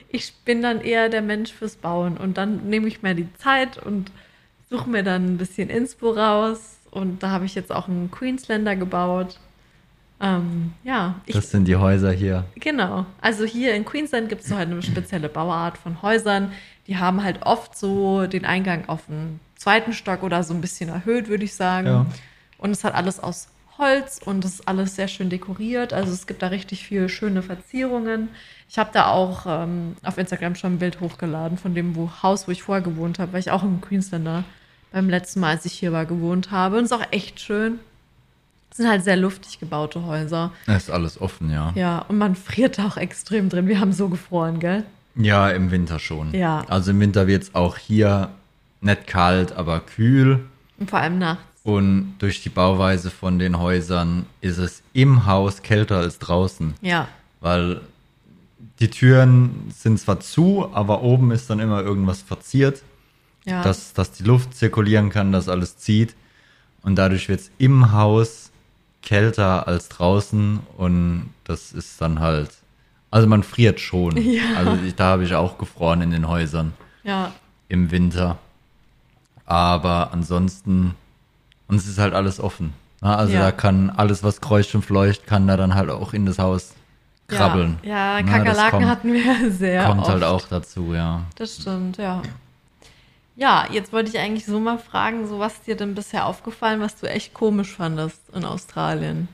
Ich 0.09 0.35
bin 0.45 0.63
dann 0.63 0.81
eher 0.81 1.09
der 1.09 1.23
Mensch 1.23 1.53
fürs 1.53 1.77
Bauen. 1.77 2.17
Und 2.17 2.39
dann 2.39 2.69
nehme 2.69 2.89
ich 2.89 3.03
mir 3.03 3.15
die 3.15 3.33
Zeit 3.35 3.79
und 3.79 4.11
suche 4.71 4.89
mir 4.89 5.03
dann 5.03 5.27
ein 5.27 5.39
bisschen 5.39 5.71
Inspo 5.71 6.11
raus. 6.11 6.79
Und 6.91 7.23
da 7.23 7.31
habe 7.31 7.45
ich 7.45 7.55
jetzt 7.55 7.71
auch 7.71 7.89
einen 7.89 8.11
Queenslander 8.11 8.77
gebaut. 8.77 9.39
Ähm, 10.21 10.73
ja, 10.83 11.21
ich, 11.27 11.35
Das 11.35 11.51
sind 11.51 11.69
die 11.69 11.77
Häuser 11.77 12.11
hier. 12.11 12.45
Genau. 12.57 13.07
Also 13.21 13.45
hier 13.45 13.75
in 13.75 13.85
Queensland 13.85 14.29
gibt 14.29 14.43
es 14.43 14.49
so 14.49 14.57
halt 14.57 14.71
eine 14.71 14.83
spezielle 14.83 15.29
Bauart 15.29 15.79
von 15.79 16.03
Häusern. 16.03 16.53
Die 16.87 16.97
haben 16.97 17.23
halt 17.23 17.43
oft 17.43 17.77
so 17.77 18.27
den 18.27 18.45
Eingang 18.45 18.89
auf 18.89 19.07
den 19.07 19.39
zweiten 19.57 19.93
Stock 19.93 20.23
oder 20.23 20.43
so 20.43 20.55
ein 20.55 20.61
bisschen 20.61 20.89
erhöht, 20.89 21.29
würde 21.29 21.45
ich 21.45 21.55
sagen. 21.55 21.87
Ja. 21.87 22.07
Und 22.57 22.71
es 22.71 22.83
hat 22.83 22.95
alles 22.95 23.21
aus 23.21 23.49
Holz 23.79 24.21
und 24.25 24.45
es 24.45 24.55
ist 24.55 24.69
alles 24.69 24.97
sehr 24.97 25.09
schön 25.09 25.31
dekoriert. 25.31 25.93
Also 25.93 26.13
es 26.13 26.27
gibt 26.27 26.43
da 26.43 26.49
richtig 26.49 26.85
viele 26.85 27.09
schöne 27.09 27.43
Verzierungen. 27.43 28.29
Ich 28.69 28.79
habe 28.79 28.91
da 28.93 29.07
auch 29.07 29.47
ähm, 29.47 29.97
auf 30.03 30.19
Instagram 30.19 30.55
schon 30.55 30.75
ein 30.75 30.79
Bild 30.79 31.01
hochgeladen 31.01 31.57
von 31.57 31.75
dem 31.75 31.97
wo, 31.97 32.11
Haus, 32.23 32.47
wo 32.47 32.53
ich 32.53 32.63
vorher 32.63 32.83
gewohnt 32.83 33.19
habe, 33.19 33.33
weil 33.33 33.41
ich 33.41 33.51
auch 33.51 33.63
im 33.63 33.81
Queenslander 33.81 34.45
beim 34.93 35.09
letzten 35.09 35.41
Mal, 35.41 35.51
als 35.51 35.65
ich 35.65 35.73
hier 35.75 35.93
war, 35.93 36.07
gewohnt 36.07 36.51
habe. 36.51 36.79
Und 36.79 36.85
es 36.85 36.91
ist 36.91 36.99
auch 36.99 37.07
echt 37.13 37.41
schön. 37.41 37.79
Es 38.71 38.79
sind 38.79 38.89
halt 38.89 39.05
sehr 39.05 39.17
luftig 39.17 39.59
gebaute 39.59 40.05
Häuser. 40.05 40.53
Es 40.67 40.85
ist 40.85 40.91
alles 40.91 41.21
offen, 41.21 41.51
ja. 41.51 41.73
Ja, 41.75 42.01
und 42.09 42.19
man 42.19 42.37
friert 42.37 42.79
da 42.79 42.87
auch 42.87 42.97
extrem 42.97 43.49
drin. 43.49 43.67
Wir 43.67 43.81
haben 43.81 43.93
so 43.93 44.09
gefroren, 44.09 44.61
gell? 44.61 44.85
Ja, 45.15 45.49
im 45.51 45.71
Winter 45.71 45.99
schon. 45.99 46.33
Ja. 46.35 46.65
Also 46.69 46.91
im 46.91 47.01
Winter 47.01 47.27
wird 47.27 47.45
es 47.45 47.55
auch 47.55 47.77
hier 47.77 48.31
nicht 48.81 49.07
kalt, 49.07 49.53
aber 49.53 49.81
kühl. 49.81 50.45
Und 50.79 50.91
vor 50.91 51.01
allem 51.01 51.19
nachts. 51.19 51.43
Und 51.69 52.15
durch 52.19 52.43
die 52.43 52.49
Bauweise 52.49 53.11
von 53.11 53.39
den 53.39 53.59
Häusern 53.59 54.25
ist 54.41 54.57
es 54.57 54.83
im 54.95 55.27
Haus 55.27 55.61
kälter 55.61 55.99
als 55.99 56.19
draußen. 56.19 56.73
Ja. 56.81 57.09
Weil 57.41 57.83
die 58.81 58.89
Türen 58.89 59.71
sind 59.77 60.01
zwar 60.01 60.19
zu, 60.21 60.71
aber 60.73 61.03
oben 61.03 61.31
ist 61.31 61.51
dann 61.51 61.61
immer 61.61 61.83
irgendwas 61.83 62.23
verziert, 62.23 62.83
Ja. 63.45 63.63
dass, 63.63 63.93
dass 63.93 64.13
die 64.13 64.23
Luft 64.23 64.55
zirkulieren 64.55 65.11
kann, 65.11 65.31
dass 65.31 65.47
alles 65.51 65.77
zieht. 65.77 66.15
Und 66.81 66.97
dadurch 66.97 67.29
wird 67.29 67.41
es 67.41 67.51
im 67.59 67.93
Haus 67.93 68.51
kälter 69.03 69.69
als 69.69 69.91
draußen 69.91 70.61
und 70.79 71.29
das 71.45 71.73
ist 71.73 72.01
dann 72.01 72.21
halt. 72.21 72.49
Also 73.11 73.27
man 73.29 73.43
friert 73.43 73.79
schon. 73.79 74.17
Ja. 74.23 74.55
Also 74.57 74.83
ich, 74.87 74.95
da 74.95 75.09
habe 75.09 75.25
ich 75.25 75.35
auch 75.35 75.59
gefroren 75.59 76.01
in 76.01 76.13
den 76.13 76.29
Häusern 76.29 76.73
ja. 77.05 77.31
im 77.69 77.91
Winter. 77.91 78.39
Aber 79.45 80.15
ansonsten, 80.15 80.95
und 81.69 81.77
es 81.77 81.87
ist 81.87 81.99
halt 81.99 82.15
alles 82.15 82.41
offen. 82.41 82.73
Na, 83.01 83.17
also 83.17 83.35
Ja. 83.35 83.41
da 83.43 83.53
kann 83.53 83.91
alles, 83.91 84.23
was 84.25 84.41
kreucht 84.41 84.75
und 84.75 84.85
fleucht, 84.85 85.27
kann 85.27 85.47
da 85.47 85.57
dann 85.57 85.75
halt 85.75 85.91
auch 85.91 86.13
in 86.13 86.27
das 86.27 86.39
Haus 86.39 86.75
krabbeln. 87.29 87.79
Ja, 87.83 88.19
ja 88.19 88.25
Na, 88.25 88.33
Kakerlaken 88.39 88.71
kommt, 88.81 88.87
hatten 88.91 89.13
wir 89.13 89.51
sehr 89.53 89.85
kommt 89.85 90.01
oft. 90.01 90.11
halt 90.11 90.25
auch 90.25 90.49
dazu, 90.49 90.95
ja. 90.95 91.23
Das 91.37 91.57
stimmt, 91.57 91.99
ja. 91.99 92.23
Ja, 93.37 93.67
jetzt 93.71 93.93
wollte 93.93 94.11
ich 94.11 94.19
eigentlich 94.19 94.47
so 94.47 94.59
mal 94.59 94.79
fragen, 94.79 95.29
so 95.29 95.39
was 95.39 95.63
dir 95.63 95.77
denn 95.77 95.95
bisher 95.95 96.27
aufgefallen, 96.27 96.81
was 96.81 96.97
du 96.97 97.07
echt 97.09 97.35
komisch 97.35 97.73
fandest 97.77 98.21
in 98.35 98.45
Australien? 98.45 99.29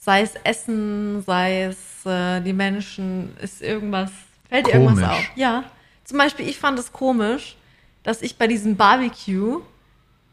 Sei 0.00 0.22
es 0.22 0.34
Essen, 0.42 1.22
sei 1.22 1.64
es 1.64 2.04
äh, 2.04 2.40
die 2.40 2.52
Menschen, 2.52 3.36
ist 3.40 3.62
irgendwas, 3.62 4.10
fällt 4.48 4.66
dir 4.66 4.72
irgendwas 4.74 4.94
Komisch. 5.04 5.08
auf? 5.18 5.36
Ja. 5.36 5.64
Zum 6.04 6.18
Beispiel, 6.18 6.48
ich 6.48 6.58
fand 6.58 6.78
es 6.80 6.92
komisch, 6.92 7.56
dass 8.02 8.22
ich 8.22 8.38
bei 8.38 8.46
diesem 8.48 8.76
Barbecue, 8.76 9.60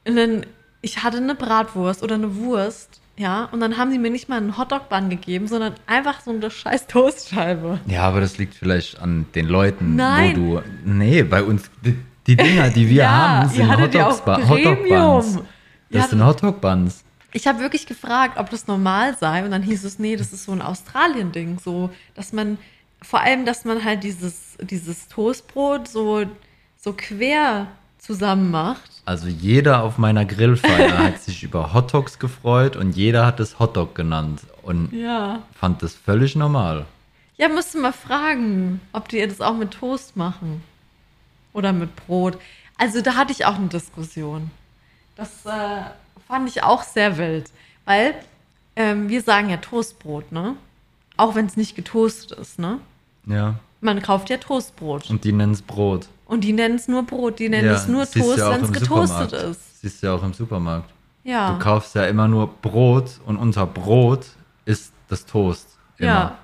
einen, 0.08 0.46
ich 0.86 1.04
hatte 1.04 1.18
eine 1.18 1.34
Bratwurst 1.36 2.04
oder 2.04 2.16
eine 2.16 2.36
Wurst, 2.36 3.02
ja, 3.18 3.46
und 3.52 3.60
dann 3.62 3.78
haben 3.78 3.92
sie 3.92 3.98
mir 3.98 4.12
nicht 4.12 4.30
mal 4.30 4.38
einen 4.38 4.58
Hotdog-Bun 4.58 5.10
gegeben, 5.10 5.48
sondern 5.48 5.74
einfach 5.88 6.20
so 6.22 6.32
eine 6.32 6.52
scheiß 6.52 6.86
Toastscheibe. 6.88 7.80
Ja, 7.88 8.04
aber 8.04 8.20
das 8.20 8.38
liegt 8.38 8.54
vielleicht 8.54 9.00
an 9.00 9.26
den 9.36 9.48
Leuten, 9.48 9.96
Nein. 9.96 10.36
wo 10.38 10.58
du. 10.60 10.64
Nee, 10.84 11.24
bei 11.24 11.42
uns, 11.42 11.72
die, 11.84 11.98
die 12.28 12.36
Dinger, 12.36 12.70
die 12.70 12.90
wir 12.90 12.96
Ja, 13.04 13.10
haben, 13.42 13.50
sind 13.50 13.68
ja 13.68 13.80
Hotdog-Buns. 14.50 15.36
Ihr 15.36 15.44
Das 15.92 16.04
hattet- 16.04 16.10
sind 16.10 16.26
Hotdog-Buns. 16.26 17.04
Ich 17.32 17.48
habe 17.48 17.60
wirklich 17.60 17.86
gefragt, 17.88 18.38
ob 18.38 18.50
das 18.50 18.68
normal 18.68 19.16
sei 19.18 19.44
und 19.44 19.52
dann 19.52 19.64
hieß 19.64 19.84
es, 19.86 19.98
nee, 20.00 20.16
das 20.16 20.32
ist 20.34 20.44
so 20.46 20.52
ein 20.52 20.62
Australien-Ding, 20.62 21.60
so, 21.64 21.90
dass 22.16 22.32
man, 22.34 22.58
vor 23.02 23.22
allem, 23.22 23.46
dass 23.46 23.66
man 23.66 23.84
halt 23.84 24.04
dieses, 24.04 24.58
dieses 24.62 25.08
Toastbrot 25.10 25.88
so, 25.88 26.24
so 26.78 26.94
quer 26.94 27.68
zusammen 27.98 28.52
macht. 28.52 28.95
Also 29.06 29.28
jeder 29.28 29.84
auf 29.84 29.98
meiner 29.98 30.26
Grillfeier 30.26 30.98
hat 31.06 31.22
sich 31.22 31.44
über 31.44 31.74
Hotdogs 31.74 32.18
gefreut 32.20 32.76
und 32.76 32.96
jeder 32.96 33.26
hat 33.26 33.40
es 33.40 33.60
Hotdog 33.60 33.94
genannt 33.96 34.42
und 34.64 34.92
Ja. 34.92 35.44
fand 35.54 35.84
das 35.84 35.94
völlig 35.94 36.36
normal. 36.36 36.86
Ja, 37.38 37.50
müsst 37.50 37.76
ihr 37.76 37.82
mal 37.82 37.92
fragen, 37.94 38.82
ob 38.94 39.10
die 39.10 39.26
das 39.28 39.42
auch 39.42 39.56
mit 39.56 39.72
Toast 39.72 40.16
machen. 40.16 40.64
Oder 41.54 41.72
mit 41.74 41.96
Brot. 41.96 42.38
Also 42.78 43.02
da 43.02 43.16
hatte 43.16 43.32
ich 43.32 43.46
auch 43.46 43.56
eine 43.56 43.68
Diskussion. 43.68 44.50
Das 45.16 45.46
äh, 45.46 45.84
fand 46.28 46.50
ich 46.50 46.64
auch 46.64 46.84
sehr 46.84 47.18
wild. 47.18 47.52
Weil 47.86 48.16
ähm, 48.76 49.08
wir 49.10 49.22
sagen 49.22 49.50
ja 49.50 49.58
Toastbrot, 49.58 50.32
ne? 50.32 50.56
Auch 51.18 51.36
wenn 51.36 51.46
es 51.46 51.56
nicht 51.56 51.76
getoastet 51.76 52.38
ist, 52.38 52.58
ne? 52.60 52.80
Ja. 53.26 53.56
Man 53.82 54.02
kauft 54.02 54.30
ja 54.30 54.38
Toastbrot. 54.38 55.10
Und 55.10 55.24
die 55.24 55.32
nennen 55.32 55.54
es 55.54 55.62
Brot. 55.62 56.08
Und 56.26 56.44
die 56.44 56.54
nennen 56.54 56.76
es 56.76 56.88
nur 56.88 57.04
Brot, 57.04 57.40
die 57.40 57.50
nennen 57.50 57.68
ja, 57.68 57.74
es 57.74 57.88
nur 57.88 58.10
Toast, 58.10 58.38
ja 58.38 58.52
wenn 58.52 58.64
es 58.64 58.72
getoastet 58.72 59.34
ist. 59.34 59.82
Siehst 59.82 60.02
du 60.02 60.08
ja 60.08 60.14
auch 60.16 60.24
im 60.24 60.34
Supermarkt. 60.34 60.92
Ja. 61.24 61.54
Du 61.54 61.60
kaufst 61.60 61.96
ja 61.96 62.06
immer 62.06 62.28
nur 62.28 62.48
Brot 62.48 63.20
und 63.26 63.38
unter 63.38 63.66
Brot 63.66 64.26
ist 64.66 64.94
das 65.08 65.26
Toast. 65.26 65.78
Immer. 65.98 66.08
ja. 66.08 66.38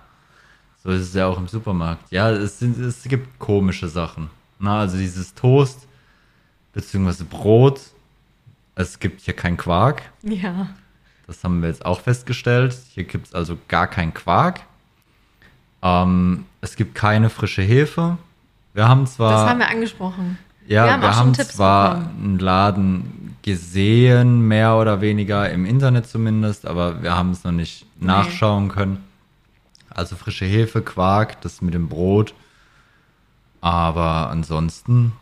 So 0.83 0.89
ist 0.89 1.01
es 1.01 1.13
ja 1.13 1.27
auch 1.27 1.37
im 1.37 1.47
Supermarkt. 1.47 2.11
Ja, 2.11 2.31
es, 2.31 2.57
sind, 2.57 2.79
es 2.79 3.03
gibt 3.03 3.37
komische 3.37 3.87
Sachen. 3.87 4.29
Na, 4.57 4.79
also 4.79 4.97
dieses 4.97 5.33
Toast 5.33 5.87
beziehungsweise 6.73 7.25
Brot. 7.25 7.81
Es 8.73 8.97
gibt 8.99 9.21
hier 9.21 9.35
kein 9.35 9.57
Quark. 9.57 10.01
Ja. 10.23 10.69
Das 11.27 11.43
haben 11.43 11.61
wir 11.61 11.69
jetzt 11.69 11.85
auch 11.85 12.01
festgestellt. 12.01 12.75
Hier 12.93 13.03
gibt 13.03 13.27
es 13.27 13.33
also 13.33 13.57
gar 13.67 13.87
keinen 13.87 14.13
Quark. 14.13 14.61
Ähm, 15.83 16.45
es 16.61 16.75
gibt 16.75 16.95
keine 16.95 17.29
frische 17.29 17.61
Hefe. 17.61 18.17
Wir 18.73 18.87
haben 18.87 19.05
zwar. 19.07 19.31
Das 19.31 19.49
haben 19.49 19.59
wir 19.59 19.69
angesprochen. 19.69 20.37
Ja, 20.67 20.83
Wir 20.83 20.87
wir 20.87 20.93
haben 20.93 21.03
haben, 21.03 21.15
schon 21.27 21.33
Tipps 21.33 21.55
zwar 21.55 21.95
bekommen. 21.95 22.19
einen 22.23 22.39
Laden 22.39 23.35
gesehen, 23.41 24.47
mehr 24.47 24.75
oder 24.75 25.01
weniger 25.01 25.49
im 25.49 25.65
Internet 25.65 26.07
zumindest, 26.07 26.65
aber 26.65 27.01
wir 27.01 27.15
haben 27.17 27.31
es 27.31 27.43
noch 27.43 27.51
nicht 27.51 27.85
nachschauen 27.99 28.69
können. 28.69 29.03
Also 29.89 30.15
frische 30.15 30.45
Hefe, 30.45 30.81
Quark, 30.81 31.41
das 31.41 31.61
mit 31.61 31.73
dem 31.73 31.89
Brot. 31.89 32.33
Aber 33.59 34.29
ansonsten, 34.29 35.13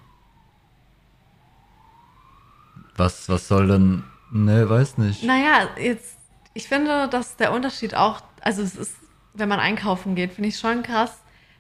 was, 2.96 3.30
was 3.30 3.48
soll 3.48 3.68
denn, 3.68 4.04
ne, 4.32 4.70
weiß 4.70 4.98
nicht. 4.98 5.24
Naja, 5.24 5.70
jetzt, 5.82 6.18
ich 6.54 6.68
finde, 6.68 7.08
dass 7.10 7.36
der 7.38 7.54
Unterschied 7.54 7.96
auch, 7.96 8.22
also 8.42 8.62
es 8.62 8.76
ist, 8.76 8.96
wenn 9.34 9.50
man 9.50 9.60
einkaufen 9.60 10.16
geht, 10.16 10.34
finde 10.34 10.50
ich 10.50 10.60
schon 10.60 10.84
krass, 10.84 11.18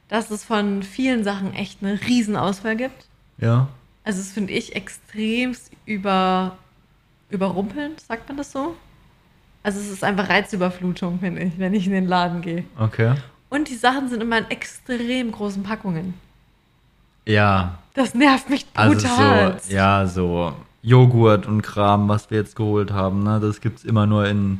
dass 0.09 0.29
es 0.31 0.43
von 0.43 0.83
vielen 0.83 1.23
Sachen 1.23 1.53
echt 1.53 1.81
eine 1.81 1.99
Riesenauswahl 2.01 2.75
gibt. 2.75 3.05
Ja, 3.37 3.67
Also 4.03 4.19
das 4.19 4.31
finde 4.31 4.51
ich 4.53 4.75
extremst 4.75 5.71
über, 5.85 6.57
überrumpelnd, 7.29 8.01
sagt 8.01 8.27
man 8.27 8.37
das 8.37 8.51
so? 8.51 8.75
Also 9.63 9.79
es 9.79 9.89
ist 9.89 10.03
einfach 10.03 10.27
Reizüberflutung, 10.29 11.19
finde 11.19 11.43
ich, 11.43 11.57
wenn 11.59 11.73
ich 11.73 11.85
in 11.85 11.93
den 11.93 12.07
Laden 12.07 12.41
gehe. 12.41 12.63
okay. 12.77 13.15
Und 13.49 13.67
die 13.69 13.75
Sachen 13.75 14.09
sind 14.09 14.21
immer 14.21 14.37
in 14.37 14.45
extrem 14.51 15.31
großen 15.31 15.63
Packungen. 15.63 16.13
Ja, 17.25 17.79
Das 17.93 18.13
nervt 18.13 18.49
mich 18.49 18.65
also 18.73 18.93
brutal. 18.93 19.59
so, 19.61 19.73
ja, 19.73 20.05
so 20.07 20.53
Joghurt 20.81 21.45
und 21.47 21.61
Kram, 21.61 22.07
was 22.07 22.29
wir 22.31 22.37
jetzt 22.39 22.55
geholt 22.55 22.91
haben, 22.91 23.23
ne, 23.23 23.39
das 23.39 23.59
gibt's 23.61 23.83
immer 23.83 24.05
nur 24.05 24.27
in 24.27 24.59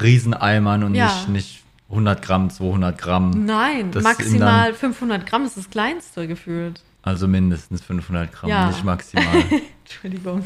Rieseneimern 0.00 0.82
und 0.84 0.94
Ja. 0.94 1.04
nicht, 1.06 1.28
nicht 1.28 1.62
100 1.88 2.20
Gramm, 2.22 2.50
200 2.50 2.98
Gramm. 2.98 3.44
Nein, 3.46 3.90
Das 3.92 4.02
maximal 4.02 4.74
500 4.74 5.24
Gramm 5.26 5.44
ist 5.44 5.56
das 5.56 5.70
kleinste 5.70 6.26
gefühlt. 6.26 6.82
Also 7.02 7.28
mindestens 7.28 7.82
500 7.82 8.32
Gramm, 8.32 8.50
Ja. 8.50 8.68
nicht 8.68 8.82
maximal. 8.84 9.44
Entschuldigung. 9.84 10.44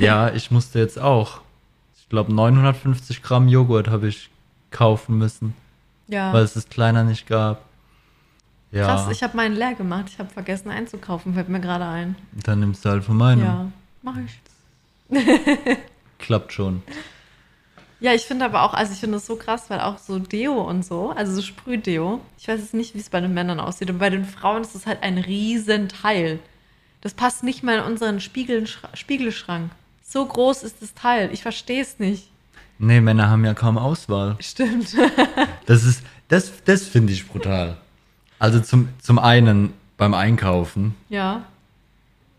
ja, 0.00 0.32
ich 0.32 0.50
musste 0.50 0.78
jetzt 0.80 0.98
auch. 0.98 1.40
Ich 1.98 2.08
glaube, 2.08 2.34
950 2.34 3.22
Gramm 3.22 3.48
Joghurt 3.48 3.88
habe 3.88 4.08
ich 4.08 4.30
kaufen 4.70 5.18
müssen, 5.18 5.54
Ja. 6.08 6.32
weil 6.32 6.42
es 6.42 6.54
das 6.54 6.68
kleiner 6.68 7.04
nicht 7.04 7.26
gab. 7.26 7.62
Ja, 8.72 8.86
Krass, 8.86 9.08
ich 9.12 9.22
habe 9.22 9.36
meinen 9.36 9.54
leer 9.54 9.74
gemacht. 9.74 10.06
Ich 10.08 10.18
habe 10.18 10.28
vergessen 10.30 10.68
einzukaufen, 10.70 11.34
fällt 11.34 11.48
mir 11.48 11.60
gerade 11.60 11.84
ein. 11.86 12.16
dann 12.32 12.58
nimmst 12.60 12.84
du 12.84 12.88
halt 12.90 13.04
von 13.04 13.16
meinem. 13.16 13.44
Ja, 13.44 13.70
mache 14.02 14.22
ich. 14.22 15.78
Klappt 16.18 16.52
schon. 16.52 16.82
Ja, 18.04 18.12
ich 18.12 18.24
finde 18.26 18.44
aber 18.44 18.64
auch, 18.64 18.74
also 18.74 18.92
ich 18.92 18.98
finde 19.00 19.16
das 19.16 19.24
so 19.24 19.36
krass, 19.36 19.70
weil 19.70 19.80
auch 19.80 19.96
so 19.96 20.18
Deo 20.18 20.60
und 20.60 20.84
so, 20.84 21.12
also 21.12 21.36
so 21.36 21.40
Sprühdeo, 21.40 22.20
ich 22.36 22.46
weiß 22.46 22.60
jetzt 22.60 22.74
nicht, 22.74 22.94
wie 22.94 22.98
es 22.98 23.08
bei 23.08 23.18
den 23.18 23.32
Männern 23.32 23.58
aussieht, 23.58 23.88
und 23.88 23.96
bei 23.96 24.10
den 24.10 24.26
Frauen 24.26 24.60
ist 24.60 24.74
es 24.74 24.84
halt 24.84 25.02
ein 25.02 25.16
Riesenteil. 25.16 26.38
Das 27.00 27.14
passt 27.14 27.44
nicht 27.44 27.62
mal 27.62 27.78
in 27.78 27.84
unseren 27.84 28.20
Spiegel, 28.20 28.66
Spiegelschrank. 28.92 29.70
So 30.02 30.26
groß 30.26 30.64
ist 30.64 30.82
das 30.82 30.92
Teil. 30.92 31.30
Ich 31.32 31.40
verstehe 31.40 31.80
es 31.80 31.98
nicht. 31.98 32.28
Nee, 32.78 33.00
Männer 33.00 33.30
haben 33.30 33.42
ja 33.46 33.54
kaum 33.54 33.78
Auswahl. 33.78 34.36
Stimmt. 34.38 34.94
Das 35.64 35.84
ist, 35.84 36.02
das, 36.28 36.52
das 36.66 36.86
finde 36.86 37.14
ich 37.14 37.26
brutal. 37.26 37.78
Also 38.38 38.60
zum, 38.60 38.90
zum 39.00 39.18
einen 39.18 39.72
beim 39.96 40.12
Einkaufen, 40.12 40.94
ja. 41.08 41.46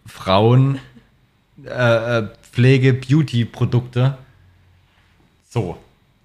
Frauen, 0.06 0.78
äh, 1.66 2.20
äh, 2.20 2.28
Pflege, 2.52 2.94
Beauty-Produkte. 2.94 4.20
So. 5.56 5.78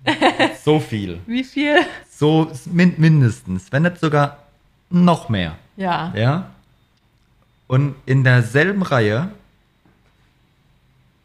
so 0.65 0.81
viel. 0.81 1.21
Wie 1.27 1.45
viel? 1.45 1.77
So 2.11 2.51
min 2.67 2.95
mindestens, 2.99 3.71
wenn 3.71 3.83
nicht 3.85 3.99
sogar 4.01 4.39
noch 4.91 5.29
mehr. 5.29 5.57
Ja. 5.77 6.13
Ja? 6.17 6.51
Und 7.69 7.95
in 8.07 8.25
derselben 8.25 8.83
Reihe 8.83 9.31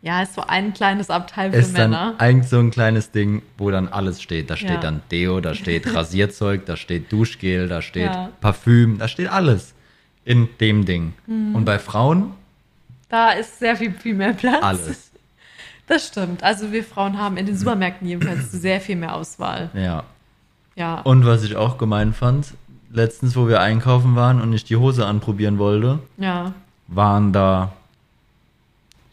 Ja, 0.03 0.21
ist 0.21 0.35
so 0.35 0.41
ein 0.41 0.73
kleines 0.75 1.09
Abteil 1.09 1.51
für 1.51 1.57
ist 1.57 1.75
dann 1.75 1.89
Männer. 1.89 2.13
eigentlich 2.19 2.47
so 2.49 2.59
ein 2.59 2.69
kleines 2.69 3.09
Ding, 3.09 3.41
wo 3.57 3.71
dann 3.71 3.87
alles 3.87 4.21
steht. 4.21 4.51
Da 4.51 4.55
steht 4.55 4.69
Ja. 4.69 4.77
dann 4.79 5.01
Deo, 5.11 5.41
da 5.41 5.55
steht 5.55 5.91
Rasierzeug, 5.95 6.67
da 6.67 6.77
steht 6.77 7.11
Duschgel, 7.11 7.67
da 7.67 7.81
steht 7.81 8.13
Ja. 8.13 8.29
Parfüm, 8.39 8.99
da 8.99 9.07
steht 9.07 9.29
alles 9.29 9.73
in 10.25 10.47
dem 10.59 10.85
Ding. 10.85 11.13
Mhm. 11.25 11.55
Und 11.55 11.65
bei 11.65 11.79
Frauen 11.79 12.33
Da 13.09 13.31
ist 13.31 13.57
sehr 13.59 13.75
viel, 13.75 13.91
viel 13.93 14.13
mehr 14.13 14.33
Platz. 14.33 14.63
alles. 14.63 15.04
Das 15.87 16.07
stimmt. 16.07 16.43
Also 16.43 16.71
wir 16.71 16.83
Frauen 16.83 17.19
haben 17.19 17.37
in 17.37 17.45
den 17.45 17.57
Supermärkten 17.57 18.07
jedenfalls 18.07 18.51
sehr 18.51 18.81
viel 18.81 18.95
mehr 18.95 19.13
Auswahl. 19.15 19.69
Ja. 19.73 20.03
Ja. 20.75 21.01
Und 21.01 21.25
was 21.25 21.43
ich 21.43 21.55
auch 21.55 21.77
gemein 21.77 22.13
fand, 22.13 22.53
letztens, 22.91 23.35
wo 23.35 23.47
wir 23.47 23.61
einkaufen 23.61 24.15
waren 24.15 24.41
und 24.41 24.51
ich 24.53 24.63
die 24.63 24.75
Hose 24.75 25.05
anprobieren 25.05 25.57
wollte, 25.57 25.99
ja. 26.17 26.53
waren 26.87 27.31
da, 27.33 27.73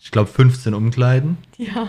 ich 0.01 0.11
glaube, 0.11 0.29
15 0.31 0.75
Umkleiden. 0.75 1.39
Ja. 1.57 1.89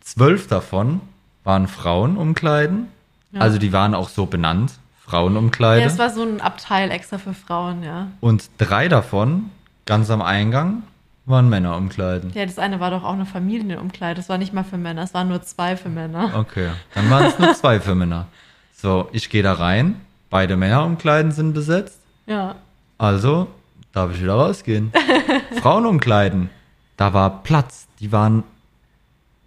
Zwölf 0.00 0.46
davon 0.48 1.00
waren 1.44 1.68
Frauenumkleiden. 1.68 2.88
Ja. 3.32 3.40
Also 3.40 3.58
die 3.58 3.72
waren 3.72 3.94
auch 3.94 4.08
so 4.08 4.26
benannt, 4.26 4.70
Ja, 4.70 5.10
Frauenumkleide. 5.10 5.86
es 5.86 5.98
war 5.98 6.10
so 6.10 6.22
ein 6.22 6.40
Abteil 6.40 6.90
extra 6.90 7.18
für 7.18 7.34
Frauen, 7.34 7.82
ja. 7.82 8.08
und 8.20 8.48
drei 8.58 8.88
davon, 8.88 9.50
ganz 9.86 10.10
am 10.10 10.22
Eingang, 10.22 10.82
waren 11.24 11.48
Männerumkleiden. 11.48 12.32
Ja, 12.34 12.44
das 12.46 12.58
eine 12.58 12.80
war 12.80 12.90
doch 12.90 13.04
auch 13.04 13.12
eine 13.12 13.26
Familienumkleide. 13.26 14.16
Das 14.16 14.28
war 14.28 14.38
nicht 14.38 14.52
mal 14.52 14.64
für 14.64 14.76
Männer, 14.78 15.02
es 15.02 15.14
waren 15.14 15.28
nur 15.28 15.42
zwei 15.42 15.76
für 15.76 15.88
Männer. 15.88 16.32
Okay, 16.36 16.70
dann 16.94 17.08
waren 17.10 17.26
es 17.26 17.38
nur 17.38 17.54
zwei 17.54 17.80
für 17.80 17.94
Männer. 17.94 18.26
So, 18.74 19.08
ich 19.12 19.30
gehe 19.30 19.42
da 19.42 19.52
rein, 19.54 20.00
beide 20.30 20.56
Männerumkleiden 20.56 21.30
sind 21.32 21.52
besetzt, 21.52 22.00
Ja. 22.26 22.56
also 22.98 23.46
darf 23.92 24.10
ich 24.12 24.20
wieder 24.22 24.34
rausgehen. 24.34 24.92
Frauenumkleiden, 25.60 26.50
da 26.96 27.12
war 27.14 27.42
Platz, 27.44 27.86
die 28.00 28.10
waren, 28.10 28.42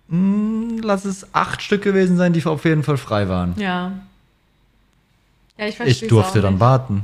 mh, 0.07 0.81
lass 0.83 1.03
es 1.03 1.33
acht 1.33 1.61
Stück 1.61 1.81
gewesen 1.81 2.15
sein, 2.15 2.31
die 2.31 2.45
auf 2.45 2.63
jeden 2.63 2.83
Fall 2.83 2.97
frei 2.97 3.27
waren. 3.27 3.53
Ja. 3.57 3.91
Ja, 5.57 5.67
ich 5.67 5.75
verstehe 5.77 6.03
Ich 6.03 6.07
durfte 6.09 6.41
dann 6.41 6.59
warten, 6.59 7.03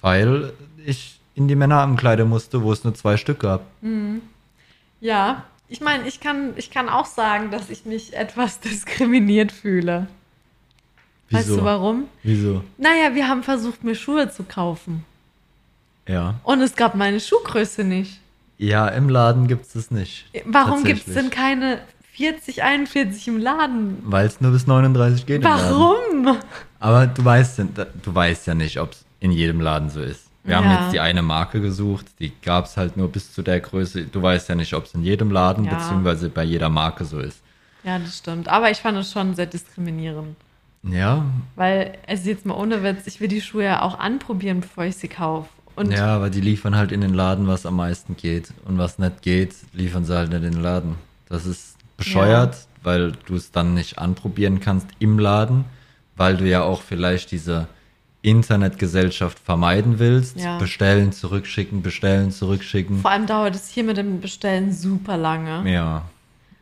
weil 0.00 0.52
ich 0.84 1.19
in 1.34 1.48
die 1.48 1.54
Männerumkleide 1.56 2.24
musste, 2.24 2.62
wo 2.62 2.72
es 2.72 2.84
nur 2.84 2.94
zwei 2.94 3.16
Stück 3.16 3.40
gab. 3.40 3.62
Ja, 5.00 5.44
ich 5.68 5.80
meine, 5.80 6.06
ich 6.08 6.20
kann, 6.20 6.52
ich 6.56 6.70
kann 6.70 6.88
auch 6.88 7.06
sagen, 7.06 7.50
dass 7.50 7.70
ich 7.70 7.84
mich 7.86 8.14
etwas 8.14 8.60
diskriminiert 8.60 9.52
fühle. 9.52 10.06
Weißt 11.30 11.46
Wieso? 11.48 11.58
du 11.58 11.64
warum? 11.64 12.04
Wieso? 12.24 12.64
Naja, 12.76 13.14
wir 13.14 13.28
haben 13.28 13.42
versucht, 13.44 13.84
mir 13.84 13.94
Schuhe 13.94 14.30
zu 14.30 14.42
kaufen. 14.42 15.04
Ja. 16.08 16.34
Und 16.42 16.60
es 16.60 16.74
gab 16.74 16.96
meine 16.96 17.20
Schuhgröße 17.20 17.84
nicht. 17.84 18.20
Ja, 18.58 18.88
im 18.88 19.08
Laden 19.08 19.46
gibt 19.46 19.64
es 19.66 19.72
das 19.74 19.90
nicht. 19.92 20.26
Warum 20.44 20.82
gibt 20.82 21.06
es 21.06 21.14
denn 21.14 21.30
keine 21.30 21.80
40, 22.14 22.62
41 22.64 23.28
im 23.28 23.38
Laden? 23.38 23.98
Weil 24.04 24.26
es 24.26 24.40
nur 24.40 24.50
bis 24.50 24.66
39 24.66 25.24
geht. 25.24 25.44
Warum? 25.44 26.36
Aber 26.80 27.06
du 27.06 27.24
weißt, 27.24 27.58
ja- 27.58 27.64
du 28.02 28.14
weißt 28.14 28.48
ja 28.48 28.54
nicht, 28.54 28.80
ob 28.80 28.90
es 28.92 29.04
in 29.20 29.30
jedem 29.30 29.60
Laden 29.60 29.88
so 29.88 30.02
ist. 30.02 30.24
Wir 30.42 30.56
haben 30.56 30.70
Ja. 30.70 30.80
jetzt 30.82 30.92
die 30.92 31.00
eine 31.00 31.22
Marke 31.22 31.60
gesucht, 31.60 32.06
die 32.18 32.32
gab 32.42 32.64
es 32.64 32.76
halt 32.76 32.96
nur 32.96 33.08
bis 33.08 33.32
zu 33.34 33.42
der 33.42 33.60
Größe. 33.60 34.04
Du 34.04 34.22
weißt 34.22 34.48
ja 34.48 34.54
nicht, 34.54 34.72
ob 34.74 34.86
es 34.86 34.94
in 34.94 35.02
jedem 35.02 35.30
Laden 35.30 35.64
Ja. 35.66 35.74
beziehungsweise 35.74 36.28
bei 36.30 36.44
jeder 36.44 36.68
Marke 36.70 37.04
so 37.04 37.18
ist. 37.20 37.40
Ja, 37.84 37.98
das 37.98 38.18
stimmt. 38.18 38.48
Aber 38.48 38.70
ich 38.70 38.78
fand 38.78 38.96
es 38.98 39.12
schon 39.12 39.34
sehr 39.34 39.46
diskriminierend. 39.46 40.36
Ja, 40.82 41.26
Weil, 41.56 41.98
also 42.06 42.28
jetzt 42.30 42.46
mal 42.46 42.54
ohne 42.54 42.82
Witz, 42.82 43.06
ich 43.06 43.20
will 43.20 43.28
die 43.28 43.42
Schuhe 43.42 43.64
ja 43.64 43.82
auch 43.82 43.98
anprobieren, 43.98 44.60
bevor 44.60 44.84
ich 44.84 44.96
sie 44.96 45.08
kaufe. 45.08 45.48
Und 45.76 45.92
ja, 45.92 46.16
aber 46.16 46.30
die 46.30 46.40
liefern 46.40 46.74
halt 46.74 46.90
in 46.90 47.02
den 47.02 47.12
Laden, 47.14 47.46
was 47.46 47.66
am 47.66 47.76
meisten 47.76 48.16
geht. 48.16 48.52
Und 48.64 48.78
was 48.78 48.98
nicht 48.98 49.20
geht, 49.22 49.54
liefern 49.74 50.04
sie 50.06 50.16
halt 50.16 50.30
nicht 50.30 50.42
in 50.42 50.52
den 50.52 50.62
Laden. 50.62 50.94
Das 51.28 51.44
ist 51.46 51.76
bescheuert, 51.98 52.56
weil 52.82 53.12
du 53.26 53.36
es 53.36 53.50
dann 53.52 53.74
nicht 53.74 53.98
anprobieren 53.98 54.60
kannst 54.60 54.88
im 55.00 55.18
Laden, 55.18 55.64
weil 56.16 56.36
du 56.38 56.48
ja 56.48 56.62
auch 56.62 56.80
vielleicht 56.82 57.30
diese 57.30 57.66
Internetgesellschaft 58.22 59.38
vermeiden 59.38 59.98
willst. 59.98 60.38
Ja. 60.38 60.58
Bestellen, 60.58 61.12
zurückschicken, 61.12 61.82
bestellen, 61.82 62.30
zurückschicken. 62.30 63.00
vor 63.00 63.10
allem 63.10 63.26
dauert 63.26 63.54
es 63.54 63.68
hier 63.68 63.84
mit 63.84 63.96
dem 63.96 64.20
Bestellen 64.20 64.72
super 64.72 65.16
lange. 65.16 65.70
Ja. 65.70 66.02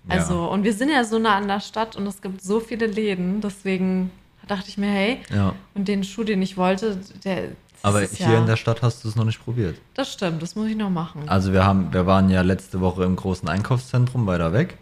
Also, 0.08 0.50
und 0.50 0.64
wir 0.64 0.72
sind 0.72 0.90
ja 0.90 1.04
so 1.04 1.18
nah 1.18 1.36
an 1.36 1.48
der 1.48 1.60
Stadt 1.60 1.96
und 1.96 2.06
es 2.06 2.22
gibt 2.22 2.42
so 2.42 2.60
viele 2.60 2.86
Läden, 2.86 3.40
deswegen 3.42 4.10
dachte 4.46 4.68
ich 4.68 4.78
mir, 4.78 4.88
hey, 4.88 5.18
ja. 5.30 5.54
und 5.74 5.86
den 5.86 6.02
Schuh, 6.02 6.24
den 6.24 6.40
ich 6.40 6.56
wollte, 6.56 6.98
der. 7.24 7.50
Aber 7.82 8.00
hier 8.00 8.30
ja, 8.30 8.38
in 8.38 8.46
der 8.46 8.56
Stadt 8.56 8.82
hast 8.82 9.04
du 9.04 9.08
es 9.08 9.14
noch 9.14 9.24
nicht 9.24 9.44
probiert. 9.44 9.76
Das 9.94 10.12
stimmt, 10.12 10.42
das 10.42 10.56
muss 10.56 10.66
ich 10.66 10.76
noch 10.76 10.90
machen. 10.90 11.28
Also 11.28 11.52
wir 11.52 11.64
haben, 11.64 11.92
wir 11.92 12.06
waren 12.06 12.28
ja 12.30 12.40
letzte 12.42 12.80
Woche 12.80 13.04
im 13.04 13.14
großen 13.14 13.48
Einkaufszentrum 13.48 14.26
weiter 14.26 14.52
weg. 14.52 14.78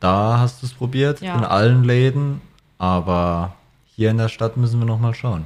Da 0.00 0.38
hast 0.38 0.62
du 0.62 0.66
es 0.66 0.72
probiert, 0.72 1.20
in 1.20 1.28
allen 1.28 1.84
Läden, 1.84 2.40
aber 2.78 3.54
hier 3.96 4.10
in 4.10 4.16
der 4.18 4.28
Stadt 4.28 4.56
müssen 4.56 4.78
wir 4.80 4.86
noch 4.86 4.98
mal 5.00 5.14
schauen. 5.14 5.44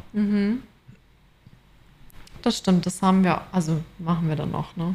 Das 2.43 2.59
stimmt, 2.59 2.87
das 2.87 3.03
haben 3.03 3.25
wir, 3.25 3.41
also 3.53 3.83
machen 3.99 4.29
wir 4.29 4.37
dann 4.37 4.51
noch, 4.53 4.77
ne? 4.77 4.95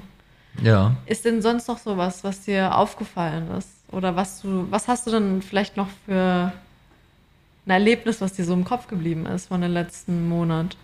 Ja. 0.61 0.95
Ist 1.05 1.23
denn 1.25 1.41
sonst 1.41 1.67
noch 1.67 1.77
sowas, 1.77 2.23
was 2.23 2.41
dir 2.41 2.75
aufgefallen 2.77 3.49
ist? 3.51 3.69
Oder 3.91 4.15
was 4.15 4.41
du, 4.41 4.67
was 4.69 4.87
hast 4.87 5.07
du 5.07 5.11
denn 5.11 5.41
vielleicht 5.41 5.77
noch 5.77 5.87
für 6.05 6.51
ein 7.65 7.69
Erlebnis, 7.71 8.21
was 8.21 8.33
dir 8.33 8.45
so 8.45 8.53
im 8.53 8.63
Kopf 8.65 8.87
geblieben 8.87 9.25
ist 9.25 9.47
von 9.47 9.61
den 9.61 9.71
letzten 9.71 10.27
Monat? 10.29 10.75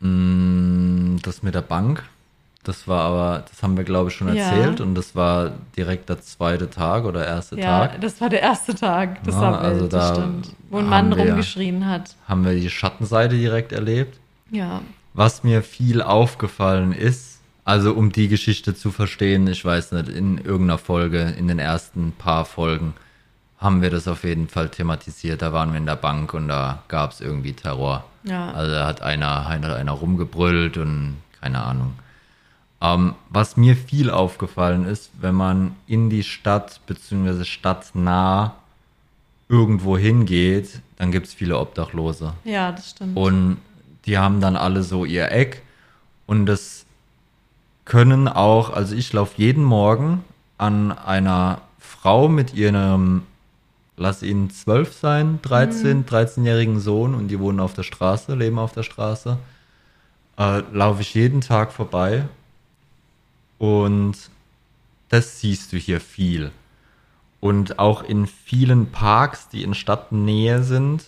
Mm, 0.00 1.16
Das 1.22 1.42
mit 1.42 1.54
der 1.54 1.62
Bank, 1.62 2.04
Das 2.64 2.88
war 2.88 3.02
aber, 3.02 3.44
das 3.48 3.62
haben 3.62 3.76
wir 3.76 3.84
glaube 3.84 4.08
ich 4.10 4.16
schon 4.16 4.34
Ja. 4.34 4.44
erzählt 4.44 4.80
und 4.80 4.94
das 4.94 5.14
war 5.14 5.52
direkt 5.76 6.08
der 6.08 6.20
zweite 6.20 6.70
Tag 6.70 7.04
oder 7.04 7.26
erste 7.26 7.56
Ja, 7.60 7.86
Tag. 7.86 8.00
das 8.00 8.20
war 8.20 8.30
der 8.30 8.40
erste 8.42 8.74
Tag. 8.74 9.22
Das 9.24 9.34
Ja, 9.34 9.40
war 9.42 9.52
wild, 9.62 9.72
also 9.72 9.86
das 9.88 10.08
da 10.08 10.14
stimmt. 10.14 10.48
Wo 10.70 10.78
ein 10.78 10.88
Mann 10.88 11.14
wir- 11.14 11.24
rumgeschrien 11.26 11.86
hat. 11.86 12.16
Haben 12.26 12.44
wir 12.44 12.54
die 12.54 12.70
Schattenseite 12.70 13.36
direkt 13.36 13.72
erlebt. 13.72 14.18
Ja. 14.50 14.80
Was 15.12 15.44
mir 15.44 15.62
viel 15.62 16.02
aufgefallen 16.02 16.92
ist, 16.92 17.40
also 17.66 17.92
um 17.92 18.10
die 18.12 18.28
Geschichte 18.28 18.74
zu 18.74 18.90
verstehen, 18.90 19.46
ich 19.46 19.64
weiß 19.64 19.92
nicht, 19.92 20.08
in 20.08 20.38
irgendeiner 20.38 20.78
Folge, 20.78 21.34
in 21.38 21.46
den 21.48 21.58
ersten 21.58 22.12
paar 22.12 22.44
Folgen, 22.44 22.94
haben 23.58 23.80
wir 23.82 23.90
das 23.90 24.08
auf 24.08 24.24
jeden 24.24 24.48
Fall 24.48 24.68
thematisiert. 24.70 25.40
Da 25.42 25.52
waren 25.52 25.70
wir 25.72 25.78
in 25.78 25.86
der 25.86 25.96
Bank 25.96 26.34
und 26.34 26.48
da 26.48 26.82
gab 26.88 27.12
es 27.12 27.20
irgendwie 27.20 27.52
Terror. 27.52 28.04
Ja. 28.24 28.50
Also 28.52 28.72
da 28.72 28.86
hat 28.86 29.02
einer, 29.02 29.46
einer, 29.46 29.76
einer 29.76 29.92
rumgebrüllt 29.92 30.76
und 30.78 31.16
keine 31.40 31.62
Ahnung. 31.62 31.92
Ähm, 32.80 33.14
was 33.30 33.56
mir 33.56 33.76
viel 33.76 34.10
aufgefallen 34.10 34.84
ist, 34.84 35.10
wenn 35.20 35.34
man 35.34 35.76
in 35.86 36.10
die 36.10 36.22
Stadt 36.22 36.80
bzw. 36.86 37.44
stadtnah 37.44 38.56
irgendwo 39.48 39.96
hingeht, 39.96 40.80
dann 40.96 41.12
gibt 41.12 41.26
es 41.26 41.34
viele 41.34 41.58
Obdachlose. 41.58 42.34
Ja, 42.44 42.72
das 42.72 42.90
stimmt. 42.90 43.16
Und 43.16 43.58
die 44.06 44.18
haben 44.18 44.40
dann 44.40 44.56
alle 44.56 44.82
so 44.82 45.04
ihr 45.04 45.30
Eck. 45.30 45.62
Und 46.26 46.46
das 46.46 46.84
können 47.84 48.28
auch, 48.28 48.70
also 48.70 48.94
ich 48.94 49.12
laufe 49.12 49.34
jeden 49.36 49.64
Morgen 49.64 50.24
an 50.58 50.92
einer 50.92 51.60
Frau 51.78 52.28
mit 52.28 52.54
ihrem, 52.54 53.22
lass 53.96 54.22
ihn 54.22 54.50
zwölf 54.50 54.94
sein, 54.94 55.38
13, 55.42 56.06
13-jährigen 56.06 56.80
Sohn 56.80 57.14
und 57.14 57.28
die 57.28 57.38
wohnen 57.38 57.60
auf 57.60 57.74
der 57.74 57.82
Straße, 57.82 58.34
leben 58.34 58.58
auf 58.58 58.72
der 58.72 58.82
Straße, 58.82 59.36
äh, 60.38 60.62
laufe 60.72 61.02
ich 61.02 61.14
jeden 61.14 61.40
Tag 61.40 61.72
vorbei. 61.72 62.24
Und 63.58 64.14
das 65.08 65.40
siehst 65.40 65.72
du 65.72 65.76
hier 65.76 66.00
viel. 66.00 66.50
Und 67.40 67.78
auch 67.78 68.02
in 68.02 68.26
vielen 68.26 68.90
Parks, 68.90 69.48
die 69.48 69.62
in 69.62 69.74
Stadtnähe 69.74 70.62
sind, 70.62 71.04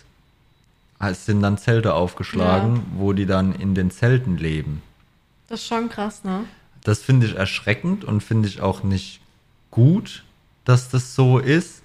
es 0.99 1.25
sind 1.25 1.41
dann 1.41 1.57
Zelte 1.57 1.93
aufgeschlagen, 1.93 2.83
wo 2.95 3.13
die 3.13 3.25
dann 3.25 3.53
in 3.53 3.75
den 3.75 3.91
Zelten 3.91 4.37
leben. 4.37 4.81
das 5.47 5.61
ist 5.61 5.67
schon 5.67 5.89
krass, 5.89 6.23
ne? 6.23 6.45
Das 6.83 6.99
finde 7.01 7.27
ich 7.27 7.35
erschreckend 7.35 8.03
und 8.05 8.21
finde 8.23 8.47
ich 8.47 8.61
auch 8.61 8.81
nicht 8.83 9.19
gut, 9.71 10.23
dass 10.63 10.89
das 10.89 11.15
so 11.15 11.37
ist. 11.39 11.81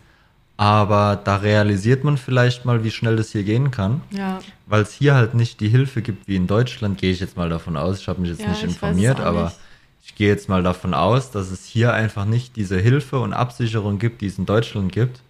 Aber 0.56 1.16
da 1.16 1.36
realisiert 1.36 2.04
man 2.04 2.16
vielleicht 2.18 2.64
mal, 2.64 2.84
wie 2.84 2.90
schnell 2.90 3.16
das 3.16 3.32
hier 3.32 3.42
gehen 3.42 3.70
kann. 3.70 4.02
Ja. 4.10 4.38
Weil 4.66 4.82
es 4.82 4.92
hier 4.92 5.14
halt 5.14 5.34
nicht 5.34 5.60
die 5.60 5.68
Hilfe 5.68 6.02
gibt 6.02 6.28
wie 6.28 6.36
in 6.36 6.46
Deutschland, 6.46 6.98
gehe 6.98 7.10
ich 7.10 7.20
jetzt 7.20 7.36
mal 7.36 7.48
davon 7.48 7.76
aus. 7.76 7.98
Ich 8.00 8.08
habe 8.08 8.20
mich 8.20 8.30
jetzt 8.30 8.42
Ja, 8.42 8.50
nicht 8.50 8.62
informiert, 8.62 9.18
aber 9.18 9.44
nicht. 9.46 9.56
Ich 10.05 10.14
gehe 10.16 10.28
jetzt 10.28 10.48
mal 10.48 10.62
davon 10.62 10.94
aus, 10.94 11.30
dass 11.30 11.50
es 11.50 11.64
hier 11.64 11.92
einfach 11.94 12.24
nicht 12.24 12.57
diese 12.57 12.78
Hilfe 12.78 13.20
und 13.20 13.32
Absicherung 13.32 13.98
gibt, 13.98 14.20
die 14.20 14.26
es 14.26 14.38
in 14.38 14.46
Deutschland 14.46 14.92
gibt. 14.92 15.20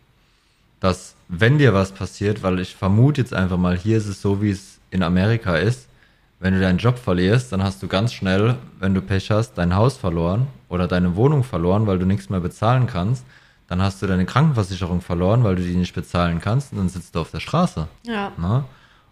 Dass, 0.81 1.15
wenn 1.29 1.59
dir 1.59 1.75
was 1.75 1.93
passiert, 1.93 2.43
weil 2.43 2.59
ich 2.59 2.75
vermute 2.75 3.21
jetzt 3.21 3.35
einfach 3.35 3.59
mal, 3.59 3.77
hier 3.77 3.99
ist 3.99 4.07
es 4.07 4.23
so, 4.23 4.43
wie 4.43 4.51
es 4.51 4.79
in 4.91 5.03
Amerika 5.03 5.57
ist, 5.57 5.89
wenn 6.41 6.55
du 6.55 6.61
deinen 6.61 6.79
Job 6.79 6.99
verlierst, 6.99 7.53
dann 7.53 7.63
hast 7.63 7.83
du 7.83 7.87
ganz 7.87 8.13
schnell, 8.13 8.57
wenn 8.81 8.95
du 8.95 9.01
Pech 9.01 9.31
hast, 9.31 9.55
dein 9.55 9.77
Haus 9.77 9.97
verloren 9.97 10.49
oder 10.69 10.89
deine 10.89 11.15
Wohnung 11.15 11.45
verloren, 11.45 11.87
weil 11.87 12.01
du 12.01 12.07
nichts 12.07 12.31
mehr 12.31 12.41
bezahlen 12.41 12.89
kannst. 12.89 13.25
Dann 13.69 13.81
hast 13.81 14.03
du 14.03 14.09
deine 14.09 14.27
Krankenversicherung 14.27 15.03
verloren, 15.03 15.45
weil 15.45 15.55
du 15.55 15.63
die 15.63 15.77
nicht 15.77 15.95
bezahlen 15.95 16.41
kannst 16.41 16.73
und 16.73 16.79
dann 16.79 16.89
sitzt 16.89 17.15
du 17.15 17.21
auf 17.21 17.31
der 17.31 17.39
Straße. 17.39 17.87
Ja. 18.05 18.33
Ne? 18.37 18.65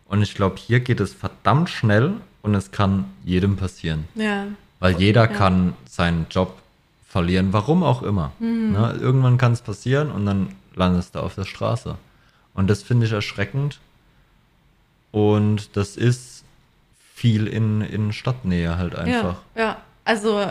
Und 0.06 0.22
ich 0.22 0.34
glaube, 0.34 0.56
hier 0.56 0.80
geht 0.80 0.98
es 0.98 1.14
verdammt 1.14 1.70
schnell 1.70 2.14
und 2.42 2.54
es 2.56 2.72
kann 2.72 3.04
jedem 3.24 3.56
passieren. 3.56 4.08
Ja. 4.16 4.46
Weil 4.80 4.98
jeder 4.98 5.22
Ja. 5.30 5.36
kann 5.36 5.74
seinen 5.88 6.26
Job 6.30 6.58
verlieren, 7.06 7.52
warum 7.52 7.82
auch 7.82 8.02
immer. 8.02 8.32
Mhm. 8.38 8.72
Ne? 8.72 8.98
Irgendwann 9.00 9.38
kann 9.38 9.52
es 9.52 9.60
passieren 9.60 10.10
und 10.10 10.26
dann 10.26 10.54
landest 10.74 11.14
du 11.14 11.20
auf 11.20 11.34
der 11.34 11.44
Straße. 11.44 11.96
Und 12.54 12.68
das 12.68 12.82
finde 12.82 13.06
ich 13.06 13.12
erschreckend. 13.12 13.78
Und 15.12 15.76
das 15.76 15.96
ist 15.96 16.44
viel 17.14 17.46
in, 17.46 17.80
in 17.80 18.12
Stadtnähe 18.12 18.78
halt 18.78 18.94
einfach. 18.94 19.36
Ja, 19.54 19.62
ja. 19.62 19.76
Also, 20.04 20.46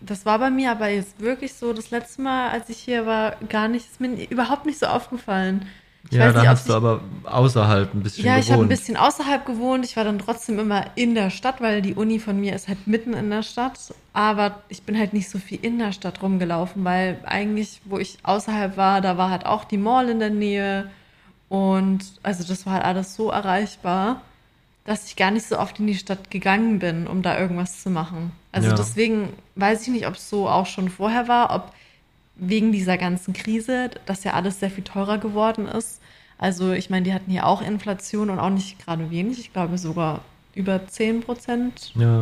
das 0.00 0.24
war 0.26 0.38
bei 0.38 0.50
mir 0.50 0.70
aber 0.70 0.88
jetzt 0.88 1.20
wirklich 1.20 1.54
so, 1.54 1.72
das 1.72 1.90
letzte 1.90 2.22
Mal, 2.22 2.50
als 2.50 2.68
ich 2.68 2.78
hier 2.78 3.06
war, 3.06 3.36
gar 3.48 3.68
nicht, 3.68 3.86
ist 3.90 4.00
mir 4.00 4.28
überhaupt 4.30 4.66
nicht 4.66 4.78
so 4.78 4.86
aufgefallen. 4.86 5.66
Ich 6.10 6.16
Ja, 6.16 6.32
da 6.32 6.46
hast 6.46 6.68
du 6.68 6.74
aber 6.74 7.00
außerhalb 7.24 7.94
ein 7.94 8.02
bisschen 8.02 8.26
Ja, 8.26 8.36
ich 8.38 8.46
habe 8.46 8.54
ein 8.62 8.68
gewohnt. 8.68 8.68
bisschen 8.68 8.96
außerhalb 8.96 9.46
gewohnt. 9.46 9.84
Ich 9.84 9.96
war 9.96 10.04
dann 10.04 10.18
trotzdem 10.18 10.58
immer 10.58 10.86
in 10.94 11.14
der 11.14 11.30
Stadt, 11.30 11.60
weil 11.60 11.80
die 11.80 11.94
Uni 11.94 12.18
von 12.18 12.38
mir 12.38 12.54
ist 12.54 12.68
halt 12.68 12.86
mitten 12.86 13.14
in 13.14 13.30
der 13.30 13.42
Stadt. 13.42 13.78
Aber 14.12 14.62
ich 14.68 14.82
bin 14.82 14.98
halt 14.98 15.12
nicht 15.14 15.30
so 15.30 15.38
viel 15.38 15.58
in 15.64 15.78
der 15.78 15.92
Stadt 15.92 16.20
rumgelaufen, 16.22 16.84
weil 16.84 17.18
eigentlich, 17.24 17.80
wo 17.84 17.98
ich 17.98 18.18
außerhalb 18.24 18.76
war, 18.76 19.00
da 19.00 19.16
war 19.16 19.30
halt 19.30 19.46
auch 19.46 19.64
die 19.64 19.78
Mall 19.78 20.08
in 20.10 20.18
der 20.18 20.30
Nähe. 20.30 20.90
Und 21.48 22.00
also 22.22 22.44
das 22.44 22.66
war 22.66 22.74
halt 22.74 22.84
alles 22.84 23.14
so 23.14 23.30
erreichbar, 23.30 24.22
dass 24.84 25.06
ich 25.06 25.16
gar 25.16 25.30
nicht 25.30 25.46
so 25.46 25.58
oft 25.58 25.78
in 25.78 25.86
die 25.86 25.94
Stadt 25.94 26.30
gegangen 26.30 26.78
bin, 26.78 27.06
um 27.06 27.22
da 27.22 27.38
irgendwas 27.38 27.82
zu 27.82 27.90
machen. 27.90 28.32
Also 28.50 28.68
Ja. 28.68 28.74
deswegen 28.74 29.28
weiß 29.54 29.82
ich 29.82 29.88
nicht, 29.88 30.06
ob 30.06 30.14
es 30.14 30.28
so 30.28 30.48
auch 30.48 30.66
schon 30.66 30.88
vorher 30.90 31.28
war, 31.28 31.54
ob 31.54 31.72
wegen 32.36 32.72
dieser 32.72 32.98
ganzen 32.98 33.34
Krise, 33.34 33.90
dass 34.06 34.24
ja 34.24 34.32
alles 34.32 34.60
sehr 34.60 34.70
viel 34.70 34.84
teurer 34.84 35.18
geworden 35.18 35.66
ist. 35.68 36.00
Also 36.38 36.72
ich 36.72 36.90
meine, 36.90 37.04
die 37.04 37.14
hatten 37.14 37.30
hier 37.30 37.46
auch 37.46 37.62
Inflation 37.62 38.30
und 38.30 38.38
auch 38.38 38.50
nicht 38.50 38.84
gerade 38.84 39.10
wenig, 39.10 39.38
ich 39.38 39.52
glaube 39.52 39.78
sogar 39.78 40.22
über 40.54 40.86
10 40.86 41.20
Prozent. 41.22 41.92
Ja. 41.94 42.20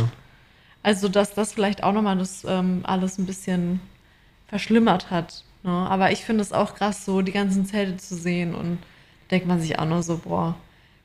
Also 0.83 1.09
dass 1.09 1.35
das 1.35 1.53
vielleicht 1.53 1.83
auch 1.83 1.93
nochmal 1.93 2.19
das 2.19 2.45
ähm, 2.45 2.81
alles 2.85 3.19
ein 3.19 3.27
bisschen 3.27 3.81
verschlimmert 4.49 5.11
hat. 5.11 5.45
Ne? 5.63 5.71
Aber 5.71 6.11
ich 6.13 6.25
finde 6.25 6.43
es 6.43 6.53
auch 6.53 6.75
krass, 6.75 7.05
so 7.05 7.23
die 7.23 7.33
ganzen 7.33 7.65
Zelte 7.67 7.97
zu 7.97 8.15
sehen 8.15 8.55
und 8.55 8.79
denkt 9.31 9.47
man 9.47 9.61
sich 9.61 9.79
auch 9.79 9.87
nur 9.87 10.03
so, 10.03 10.19
boah. 10.19 10.57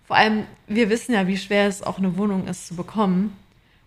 Vor 0.06 0.16
allem, 0.18 0.44
wir 0.68 0.90
wissen 0.90 1.14
ja, 1.14 1.28
wie 1.28 1.38
schwer 1.38 1.68
es 1.68 1.82
auch 1.84 1.98
eine 1.98 2.18
Wohnung 2.18 2.48
ist 2.48 2.68
zu 2.68 2.76
bekommen. 2.76 3.36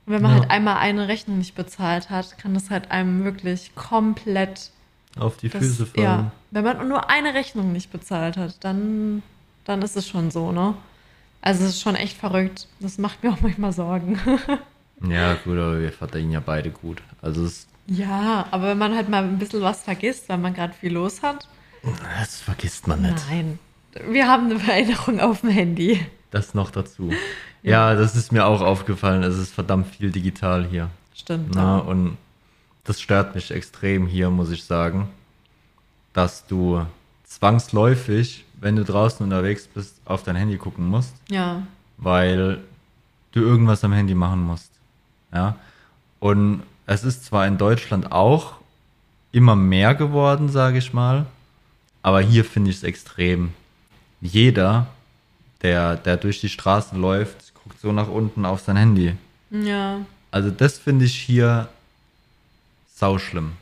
Und 0.07 0.13
wenn 0.15 0.23
man 0.23 0.33
Ja. 0.33 0.41
halt 0.41 0.51
einmal 0.51 0.79
eine 0.79 1.07
Rechnung 1.09 1.39
nicht 1.39 1.55
bezahlt 1.55 2.11
hat, 2.11 2.39
kann 2.39 2.55
das 2.55 2.71
halt 2.71 2.91
einem 2.91 3.25
wirklich 3.25 3.75
komplett 3.75 4.71
Auf 5.19 5.37
die 5.37 5.49
das, 5.49 5.63
Füße 5.63 5.87
fallen. 5.87 6.05
ja, 6.05 6.31
wenn 6.51 6.65
man 6.65 6.89
nur 6.89 7.11
eine 7.11 7.35
Rechnung 7.35 7.73
nicht 7.73 7.91
bezahlt 7.91 8.37
hat, 8.37 8.63
dann, 8.65 9.23
dann 9.65 9.83
ist 9.83 9.97
es 9.97 10.09
schon 10.09 10.31
so, 10.31 10.53
ne? 10.53 10.75
Also 11.41 11.65
es 11.65 11.71
ist 11.71 11.81
schon 11.81 11.95
echt 11.95 12.17
verrückt. 12.17 12.67
Das 12.81 12.99
macht 12.99 13.23
mir 13.23 13.33
auch 13.33 13.41
manchmal 13.41 13.73
Sorgen. 13.73 14.19
Ja, 15.09 15.35
gut, 15.35 15.57
aber 15.59 15.81
wir 15.81 15.93
verdienen 15.93 16.33
ja 16.33 16.41
beide 16.41 16.71
gut. 16.71 17.01
Also 17.23 17.45
es, 17.45 17.69
ja, 17.87 18.47
aber 18.51 18.69
wenn 18.69 18.79
man 18.79 18.95
halt 18.95 19.09
mal 19.09 19.23
ein 19.23 19.39
bisschen 19.39 19.63
was 19.63 19.83
vergisst, 19.83 20.29
weil 20.29 20.39
man 20.39 20.55
gerade 20.55 20.75
viel 20.75 20.93
los 20.93 21.23
hat. 21.23 21.49
das 22.19 22.41
vergisst 22.41 22.87
man 22.87 23.03
nicht. 23.03 23.15
Nein. 23.31 23.59
Wir 24.09 24.29
haben 24.29 24.51
eine 24.51 24.61
Erinnerung 24.69 25.21
auf 25.21 25.41
dem 25.41 25.51
Handy. 25.51 26.05
Das 26.31 26.53
noch 26.53 26.71
dazu. 26.71 27.13
Ja, 27.63 27.95
das 27.95 28.15
ist 28.15 28.33
mir 28.33 28.47
auch 28.47 28.61
aufgefallen. 28.61 29.23
Es 29.23 29.39
ist 29.39 29.53
verdammt 29.53 29.87
viel 29.87 30.11
digital 30.11 30.67
hier. 30.67 30.91
Stimmt. 31.15 31.55
Na, 31.55 31.79
ja. 31.79 31.79
und 31.79 32.19
das 32.89 33.03
stört 33.03 33.35
mich 33.35 33.51
extrem 33.51 34.07
hier, 34.07 34.31
muss 34.31 34.51
ich 34.51 34.65
sagen, 34.65 35.09
dass 36.15 36.47
du 36.47 36.87
zwangsläufig, 37.25 38.47
wenn 38.61 38.77
du 38.77 38.85
draußen 38.85 39.23
unterwegs 39.23 39.67
bist, 39.67 40.01
auf 40.07 40.23
dein 40.23 40.37
Handy 40.37 40.57
gucken 40.57 40.87
musst, 40.87 41.15
ja. 41.29 41.63
weil 41.99 42.61
du 43.33 43.41
irgendwas 43.41 43.85
am 43.85 43.93
Handy 43.93 44.15
machen 44.15 44.43
musst. 44.43 44.71
Ja. 45.35 45.57
Und 46.19 46.63
es 46.87 47.05
ist 47.05 47.27
zwar 47.27 47.47
in 47.47 47.59
Deutschland 47.59 48.11
auch 48.11 48.55
immer 49.33 49.55
mehr 49.55 49.95
geworden, 49.95 50.49
sage 50.49 50.79
ich 50.79 50.95
mal, 50.95 51.27
aber 52.03 52.23
hier 52.23 52.43
finde 52.43 52.71
ich 52.71 52.77
es 52.77 52.83
extrem. 52.85 53.53
Jeder, 54.23 54.87
der, 55.61 55.97
der 55.97 56.17
durch 56.17 56.41
die 56.41 56.49
Straßen 56.49 56.99
läuft, 56.99 57.53
guckt 57.53 57.79
so 57.81 57.93
nach 57.93 58.09
unten 58.09 58.47
auf 58.47 58.63
sein 58.63 58.79
Handy. 58.79 59.15
Ja. 59.51 60.01
Also 60.31 60.51
das 60.51 60.79
finde 60.79 61.05
ich 61.05 61.15
hier 61.15 61.69
sauschlimm. 62.99 63.53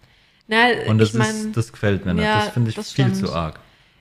Na, 0.49 0.67
Und 0.87 0.99
das, 0.99 1.13
mein, 1.15 1.29
ist, 1.35 1.57
das 1.57 1.73
gefällt 1.73 2.05
mir 2.07 2.15
nicht. 2.15 2.25
ja, 2.25 2.41
Das 2.45 2.49
finde 2.51 2.71
ich 2.71 2.77
das 2.77 2.93
viel 2.93 3.07
stimmt. 3.07 3.17
zu 3.17 3.33
arg. 3.35 3.59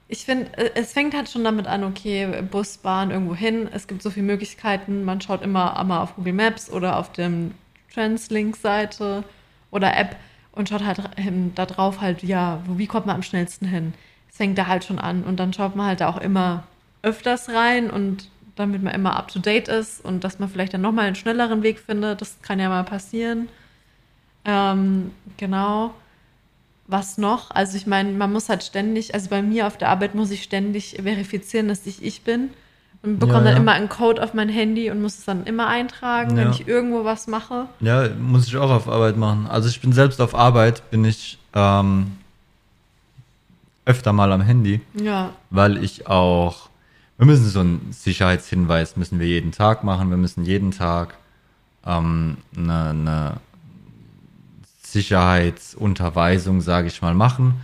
Ich 0.08 0.26
finde, 0.26 0.56
äh, 0.58 0.72
es 0.76 0.94
fängt 0.94 1.16
halt 1.16 1.30
schon 1.30 1.44
damit 1.44 1.66
an, 1.66 1.84
okay, 1.84 2.44
Bus, 2.44 2.78
Bahn, 2.78 3.10
irgendwo 3.10 3.36
hin. 3.36 3.68
Es 3.72 3.88
gibt 3.88 4.04
so 4.04 4.12
viele 4.12 4.26
Möglichkeiten. 4.28 5.04
Man 5.04 5.20
schaut 5.22 5.42
immer 5.42 5.78
einmal 5.80 6.02
auf 6.02 6.16
Google 6.16 6.34
Maps 6.34 6.70
oder 6.70 6.98
auf 7.00 7.12
dem 7.12 7.52
Translink-Seite 7.94 9.24
oder 9.72 9.98
App 9.98 10.16
und 10.52 10.70
schaut 10.70 10.86
halt 10.86 11.00
da 11.56 11.66
drauf 11.66 12.02
halt, 12.02 12.24
ja, 12.24 12.62
wo, 12.66 12.78
wie 12.78 12.88
kommt 12.88 13.06
man 13.08 13.16
am 13.16 13.24
schnellsten 13.24 13.66
hin? 13.68 13.94
Es 14.30 14.38
fängt 14.38 14.58
da 14.58 14.68
halt 14.68 14.84
schon 14.86 15.00
an 15.00 15.24
und 15.24 15.38
dann 15.40 15.54
schaut 15.54 15.76
man 15.76 15.88
halt 15.88 16.02
da 16.02 16.10
auch 16.10 16.18
immer 16.22 16.64
öfters 17.02 17.50
rein 17.50 17.90
und 17.90 18.30
damit 18.56 18.82
man 18.84 18.94
immer 18.94 19.18
up 19.18 19.28
to 19.30 19.40
date 19.40 19.68
ist 19.68 20.04
und 20.04 20.24
dass 20.24 20.40
man 20.40 20.50
vielleicht 20.50 20.74
dann 20.74 20.82
nochmal 20.82 21.06
einen 21.08 21.16
schnelleren 21.16 21.62
Weg 21.64 21.80
findet. 21.80 22.22
Das 22.22 22.38
kann 22.42 22.60
ja 22.60 22.70
mal 22.70 22.84
passieren. 22.84 23.50
Ähm, 24.46 25.12
genau. 25.38 25.93
Was 26.88 27.18
noch? 27.18 27.50
Also 27.52 27.78
ich 27.78 27.88
meine, 27.88 28.12
man 28.12 28.32
muss 28.32 28.48
halt 28.48 28.64
ständig, 28.64 29.14
also 29.16 29.30
bei 29.30 29.41
mir 29.41 29.66
auf 29.66 29.78
der 29.78 29.89
Arbeit 29.89 30.14
muss 30.14 30.30
ich 30.30 30.43
ständig 30.43 30.98
verifizieren, 31.02 31.68
dass 31.68 31.86
ich 31.88 32.04
ich 32.04 32.22
bin 32.22 32.50
und 33.02 33.18
bekomme 33.18 33.39
Ja, 33.39 33.43
dann 33.46 33.54
ja. 33.54 33.60
immer 33.62 33.72
einen 33.72 33.89
Code 33.89 34.22
auf 34.24 34.36
mein 34.36 34.50
Handy 34.50 34.91
und 34.91 35.02
muss 35.02 35.18
es 35.18 35.26
dann 35.26 35.46
immer 35.46 35.68
eintragen, 35.68 36.36
wenn 36.38 36.50
Ja. 36.50 36.52
ich 36.52 36.68
irgendwo 36.68 37.04
was 37.04 37.26
mache. 37.26 37.66
Ja, 37.80 38.08
muss 38.10 38.48
ich 38.48 38.56
auch 38.58 38.70
auf 38.70 38.88
Arbeit 38.88 39.18
machen. 39.18 39.48
Also 39.48 39.68
ich 39.68 39.82
bin 39.82 39.93
selbst 39.93 40.22
auf 40.22 40.36
Arbeit, 40.36 40.88
bin 40.91 41.06
ich 41.06 41.39
ähm, 41.56 42.12
öfter 43.86 44.14
mal 44.14 44.32
am 44.32 44.41
Handy, 44.41 44.82
Ja, 44.93 45.32
weil 45.50 45.84
ich 45.84 46.06
auch, 46.08 46.70
wir 47.18 47.26
müssen 47.26 47.48
so 47.50 47.62
einen 47.62 47.91
Sicherheitshinweis 47.91 48.96
müssen 48.96 49.20
wir 49.20 49.28
jeden 49.28 49.52
Tag 49.52 49.84
machen. 49.84 50.10
Wir 50.12 50.18
müssen 50.18 50.43
jeden 50.46 50.70
Tag 50.72 51.16
ähm, 51.86 52.38
eine, 52.56 52.89
eine 52.89 53.34
Sicherheitsunterweisung, 54.96 56.62
sage 56.62 56.88
ich 56.88 57.02
mal, 57.02 57.14
machen. 57.14 57.56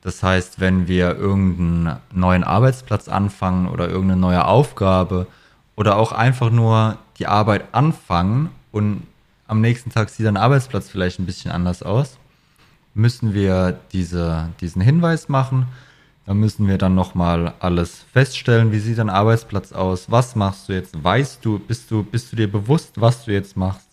Das 0.00 0.22
heißt, 0.22 0.58
wenn 0.58 0.88
wir 0.88 1.16
irgendeinen 1.16 1.98
neuen 2.12 2.44
Arbeitsplatz 2.44 3.08
anfangen 3.08 3.68
oder 3.68 3.90
irgendeine 3.90 4.18
neue 4.20 4.46
Aufgabe 4.46 5.26
oder 5.76 5.96
auch 5.96 6.12
einfach 6.12 6.50
nur 6.50 6.96
die 7.18 7.26
Arbeit 7.26 7.66
anfangen 7.72 8.48
und 8.72 9.02
am 9.46 9.60
nächsten 9.60 9.90
Tag 9.90 10.08
sieht 10.08 10.26
ein 10.26 10.38
Arbeitsplatz 10.38 10.88
vielleicht 10.88 11.18
ein 11.18 11.26
bisschen 11.26 11.50
anders 11.50 11.82
aus, 11.82 12.16
müssen 12.94 13.34
wir 13.34 13.78
diese, 13.92 14.48
diesen 14.62 14.80
Hinweis 14.80 15.28
machen. 15.28 15.66
Da 16.24 16.32
müssen 16.32 16.68
wir 16.68 16.78
dann 16.78 16.94
nochmal 16.94 17.52
alles 17.60 18.06
feststellen. 18.12 18.72
Wie 18.72 18.78
sieht 18.78 18.98
ein 18.98 19.10
Arbeitsplatz 19.10 19.72
aus? 19.72 20.10
Was 20.10 20.34
machst 20.36 20.70
du 20.70 20.72
jetzt? 20.72 21.04
Weißt 21.04 21.44
du, 21.44 21.58
bist 21.58 21.90
du, 21.90 22.02
bist 22.02 22.32
du 22.32 22.36
dir 22.36 22.50
bewusst, 22.50 22.98
was 22.98 23.26
du 23.26 23.32
jetzt 23.32 23.58
machst? 23.58 23.87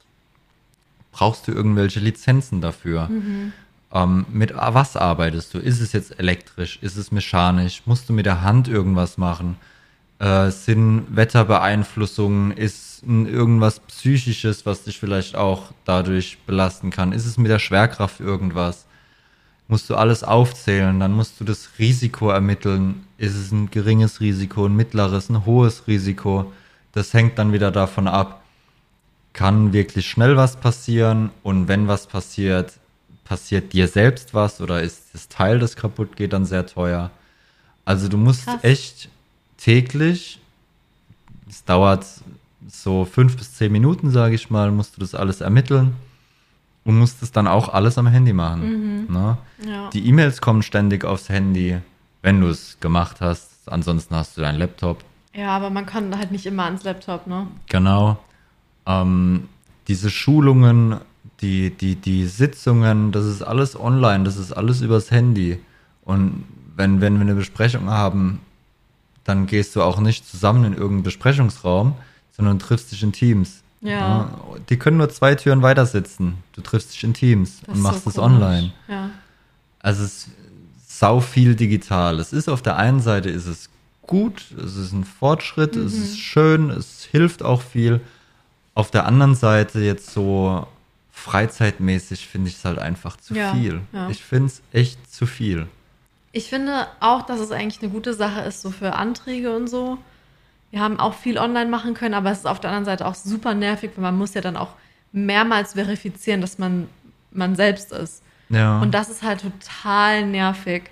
Brauchst 1.15 1.47
du 1.47 1.53
irgendwelche 1.53 2.01
Lizenzen 2.01 2.59
dafür? 2.59 3.09
Ähm, 3.93 4.25
mit 4.29 4.53
was 4.53 4.97
arbeitest 4.97 5.53
du? 5.53 5.59
Ist 5.59 5.79
es 5.79 5.93
jetzt 5.93 6.19
elektrisch? 6.19 6.77
Ist 6.81 6.97
es 6.97 7.09
mechanisch? 7.13 7.83
Musst 7.85 8.09
du 8.09 8.13
mit 8.13 8.25
der 8.25 8.41
Hand 8.41 8.67
irgendwas 8.67 9.17
machen? 9.17 9.55
Äh, 10.19 10.51
sind 10.51 11.05
Wetterbeeinflussungen? 11.15 12.51
Ist 12.51 13.01
irgendwas 13.03 13.79
Psychisches, 13.79 14.65
was 14.65 14.83
dich 14.83 14.99
vielleicht 14.99 15.37
auch 15.37 15.71
dadurch 15.85 16.37
belasten 16.45 16.89
kann? 16.89 17.13
Ist 17.13 17.25
es 17.25 17.37
mit 17.37 17.49
der 17.49 17.59
Schwerkraft 17.59 18.19
irgendwas? 18.19 18.85
Musst 19.69 19.89
du 19.89 19.95
alles 19.95 20.21
aufzählen, 20.25 20.99
dann 20.99 21.13
musst 21.13 21.39
du 21.39 21.45
das 21.45 21.69
Risiko 21.79 22.29
ermitteln. 22.29 23.07
Ist 23.17 23.35
es 23.35 23.53
ein 23.53 23.71
geringes 23.71 24.19
Risiko, 24.19 24.65
ein 24.65 24.75
mittleres, 24.75 25.29
ein 25.29 25.45
hohes 25.45 25.87
Risiko? 25.87 26.51
Das 26.91 27.13
hängt 27.13 27.39
dann 27.39 27.53
wieder 27.53 27.71
davon 27.71 28.09
ab, 28.09 28.44
kann 29.35 29.73
wirklich 29.73 30.09
schnell 30.09 30.37
was 30.37 30.55
passieren 30.55 31.29
und 31.43 31.67
wenn 31.67 31.87
was 31.89 32.07
passiert, 32.07 32.73
passiert 33.25 33.73
dir 33.73 33.87
selbst 33.87 34.33
was 34.33 34.61
oder 34.61 34.81
ist 34.81 35.13
das 35.13 35.27
Teil, 35.27 35.59
das 35.59 35.75
kaputt 35.75 36.15
geht, 36.15 36.31
dann 36.31 36.45
sehr 36.45 36.65
teuer. 36.65 37.11
Also 37.83 38.07
du 38.07 38.17
musst 38.17 38.45
Krass. 38.45 38.63
echt 38.63 39.09
täglich, 39.57 40.39
es 41.49 41.65
dauert 41.65 42.05
so 42.67 43.03
fünf 43.03 43.35
bis 43.35 43.53
zehn 43.55 43.71
Minuten, 43.71 44.09
sage 44.09 44.35
ich 44.35 44.49
mal, 44.49 44.71
musst 44.71 44.95
du 44.95 45.01
das 45.01 45.13
alles 45.13 45.41
ermitteln 45.41 45.95
und 46.85 46.97
musst 46.97 47.21
es 47.21 47.31
dann 47.33 47.47
auch 47.47 47.69
alles 47.69 47.97
am 47.97 48.07
Handy 48.07 48.31
machen. 48.31 49.11
Ne? 49.11 49.37
ja. 49.67 49.89
Die 49.89 50.07
E-Mails 50.07 50.39
kommen 50.39 50.63
ständig 50.63 51.03
aufs 51.03 51.27
Handy, 51.27 51.79
wenn 52.21 52.39
du 52.39 52.47
es 52.47 52.79
gemacht 52.79 53.17
hast. 53.19 53.51
Ansonsten 53.67 54.15
hast 54.15 54.37
du 54.37 54.41
deinen 54.41 54.59
Laptop. 54.59 55.03
ja, 55.33 55.49
aber 55.49 55.69
man 55.69 55.85
kann 55.85 56.17
halt 56.17 56.31
nicht 56.31 56.45
immer 56.45 56.63
ans 56.63 56.83
Laptop, 56.83 57.27
ne? 57.27 57.47
Genau. 57.67 58.17
Ähm, 58.85 59.47
diese 59.87 60.09
Schulungen, 60.09 60.97
die, 61.41 61.69
die, 61.71 61.95
die 61.95 62.25
Sitzungen, 62.27 63.11
das 63.11 63.25
ist 63.25 63.41
alles 63.41 63.79
online, 63.79 64.23
das 64.23 64.37
ist 64.37 64.51
alles 64.51 64.81
übers 64.81 65.11
Handy. 65.11 65.59
Und 66.03 66.43
wenn, 66.75 67.01
wenn 67.01 67.15
wir 67.15 67.21
eine 67.21 67.35
Besprechung 67.35 67.89
haben, 67.89 68.39
dann 69.23 69.47
gehst 69.47 69.75
du 69.75 69.81
auch 69.81 69.99
nicht 69.99 70.27
zusammen 70.29 70.63
in 70.65 70.73
irgendeinen 70.73 71.03
Besprechungsraum, 71.03 71.93
sondern 72.31 72.59
triffst 72.59 72.91
dich 72.91 73.01
in 73.03 73.11
Teams. 73.11 73.61
Ja. 73.81 74.29
Die 74.69 74.77
können 74.77 74.97
nur 74.97 75.09
zwei 75.09 75.35
Türen 75.35 75.61
weiter 75.61 75.85
sitzen. 75.85 76.35
Du 76.53 76.61
triffst 76.61 76.93
dich 76.93 77.03
in 77.03 77.13
Teams 77.13 77.61
Das 77.65 77.75
und 77.75 77.81
machst 77.81 78.07
es 78.07 78.17
online. 78.17 78.71
Ja. 78.87 79.09
Also 79.79 80.03
es 80.03 80.27
ist 80.27 80.29
sau 80.87 81.19
viel 81.19 81.55
digital. 81.55 82.19
Es 82.19 82.33
ist 82.33 82.49
auf 82.49 82.61
der 82.61 82.77
einen 82.77 82.99
Seite 83.01 83.29
ist 83.29 83.45
es 83.45 83.69
gut, 84.01 84.45
es 84.63 84.75
ist 84.75 84.91
ein 84.93 85.03
Fortschritt, 85.03 85.75
es 85.75 85.93
Mhm. 85.93 86.03
ist 86.03 86.17
schön, 86.19 86.69
es 86.71 87.03
hilft 87.11 87.43
auch 87.43 87.61
viel. 87.61 88.01
Auf 88.75 88.91
der 88.91 89.05
anderen 89.07 89.33
Seite 89.33 89.79
jetzt 89.79 90.11
so 90.11 90.67
freizeitmäßig 91.11 92.27
finde 92.27 92.49
ich 92.49 92.57
es 92.57 92.65
halt 92.65 92.77
einfach 92.77 93.17
zu 93.17 93.33
Ja, 93.33 93.53
viel. 93.53 93.81
ja. 93.93 94.09
Ich 94.09 94.23
finde 94.23 94.47
es 94.47 94.61
echt 94.71 95.11
zu 95.11 95.25
viel. 95.25 95.65
Ich 96.31 96.49
finde 96.49 96.85
auch, 96.99 97.23
dass 97.23 97.39
es 97.39 97.51
eigentlich 97.51 97.81
eine 97.81 97.91
gute 97.91 98.13
Sache 98.13 98.41
ist, 98.41 98.61
so 98.61 98.69
für 98.69 98.93
Anträge 98.93 99.55
und 99.55 99.67
so. 99.67 99.97
Wir 100.71 100.81
haben 100.81 100.99
auch 100.99 101.13
viel 101.13 101.37
online 101.37 101.69
machen 101.69 101.93
können, 101.93 102.13
aber 102.13 102.31
es 102.31 102.39
ist 102.39 102.45
auf 102.45 102.59
der 102.59 102.69
anderen 102.69 102.85
Seite 102.85 103.07
auch 103.07 103.15
super 103.15 103.53
nervig, 103.53 103.91
weil 103.95 104.03
man 104.03 104.17
muss 104.17 104.33
ja 104.33 104.41
dann 104.41 104.57
auch 104.57 104.73
mehrmals 105.13 105.73
verifizieren, 105.73 106.41
dass 106.41 106.57
man 106.57 106.87
man 107.31 107.55
selbst 107.55 107.91
ist. 107.91 108.21
Ja. 108.49 108.79
Und 108.81 108.91
das 108.91 109.09
ist 109.09 109.23
halt 109.23 109.41
total 109.41 110.25
nervig. 110.25 110.83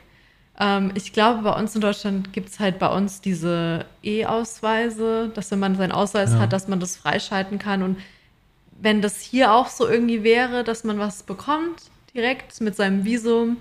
Ähm, 0.59 0.91
ich 0.93 1.13
glaube, 1.13 1.41
bei 1.43 1.53
uns 1.57 1.73
in 1.75 1.81
Deutschland 1.81 2.31
gibt 2.33 2.49
es 2.49 2.59
halt 2.59 2.79
bei 2.79 2.87
uns 2.87 3.21
diese 3.21 3.85
E-Ausweise, 4.03 5.31
dass 5.33 5.51
wenn 5.51 5.59
man 5.59 5.75
seinen 5.75 5.91
Ausweis 5.91 6.33
Ja. 6.33 6.39
hat, 6.39 6.53
dass 6.53 6.67
man 6.67 6.79
das 6.79 6.95
freischalten 6.95 7.59
kann. 7.59 7.81
Und 7.83 7.97
wenn 8.79 9.01
das 9.01 9.19
hier 9.19 9.53
auch 9.53 9.67
so 9.67 9.87
irgendwie 9.87 10.23
wäre, 10.23 10.63
dass 10.63 10.83
man 10.83 10.99
was 10.99 11.23
bekommt, 11.23 11.81
direkt 12.13 12.59
mit 12.61 12.75
seinem 12.75 13.03
Visum, 13.05 13.57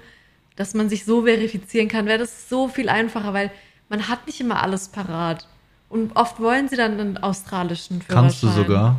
dass 0.57 0.75
man 0.75 0.89
sich 0.89 1.05
so 1.05 1.23
verifizieren 1.25 1.89
kann, 1.89 2.07
wäre 2.07 2.19
das 2.19 2.49
so 2.49 2.69
viel 2.69 2.89
einfacher, 2.89 3.33
weil 3.33 3.51
man 3.89 4.09
hat 4.09 4.27
nicht 4.27 4.41
immer 4.41 4.63
alles 4.63 4.89
parat. 4.89 5.47
Und 5.89 6.17
oft 6.17 6.41
wollen 6.41 6.69
sie 6.69 6.77
dann 6.77 6.99
einen 6.99 7.19
australischen 7.19 8.03
Führerschein. 8.03 8.25
Kannst 8.25 8.43
du 8.43 8.49
sogar. 8.49 8.97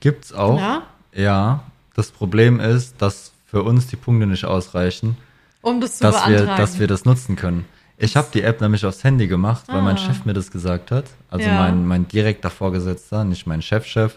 Gibt's 0.00 0.32
auch. 0.32 0.58
Ja? 0.58 0.82
Ja. 1.14 1.64
Das 1.94 2.10
Problem 2.10 2.58
ist, 2.58 3.00
dass 3.02 3.32
für 3.46 3.62
uns 3.62 3.86
die 3.86 3.96
Punkte 3.96 4.26
nicht 4.26 4.44
ausreichen. 4.44 5.16
Um 5.62 5.80
das 5.80 5.98
zu 5.98 6.04
dass 6.04 6.26
wir, 6.28 6.36
beantragen. 6.36 6.60
dass 6.60 6.78
wir 6.78 6.86
das 6.88 7.04
nutzen 7.04 7.36
können. 7.36 7.64
Ich 7.96 8.16
habe 8.16 8.28
die 8.34 8.42
App 8.42 8.60
nämlich 8.60 8.84
aufs 8.84 9.04
Handy 9.04 9.28
gemacht, 9.28 9.64
weil 9.68 9.80
mein 9.82 9.94
Ah. 9.96 9.98
Chef 9.98 10.24
mir 10.24 10.32
das 10.34 10.50
gesagt 10.50 10.90
hat. 10.90 11.04
Also 11.30 11.46
Ja. 11.48 11.54
mein, 11.56 11.86
mein 11.86 12.08
direkter 12.08 12.50
Vorgesetzter, 12.50 13.24
nicht 13.24 13.46
mein 13.46 13.62
Chefchef. 13.62 14.16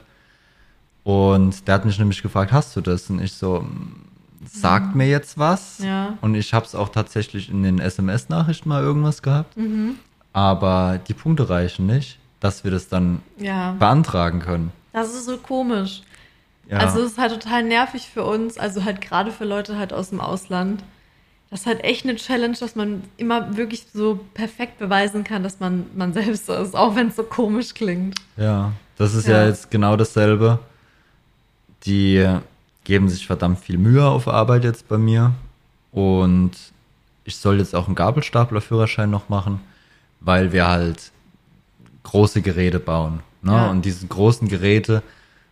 Und 1.04 1.68
der 1.68 1.76
hat 1.76 1.86
mich 1.86 2.00
nämlich 2.00 2.22
gefragt, 2.24 2.52
hast 2.52 2.76
du 2.76 2.82
das? 2.82 3.10
Und 3.10 3.22
ich 3.22 3.34
so, 3.34 3.60
"Mm, 3.62 4.06
sagt 4.44 4.96
mir 4.96 5.08
jetzt 5.08 5.38
was. 5.38 5.80
Mhm. 5.80 5.86
Ja. 5.86 6.18
Und 6.22 6.36
ich 6.36 6.54
habe 6.54 6.66
es 6.66 6.74
auch 6.74 6.90
tatsächlich 6.90 7.50
in 7.50 7.62
den 7.64 7.80
SMS-Nachrichten 7.80 8.70
mal 8.70 8.82
irgendwas 8.82 9.22
gehabt. 9.22 9.56
Mhm. 9.56 9.96
Aber 10.34 11.00
die 11.08 11.14
Punkte 11.14 11.50
reichen 11.50 11.86
nicht, 11.86 12.18
dass 12.40 12.64
wir 12.64 12.72
das 12.72 12.88
dann 12.90 13.22
ja. 13.38 13.74
beantragen 13.74 14.40
können. 14.40 14.72
Das 14.94 15.10
ist 15.14 15.26
so 15.26 15.38
komisch. 15.38 16.02
Ja. 16.70 16.78
Also 16.80 17.02
es 17.02 17.12
ist 17.12 17.18
halt 17.20 17.32
total 17.40 17.64
nervig 17.64 18.10
für 18.12 18.24
uns, 18.24 18.58
also 18.58 18.84
halt 18.84 19.00
gerade 19.02 19.32
für 19.32 19.46
Leute 19.46 19.78
halt 19.78 19.94
aus 19.94 20.10
dem 20.10 20.20
Ausland. 20.20 20.84
Das 21.56 21.62
ist 21.62 21.68
halt 21.68 21.86
echt 21.86 22.04
eine 22.04 22.18
Challenge, 22.18 22.58
dass 22.60 22.76
man 22.76 23.02
immer 23.16 23.56
wirklich 23.56 23.86
so 23.94 24.20
perfekt 24.34 24.78
beweisen 24.78 25.24
kann, 25.24 25.42
dass 25.42 25.62
man 25.62 25.86
man 25.96 26.12
selbst 26.12 26.50
ist, 26.50 26.76
auch 26.76 26.98
wenn 26.98 27.08
es 27.08 27.16
so 27.16 27.24
komisch 27.24 27.74
klingt. 27.74 28.20
Ja, 28.36 28.74
das 28.98 29.14
ist 29.14 29.26
ja. 29.26 29.44
Ja. 29.44 29.48
jetzt 29.48 29.72
genau 29.72 29.96
dasselbe. 29.96 30.60
Die 31.86 32.28
geben 32.84 33.08
sich 33.08 33.26
verdammt 33.26 33.60
viel 33.60 33.78
Mühe 33.78 34.06
auf 34.06 34.28
Arbeit 34.28 34.66
jetzt 34.66 34.90
bei 34.90 34.98
mir. 34.98 35.32
Und 35.94 36.52
ich 37.24 37.38
soll 37.38 37.60
jetzt 37.60 37.74
auch 37.74 37.86
einen 37.86 37.96
Gabelstaplerführerschein 37.96 39.10
noch 39.10 39.30
machen, 39.30 39.62
weil 40.20 40.52
wir 40.52 40.68
halt 40.68 41.14
große 42.04 42.42
Geräte 42.42 42.82
bauen. 42.82 43.22
Ne? 43.42 43.54
Ja. 43.54 43.70
Und 43.70 43.86
diese 43.86 44.06
großen 44.08 44.50
Geräte 44.50 45.04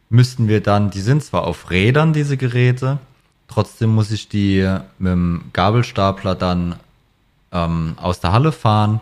müssten 0.10 0.50
wir 0.50 0.60
dann, 0.60 0.90
die 0.90 1.00
sind 1.00 1.24
zwar 1.24 1.46
auf 1.48 1.72
Rädern, 1.72 2.12
diese 2.12 2.36
Geräte, 2.36 3.00
trotzdem 3.54 3.94
muss 3.94 4.12
ich 4.12 4.30
die 4.30 4.68
mit 4.98 5.12
dem 5.12 5.46
Gabelstapler 5.54 6.36
dann 6.36 6.76
ähm, 7.52 7.96
aus 8.02 8.20
der 8.20 8.32
Halle 8.32 8.52
fahren, 8.52 9.00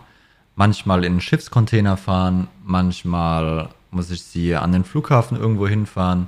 manchmal 0.55 1.05
in 1.05 1.13
einen 1.13 1.21
Schiffscontainer 1.21 1.95
fahren, 1.97 2.47
manchmal 2.63 3.69
muss 3.91 4.11
ich 4.11 4.23
sie 4.23 4.55
an 4.55 4.71
den 4.71 4.83
Flughafen 4.83 5.37
irgendwo 5.37 5.67
hinfahren. 5.67 6.27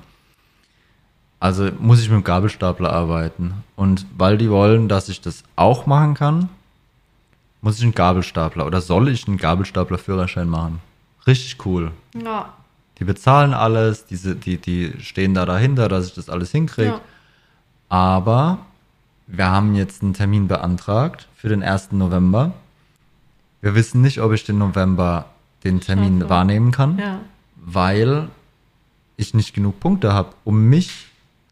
Also 1.39 1.69
muss 1.79 2.01
ich 2.01 2.09
mit 2.09 2.19
dem 2.19 2.23
Gabelstapler 2.23 2.91
arbeiten. 2.91 3.63
Und 3.75 4.05
weil 4.17 4.37
die 4.37 4.49
wollen, 4.49 4.87
dass 4.87 5.09
ich 5.09 5.19
das 5.19 5.43
auch 5.57 5.85
machen 5.85 6.13
kann, 6.13 6.49
muss 7.61 7.77
ich 7.77 7.83
einen 7.83 7.93
Gabelstapler 7.93 8.65
oder 8.65 8.79
soll 8.79 9.09
ich 9.09 9.27
einen 9.27 9.37
Gabelstapler-Führerschein 9.37 10.47
machen. 10.47 10.79
Richtig 11.27 11.65
cool. 11.65 11.91
Ja. 12.15 12.53
Die 12.99 13.03
bezahlen 13.03 13.53
alles, 13.53 14.05
diese, 14.05 14.35
die, 14.35 14.57
die 14.57 14.93
stehen 14.99 15.33
da 15.33 15.45
dahinter, 15.45 15.89
dass 15.89 16.07
ich 16.07 16.13
das 16.13 16.29
alles 16.29 16.51
hinkriege. 16.51 16.91
ja. 16.91 17.01
Aber 17.89 18.59
wir 19.27 19.49
haben 19.49 19.75
jetzt 19.75 20.01
einen 20.03 20.13
Termin 20.13 20.47
beantragt 20.47 21.27
für 21.35 21.49
den 21.49 21.63
1. 21.63 21.91
November. 21.93 22.53
Wir 23.61 23.75
wissen 23.75 24.01
nicht, 24.01 24.19
ob 24.21 24.31
ich 24.33 24.43
den 24.43 24.57
November 24.57 25.25
den 25.63 25.79
Termin 25.79 26.19
Scheiße. 26.19 26.29
wahrnehmen 26.29 26.71
kann, 26.71 26.97
Ja. 26.97 27.19
weil 27.55 28.27
ich 29.15 29.33
nicht 29.33 29.53
genug 29.53 29.79
Punkte 29.79 30.11
habe, 30.13 30.29
um 30.43 30.67
mich, 30.69 31.07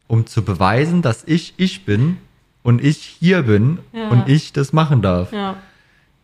um 0.08 0.26
zu 0.26 0.42
beweisen, 0.44 1.00
dass 1.00 1.24
ich 1.24 1.54
ich 1.56 1.84
bin 1.86 2.18
und 2.62 2.84
ich 2.84 2.98
hier 2.98 3.44
bin 3.44 3.78
Ja. 3.92 4.08
und 4.10 4.28
ich 4.28 4.52
das 4.52 4.72
machen 4.72 5.00
darf. 5.00 5.32
Ja. 5.32 5.56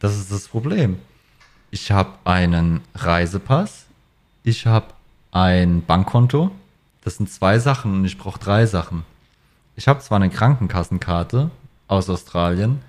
Das 0.01 0.17
ist 0.19 0.31
das 0.31 0.49
Problem. 0.49 0.99
Ich 1.71 1.91
habe 1.91 2.11
einen 2.25 2.81
Reisepass, 2.95 3.87
ich 4.43 4.67
habe 4.67 4.87
ein 5.33 5.83
Bankkonto. 5.85 6.51
Das 7.03 7.17
sind 7.17 7.31
zwei 7.31 7.59
Sachen 7.59 7.93
und 7.95 8.05
ich 8.05 8.19
brauche 8.19 8.39
drei 8.39 8.67
Sachen. 8.67 9.05
Ich 9.79 9.87
habe 9.87 10.01
zwar 10.01 10.17
eine 10.17 10.29
Krankenkassenkarte 10.29 11.51
aus 11.87 12.11
Australien, 12.11 12.81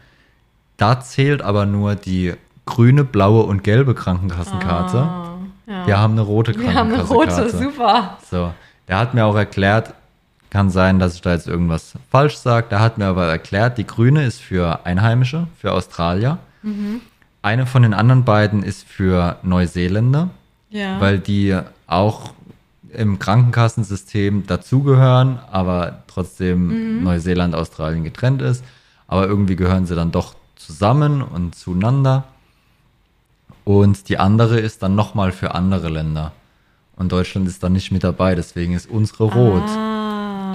da 0.77 0.99
zählt 0.99 1.43
aber 1.43 1.67
nur 1.67 1.93
die 1.93 2.33
grüne, 2.65 3.03
blaue 3.03 3.43
und 3.43 3.63
gelbe 3.63 3.93
Krankenkassenkarte. 3.93 4.97
Ah, 4.97 5.37
ja. 5.67 5.85
Wir 5.85 5.99
haben 5.99 6.13
eine 6.13 6.21
rote 6.21 6.59
Wir 6.59 6.73
haben 6.73 6.91
eine 6.91 7.03
Krankenkassenkarte. 7.03 7.57
rote, 7.57 7.71
super. 7.71 8.17
So, 8.31 8.53
der 8.87 8.97
hat 8.97 9.13
mir 9.13 9.23
auch 9.25 9.35
erklärt, 9.35 9.93
kann 10.49 10.71
sein, 10.71 10.97
dass 10.97 11.13
ich 11.13 11.21
da 11.21 11.31
jetzt 11.33 11.47
irgendwas 11.47 11.93
falsch 12.09 12.37
sage. 12.37 12.65
Der 12.71 12.79
hat 12.79 12.97
mir 12.97 13.05
aber 13.05 13.27
erklärt, 13.27 13.77
die 13.77 13.85
grüne 13.85 14.25
ist 14.25 14.41
für 14.41 14.83
Einheimische, 14.83 15.45
für 15.59 15.73
Australier. 15.73 16.39
Mhm. 16.63 17.01
Eine 17.43 17.67
von 17.67 17.83
den 17.83 17.93
anderen 17.93 18.23
beiden 18.25 18.63
ist 18.63 18.87
für 18.87 19.37
Neuseeländer, 19.43 20.29
Ja. 20.71 20.99
weil 20.99 21.19
die 21.19 21.55
auch 21.85 22.33
im 22.93 23.19
Krankenkassensystem 23.19 24.45
dazugehören, 24.47 25.39
aber 25.51 26.03
trotzdem 26.07 26.97
Mhm. 26.97 27.03
Neuseeland, 27.03 27.55
Australien 27.55 28.03
getrennt 28.03 28.41
ist. 28.41 28.63
Aber 29.07 29.27
irgendwie 29.27 29.55
gehören 29.55 29.85
sie 29.85 29.95
dann 29.95 30.11
doch 30.11 30.35
zusammen 30.55 31.21
und 31.21 31.55
zueinander. 31.55 32.25
Und 33.65 34.09
die 34.09 34.17
andere 34.17 34.59
ist 34.59 34.81
dann 34.83 34.95
nochmal 34.95 35.31
für 35.31 35.55
andere 35.55 35.89
Länder. 35.89 36.31
Und 36.95 37.11
Deutschland 37.11 37.47
ist 37.47 37.63
dann 37.63 37.73
nicht 37.73 37.91
mit 37.91 38.03
dabei, 38.03 38.35
deswegen 38.35 38.73
ist 38.73 38.89
unsere 38.89 39.25
rot. 39.25 39.63
Ah. 39.63 39.98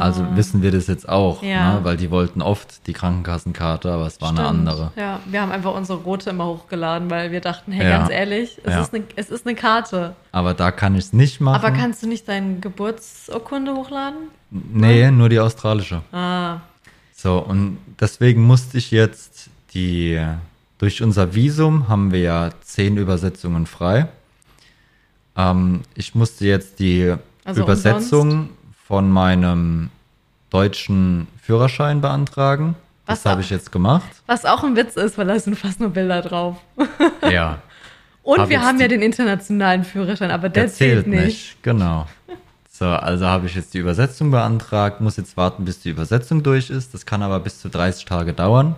Also 0.01 0.25
wissen 0.37 0.63
wir 0.63 0.71
das 0.71 0.87
jetzt 0.87 1.09
auch, 1.09 1.43
Ja. 1.43 1.75
ne? 1.75 1.85
weil 1.85 1.97
die 1.97 2.11
wollten 2.11 2.43
oft 2.43 2.87
die 2.87 2.93
Krankenkassenkarte, 2.93 3.91
aber 3.93 4.07
es 4.07 4.21
war 4.21 4.31
eine 4.31 4.39
Stimmt. 4.45 4.51
andere. 4.69 4.93
Ja, 4.97 5.21
wir 5.27 5.41
haben 5.43 5.53
einfach 5.53 5.75
unsere 5.75 5.99
rote 5.99 6.31
immer 6.31 6.47
hochgeladen, 6.47 7.11
weil 7.11 7.31
wir 7.33 7.41
dachten, 7.41 7.73
hey, 7.73 7.89
Ja. 7.89 7.99
ganz 7.99 8.11
ehrlich, 8.11 8.59
es, 8.65 8.73
Ja. 8.73 8.81
ist 8.83 8.95
eine, 8.95 9.05
es 9.17 9.31
ist 9.31 9.47
eine 9.47 9.55
Karte. 9.57 10.15
Aber 10.33 10.55
da 10.55 10.71
kann 10.71 10.95
ich 10.95 11.05
es 11.05 11.13
nicht 11.13 11.41
machen. 11.41 11.57
Aber 11.65 11.71
kannst 11.77 12.03
du 12.03 12.07
nicht 12.09 12.29
deine 12.29 12.59
Geburtsurkunde 12.61 13.75
hochladen? 13.75 14.19
nee, 14.51 15.11
nur 15.11 15.29
die 15.29 15.41
australische. 15.41 16.03
Ah, 16.13 16.59
So, 17.17 17.39
und 17.39 17.79
deswegen 18.01 18.43
musste 18.43 18.77
ich 18.79 18.91
jetzt 18.91 19.49
die, 19.73 20.21
durch 20.79 21.03
unser 21.03 21.35
Visum 21.35 21.89
haben 21.89 22.13
wir 22.13 22.21
ja 22.21 22.51
zehn 22.63 22.97
Übersetzungen 22.99 23.67
frei. 23.67 24.09
Ähm, 25.37 25.81
ich 25.95 26.15
musste 26.15 26.47
jetzt 26.47 26.79
die 26.79 27.15
Also 27.45 27.63
Übersetzung 27.63 28.51
von 28.87 29.11
meinem 29.11 29.91
deutschen 30.51 31.27
Führerschein 31.43 32.01
beantragen. 32.01 32.77
Was 33.07 33.23
Das 33.23 33.33
habe 33.33 33.41
ich 33.43 33.51
jetzt 33.51 33.73
gemacht. 33.73 34.09
was 34.27 34.45
auch 34.45 34.63
ein 34.65 34.77
Witz 34.77 34.97
ist, 34.97 35.19
weil 35.19 35.27
da 35.27 35.39
sind 35.39 35.59
fast 35.59 35.81
nur 35.81 35.91
Bilder 35.91 36.23
drauf. 36.23 36.57
Ja. 37.31 37.59
Und 38.23 38.39
Hab 38.41 38.49
wir 38.49 38.63
haben 38.63 38.81
ja 38.81 38.89
den 38.89 39.03
internationalen 39.03 39.85
Führerschein, 39.85 40.31
aber 40.31 40.49
der, 40.49 40.65
Der 40.65 40.73
zählt 40.73 41.07
nicht. 41.07 41.25
nicht. 41.25 41.63
Genau. 41.63 42.07
So, 42.71 42.87
also 42.87 43.27
habe 43.27 43.47
ich 43.47 43.55
jetzt 43.55 43.75
die 43.75 43.79
Übersetzung 43.79 44.31
beantragt, 44.31 45.03
muss 45.03 45.19
jetzt 45.19 45.37
warten, 45.37 45.67
bis 45.67 45.81
die 45.81 45.91
Übersetzung 45.91 46.43
durch 46.43 46.71
ist. 46.71 46.95
Das 46.95 47.05
kann 47.05 47.23
aber 47.23 47.39
bis 47.41 47.61
zu 47.61 47.69
30 47.69 48.07
Tage 48.07 48.33
dauern. 48.33 48.77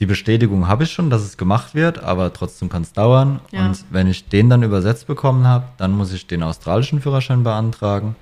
Die 0.00 0.06
Bestätigung 0.06 0.68
habe 0.68 0.84
ich 0.84 0.90
schon, 0.92 1.10
dass 1.10 1.22
es 1.22 1.36
gemacht 1.36 1.74
wird, 1.74 2.02
aber 2.02 2.32
trotzdem 2.32 2.68
kann 2.70 2.82
es 2.82 2.92
dauern. 2.94 3.40
Ja. 3.50 3.66
Und 3.66 3.84
wenn 3.90 4.06
ich 4.06 4.28
den 4.28 4.48
dann 4.48 4.62
übersetzt 4.62 5.06
bekommen 5.06 5.46
habe, 5.46 5.66
dann 5.76 5.92
muss 5.92 6.12
ich 6.14 6.26
den 6.26 6.42
australischen 6.42 7.00
Führerschein 7.02 7.42
beantragen. 7.44 8.16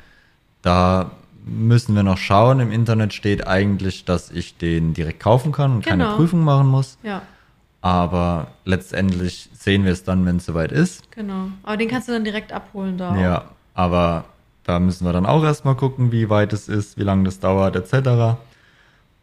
Da 0.64 1.10
müssen 1.46 1.94
wir 1.94 2.02
noch 2.02 2.16
schauen. 2.18 2.58
Im 2.58 2.72
Internet 2.72 3.12
steht 3.12 3.46
eigentlich, 3.46 4.04
dass 4.06 4.30
ich 4.30 4.56
den 4.56 4.94
direkt 4.94 5.20
kaufen 5.20 5.52
kann 5.52 5.72
und 5.76 5.84
keine 5.84 6.04
Genau. 6.04 6.16
Prüfung 6.16 6.42
machen 6.42 6.66
muss. 6.68 6.96
Ja, 7.02 7.20
Aber 7.82 8.46
letztendlich 8.64 9.50
sehen 9.52 9.84
wir 9.84 9.92
es 9.92 10.04
dann, 10.04 10.24
wenn 10.24 10.36
es 10.38 10.46
soweit 10.46 10.72
ist. 10.72 11.10
genau. 11.12 11.48
Aber 11.62 11.76
den 11.76 11.88
kannst 11.88 12.08
du 12.08 12.12
dann 12.12 12.24
direkt 12.24 12.50
abholen 12.52 12.96
da. 12.96 13.14
Ja, 13.20 13.44
aber 13.74 14.24
da 14.64 14.78
müssen 14.80 15.04
wir 15.04 15.12
dann 15.12 15.26
auch 15.26 15.44
erstmal 15.44 15.74
gucken, 15.74 16.10
wie 16.10 16.30
weit 16.30 16.54
es 16.54 16.66
ist, 16.68 16.96
wie 16.96 17.02
lange 17.02 17.24
das 17.24 17.40
dauert, 17.40 17.76
etc. 17.76 18.38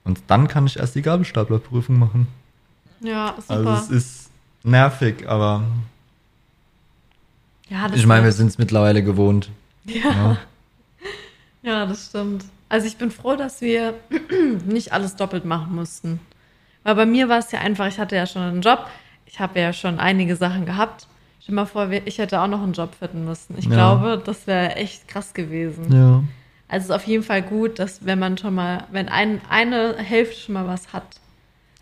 Und 0.03 0.21
dann 0.27 0.47
kann 0.47 0.67
ich 0.67 0.77
erst 0.77 0.93
die 0.93 1.01
Gabelstaplerprüfung 1.01 1.97
machen. 1.97 2.27
Ja, 2.99 3.33
super. 3.39 3.55
Also 3.55 3.71
es 3.71 3.89
ist 3.89 4.29
nervig, 4.63 5.27
aber 5.27 5.63
ja, 7.67 7.87
das 7.87 7.97
ich 7.97 8.05
meine, 8.05 8.25
wir 8.25 8.31
sind 8.31 8.47
es 8.47 8.57
mittlerweile 8.59 9.03
gewohnt. 9.03 9.49
Ja. 9.85 10.11
ja, 10.11 10.37
das 11.63 12.07
stimmt. 12.07 12.45
Also 12.69 12.87
ich 12.87 12.97
bin 12.97 13.11
froh, 13.11 13.35
dass 13.35 13.61
wir 13.61 13.93
nicht 14.65 14.93
alles 14.93 15.15
doppelt 15.15 15.45
machen 15.45 15.75
mussten. 15.75 16.19
Weil 16.83 16.95
bei 16.95 17.05
mir 17.05 17.29
war 17.29 17.37
es 17.39 17.51
ja 17.51 17.59
einfach, 17.59 17.87
ich 17.87 17.99
hatte 17.99 18.15
ja 18.15 18.25
schon 18.25 18.41
einen 18.41 18.61
Job, 18.61 18.87
ich 19.25 19.39
habe 19.39 19.59
ja 19.59 19.71
schon 19.73 19.99
einige 19.99 20.35
Sachen 20.35 20.65
gehabt. 20.65 21.07
Stell 21.41 21.53
dir 21.53 21.61
mal 21.61 21.65
vor, 21.65 21.89
ich 21.91 22.17
hätte 22.17 22.39
auch 22.41 22.47
noch 22.47 22.61
einen 22.63 22.73
Job 22.73 22.95
finden 22.95 23.25
müssen. 23.25 23.55
Ich 23.57 23.65
Ja. 23.65 23.71
glaube, 23.71 24.21
das 24.23 24.47
wäre 24.47 24.75
echt 24.75 25.07
krass 25.07 25.33
gewesen. 25.33 25.93
Ja. 25.93 26.23
Also 26.67 26.83
es 26.85 26.85
ist 26.85 26.91
auf 26.91 27.03
jeden 27.07 27.23
Fall 27.23 27.41
gut, 27.41 27.79
dass 27.79 28.05
wenn 28.05 28.17
man 28.19 28.37
schon 28.37 28.55
mal, 28.55 28.85
wenn 28.91 29.09
ein, 29.09 29.41
eine 29.49 29.97
Hälfte 29.97 30.39
schon 30.39 30.53
mal 30.53 30.67
was 30.67 30.93
hat. 30.93 31.03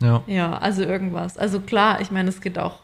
Ja. 0.01 0.23
Ja, 0.27 0.57
also 0.57 0.81
irgendwas. 0.81 1.37
Also 1.37 1.59
klar, 1.59 2.01
ich 2.01 2.09
meine, 2.09 2.29
es 2.29 2.41
geht 2.41 2.57
auch 2.57 2.79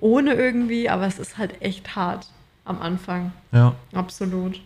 ohne 0.00 0.34
irgendwie, 0.34 0.88
aber 0.88 1.06
es 1.06 1.18
ist 1.18 1.38
halt 1.38 1.60
echt 1.60 1.94
hart 1.96 2.26
am 2.64 2.80
Anfang. 2.80 3.32
Ja. 3.52 3.74
Absolut. 3.92 4.60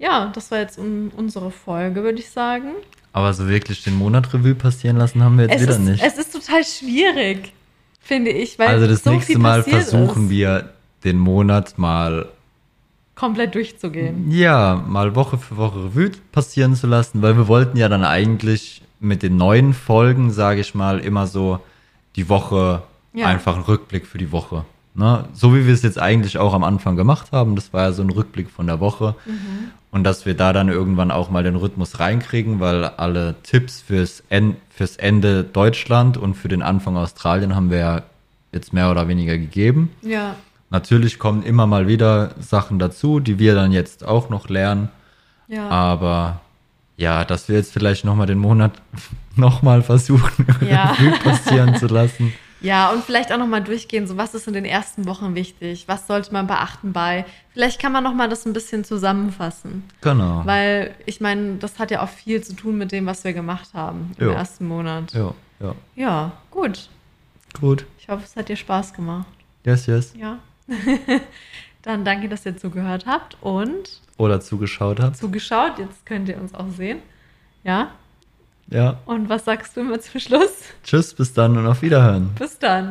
Ja, 0.00 0.32
das 0.34 0.50
war 0.50 0.58
jetzt 0.58 0.78
un 0.78 1.12
unsere 1.16 1.50
Folge, 1.52 2.02
würde 2.02 2.18
ich 2.18 2.30
sagen. 2.30 2.70
Aber 3.12 3.32
so 3.34 3.46
wirklich 3.48 3.84
den 3.84 3.94
Monat 3.96 4.32
Revue 4.34 4.54
passieren 4.54 4.96
lassen 4.96 5.22
haben 5.22 5.36
wir 5.36 5.44
jetzt 5.46 5.56
Es 5.56 5.62
wieder 5.62 5.72
ist, 5.72 5.78
nicht. 5.80 6.02
es 6.02 6.16
ist 6.18 6.32
total 6.32 6.64
schwierig, 6.64 7.52
finde 8.00 8.30
ich, 8.30 8.58
weil 8.58 8.68
also 8.68 8.86
das 8.86 9.04
so 9.04 9.10
nächste 9.10 9.38
Mal 9.38 9.62
versuchen 9.62 10.24
ist, 10.24 10.30
wir 10.30 10.70
den 11.04 11.18
Monat 11.18 11.76
mal 11.76 12.28
komplett 13.14 13.54
durchzugehen. 13.54 14.30
Ja, 14.30 14.82
mal 14.88 15.14
Woche 15.14 15.36
für 15.38 15.56
Woche 15.56 15.84
Revue 15.84 16.10
passieren 16.32 16.74
zu 16.74 16.86
lassen, 16.86 17.20
weil 17.20 17.36
wir 17.36 17.48
wollten 17.48 17.76
ja 17.76 17.88
dann 17.88 18.04
eigentlich 18.04 18.82
mit 19.00 19.22
den 19.22 19.36
neuen 19.36 19.74
Folgen, 19.74 20.30
sage 20.30 20.60
ich 20.60 20.74
mal, 20.74 20.98
immer 21.00 21.26
so 21.26 21.60
die 22.16 22.28
Woche, 22.28 22.82
Ja. 23.12 23.26
einfach 23.26 23.54
einen 23.54 23.64
Rückblick 23.64 24.06
für 24.06 24.18
die 24.18 24.30
Woche. 24.32 24.64
Ne? 24.94 25.24
So 25.34 25.54
wie 25.54 25.66
wir 25.66 25.74
es 25.74 25.82
jetzt 25.82 25.98
eigentlich 25.98 26.38
auch 26.38 26.54
am 26.54 26.64
Anfang 26.64 26.96
gemacht 26.96 27.32
haben, 27.32 27.56
das 27.56 27.72
war 27.72 27.82
ja 27.84 27.92
so 27.92 28.02
ein 28.02 28.10
Rückblick 28.10 28.48
von 28.50 28.66
der 28.66 28.80
Woche. 28.80 29.14
Mhm. 29.26 29.70
Und 29.92 30.04
dass 30.04 30.24
wir 30.24 30.34
da 30.34 30.52
dann 30.52 30.68
irgendwann 30.68 31.10
auch 31.10 31.30
mal 31.30 31.42
den 31.42 31.56
Rhythmus 31.56 31.98
reinkriegen, 31.98 32.60
weil 32.60 32.84
alle 32.84 33.34
Tipps 33.42 33.80
fürs, 33.82 34.22
en 34.30 34.56
fürs 34.70 34.96
Ende 34.96 35.42
Deutschland 35.42 36.16
und 36.16 36.34
für 36.34 36.48
den 36.48 36.62
Anfang 36.62 36.96
Australien 36.96 37.56
haben 37.56 37.70
wir 37.70 37.78
ja 37.78 38.02
jetzt 38.52 38.72
mehr 38.72 38.90
oder 38.90 39.08
weniger 39.08 39.36
gegeben. 39.36 39.90
Ja, 40.02 40.36
Natürlich 40.72 41.18
kommen 41.18 41.42
immer 41.42 41.66
mal 41.66 41.88
wieder 41.88 42.30
Sachen 42.38 42.78
dazu, 42.78 43.18
die 43.18 43.40
wir 43.40 43.56
dann 43.56 43.72
jetzt 43.72 44.04
auch 44.06 44.30
noch 44.30 44.48
lernen. 44.48 44.88
ja. 45.48 45.68
Aber 45.68 46.40
ja, 46.96 47.24
dass 47.24 47.48
wir 47.48 47.56
jetzt 47.56 47.72
vielleicht 47.72 48.04
nochmal 48.04 48.26
den 48.28 48.38
Monat 48.38 48.72
nochmal 49.34 49.82
versuchen, 49.82 50.46
Ja. 50.60 50.94
Passieren 51.24 51.74
zu 51.74 51.86
lassen. 51.88 52.32
Ja, 52.60 52.90
und 52.90 53.02
vielleicht 53.04 53.32
auch 53.32 53.38
nochmal 53.38 53.62
durchgehen, 53.62 54.06
so 54.06 54.16
was 54.18 54.34
ist 54.34 54.46
in 54.46 54.52
den 54.54 54.64
ersten 54.66 55.06
Wochen 55.06 55.34
wichtig, 55.34 55.84
was 55.88 56.06
sollte 56.06 56.32
man 56.32 56.46
beachten 56.46 56.92
bei. 56.92 57.24
Vielleicht 57.54 57.80
kann 57.80 57.92
man 57.92 58.04
nochmal 58.04 58.28
das 58.28 58.44
ein 58.46 58.52
bisschen 58.52 58.84
zusammenfassen. 58.84 59.84
Genau. 60.02 60.42
Weil 60.44 60.94
ich 61.06 61.20
meine, 61.20 61.56
das 61.56 61.78
hat 61.78 61.90
ja 61.90 62.02
auch 62.02 62.08
viel 62.10 62.42
zu 62.42 62.54
tun 62.54 62.76
mit 62.76 62.92
dem, 62.92 63.06
was 63.06 63.24
wir 63.24 63.32
gemacht 63.32 63.70
haben 63.72 64.12
im 64.18 64.26
Jo. 64.26 64.32
ersten 64.32 64.66
Monat. 64.68 65.12
ja, 65.14 65.32
ja. 65.60 65.74
Ja, 65.96 66.32
gut. 66.50 66.88
Gut. 67.60 67.84
Ich 67.98 68.08
hoffe, 68.08 68.22
es 68.24 68.36
hat 68.36 68.48
dir 68.48 68.56
Spaß 68.56 68.92
gemacht. 68.94 69.26
Yes, 69.64 69.86
yes. 69.86 70.12
Ja. 70.16 70.38
Dann 71.82 72.04
danke, 72.04 72.28
dass 72.28 72.44
ihr 72.44 72.56
zugehört 72.56 73.06
habt 73.06 73.36
und 73.40 74.00
Oder 74.18 74.40
zugeschaut 74.40 75.00
habt. 75.00 75.16
zugeschaut. 75.16 75.78
Jetzt 75.78 76.04
könnt 76.04 76.28
ihr 76.28 76.38
uns 76.40 76.54
auch 76.54 76.68
sehen. 76.76 76.98
Ja. 77.64 77.90
Ja. 78.70 78.98
Und 79.04 79.28
was 79.28 79.44
sagst 79.44 79.76
du 79.76 79.80
immer 79.80 80.00
zum 80.00 80.20
Schluss? 80.20 80.62
Tschüss, 80.84 81.12
bis 81.12 81.32
dann 81.32 81.56
und 81.58 81.66
auf 81.66 81.82
Wiederhören. 81.82 82.30
Bis 82.38 82.58
dann. 82.58 82.88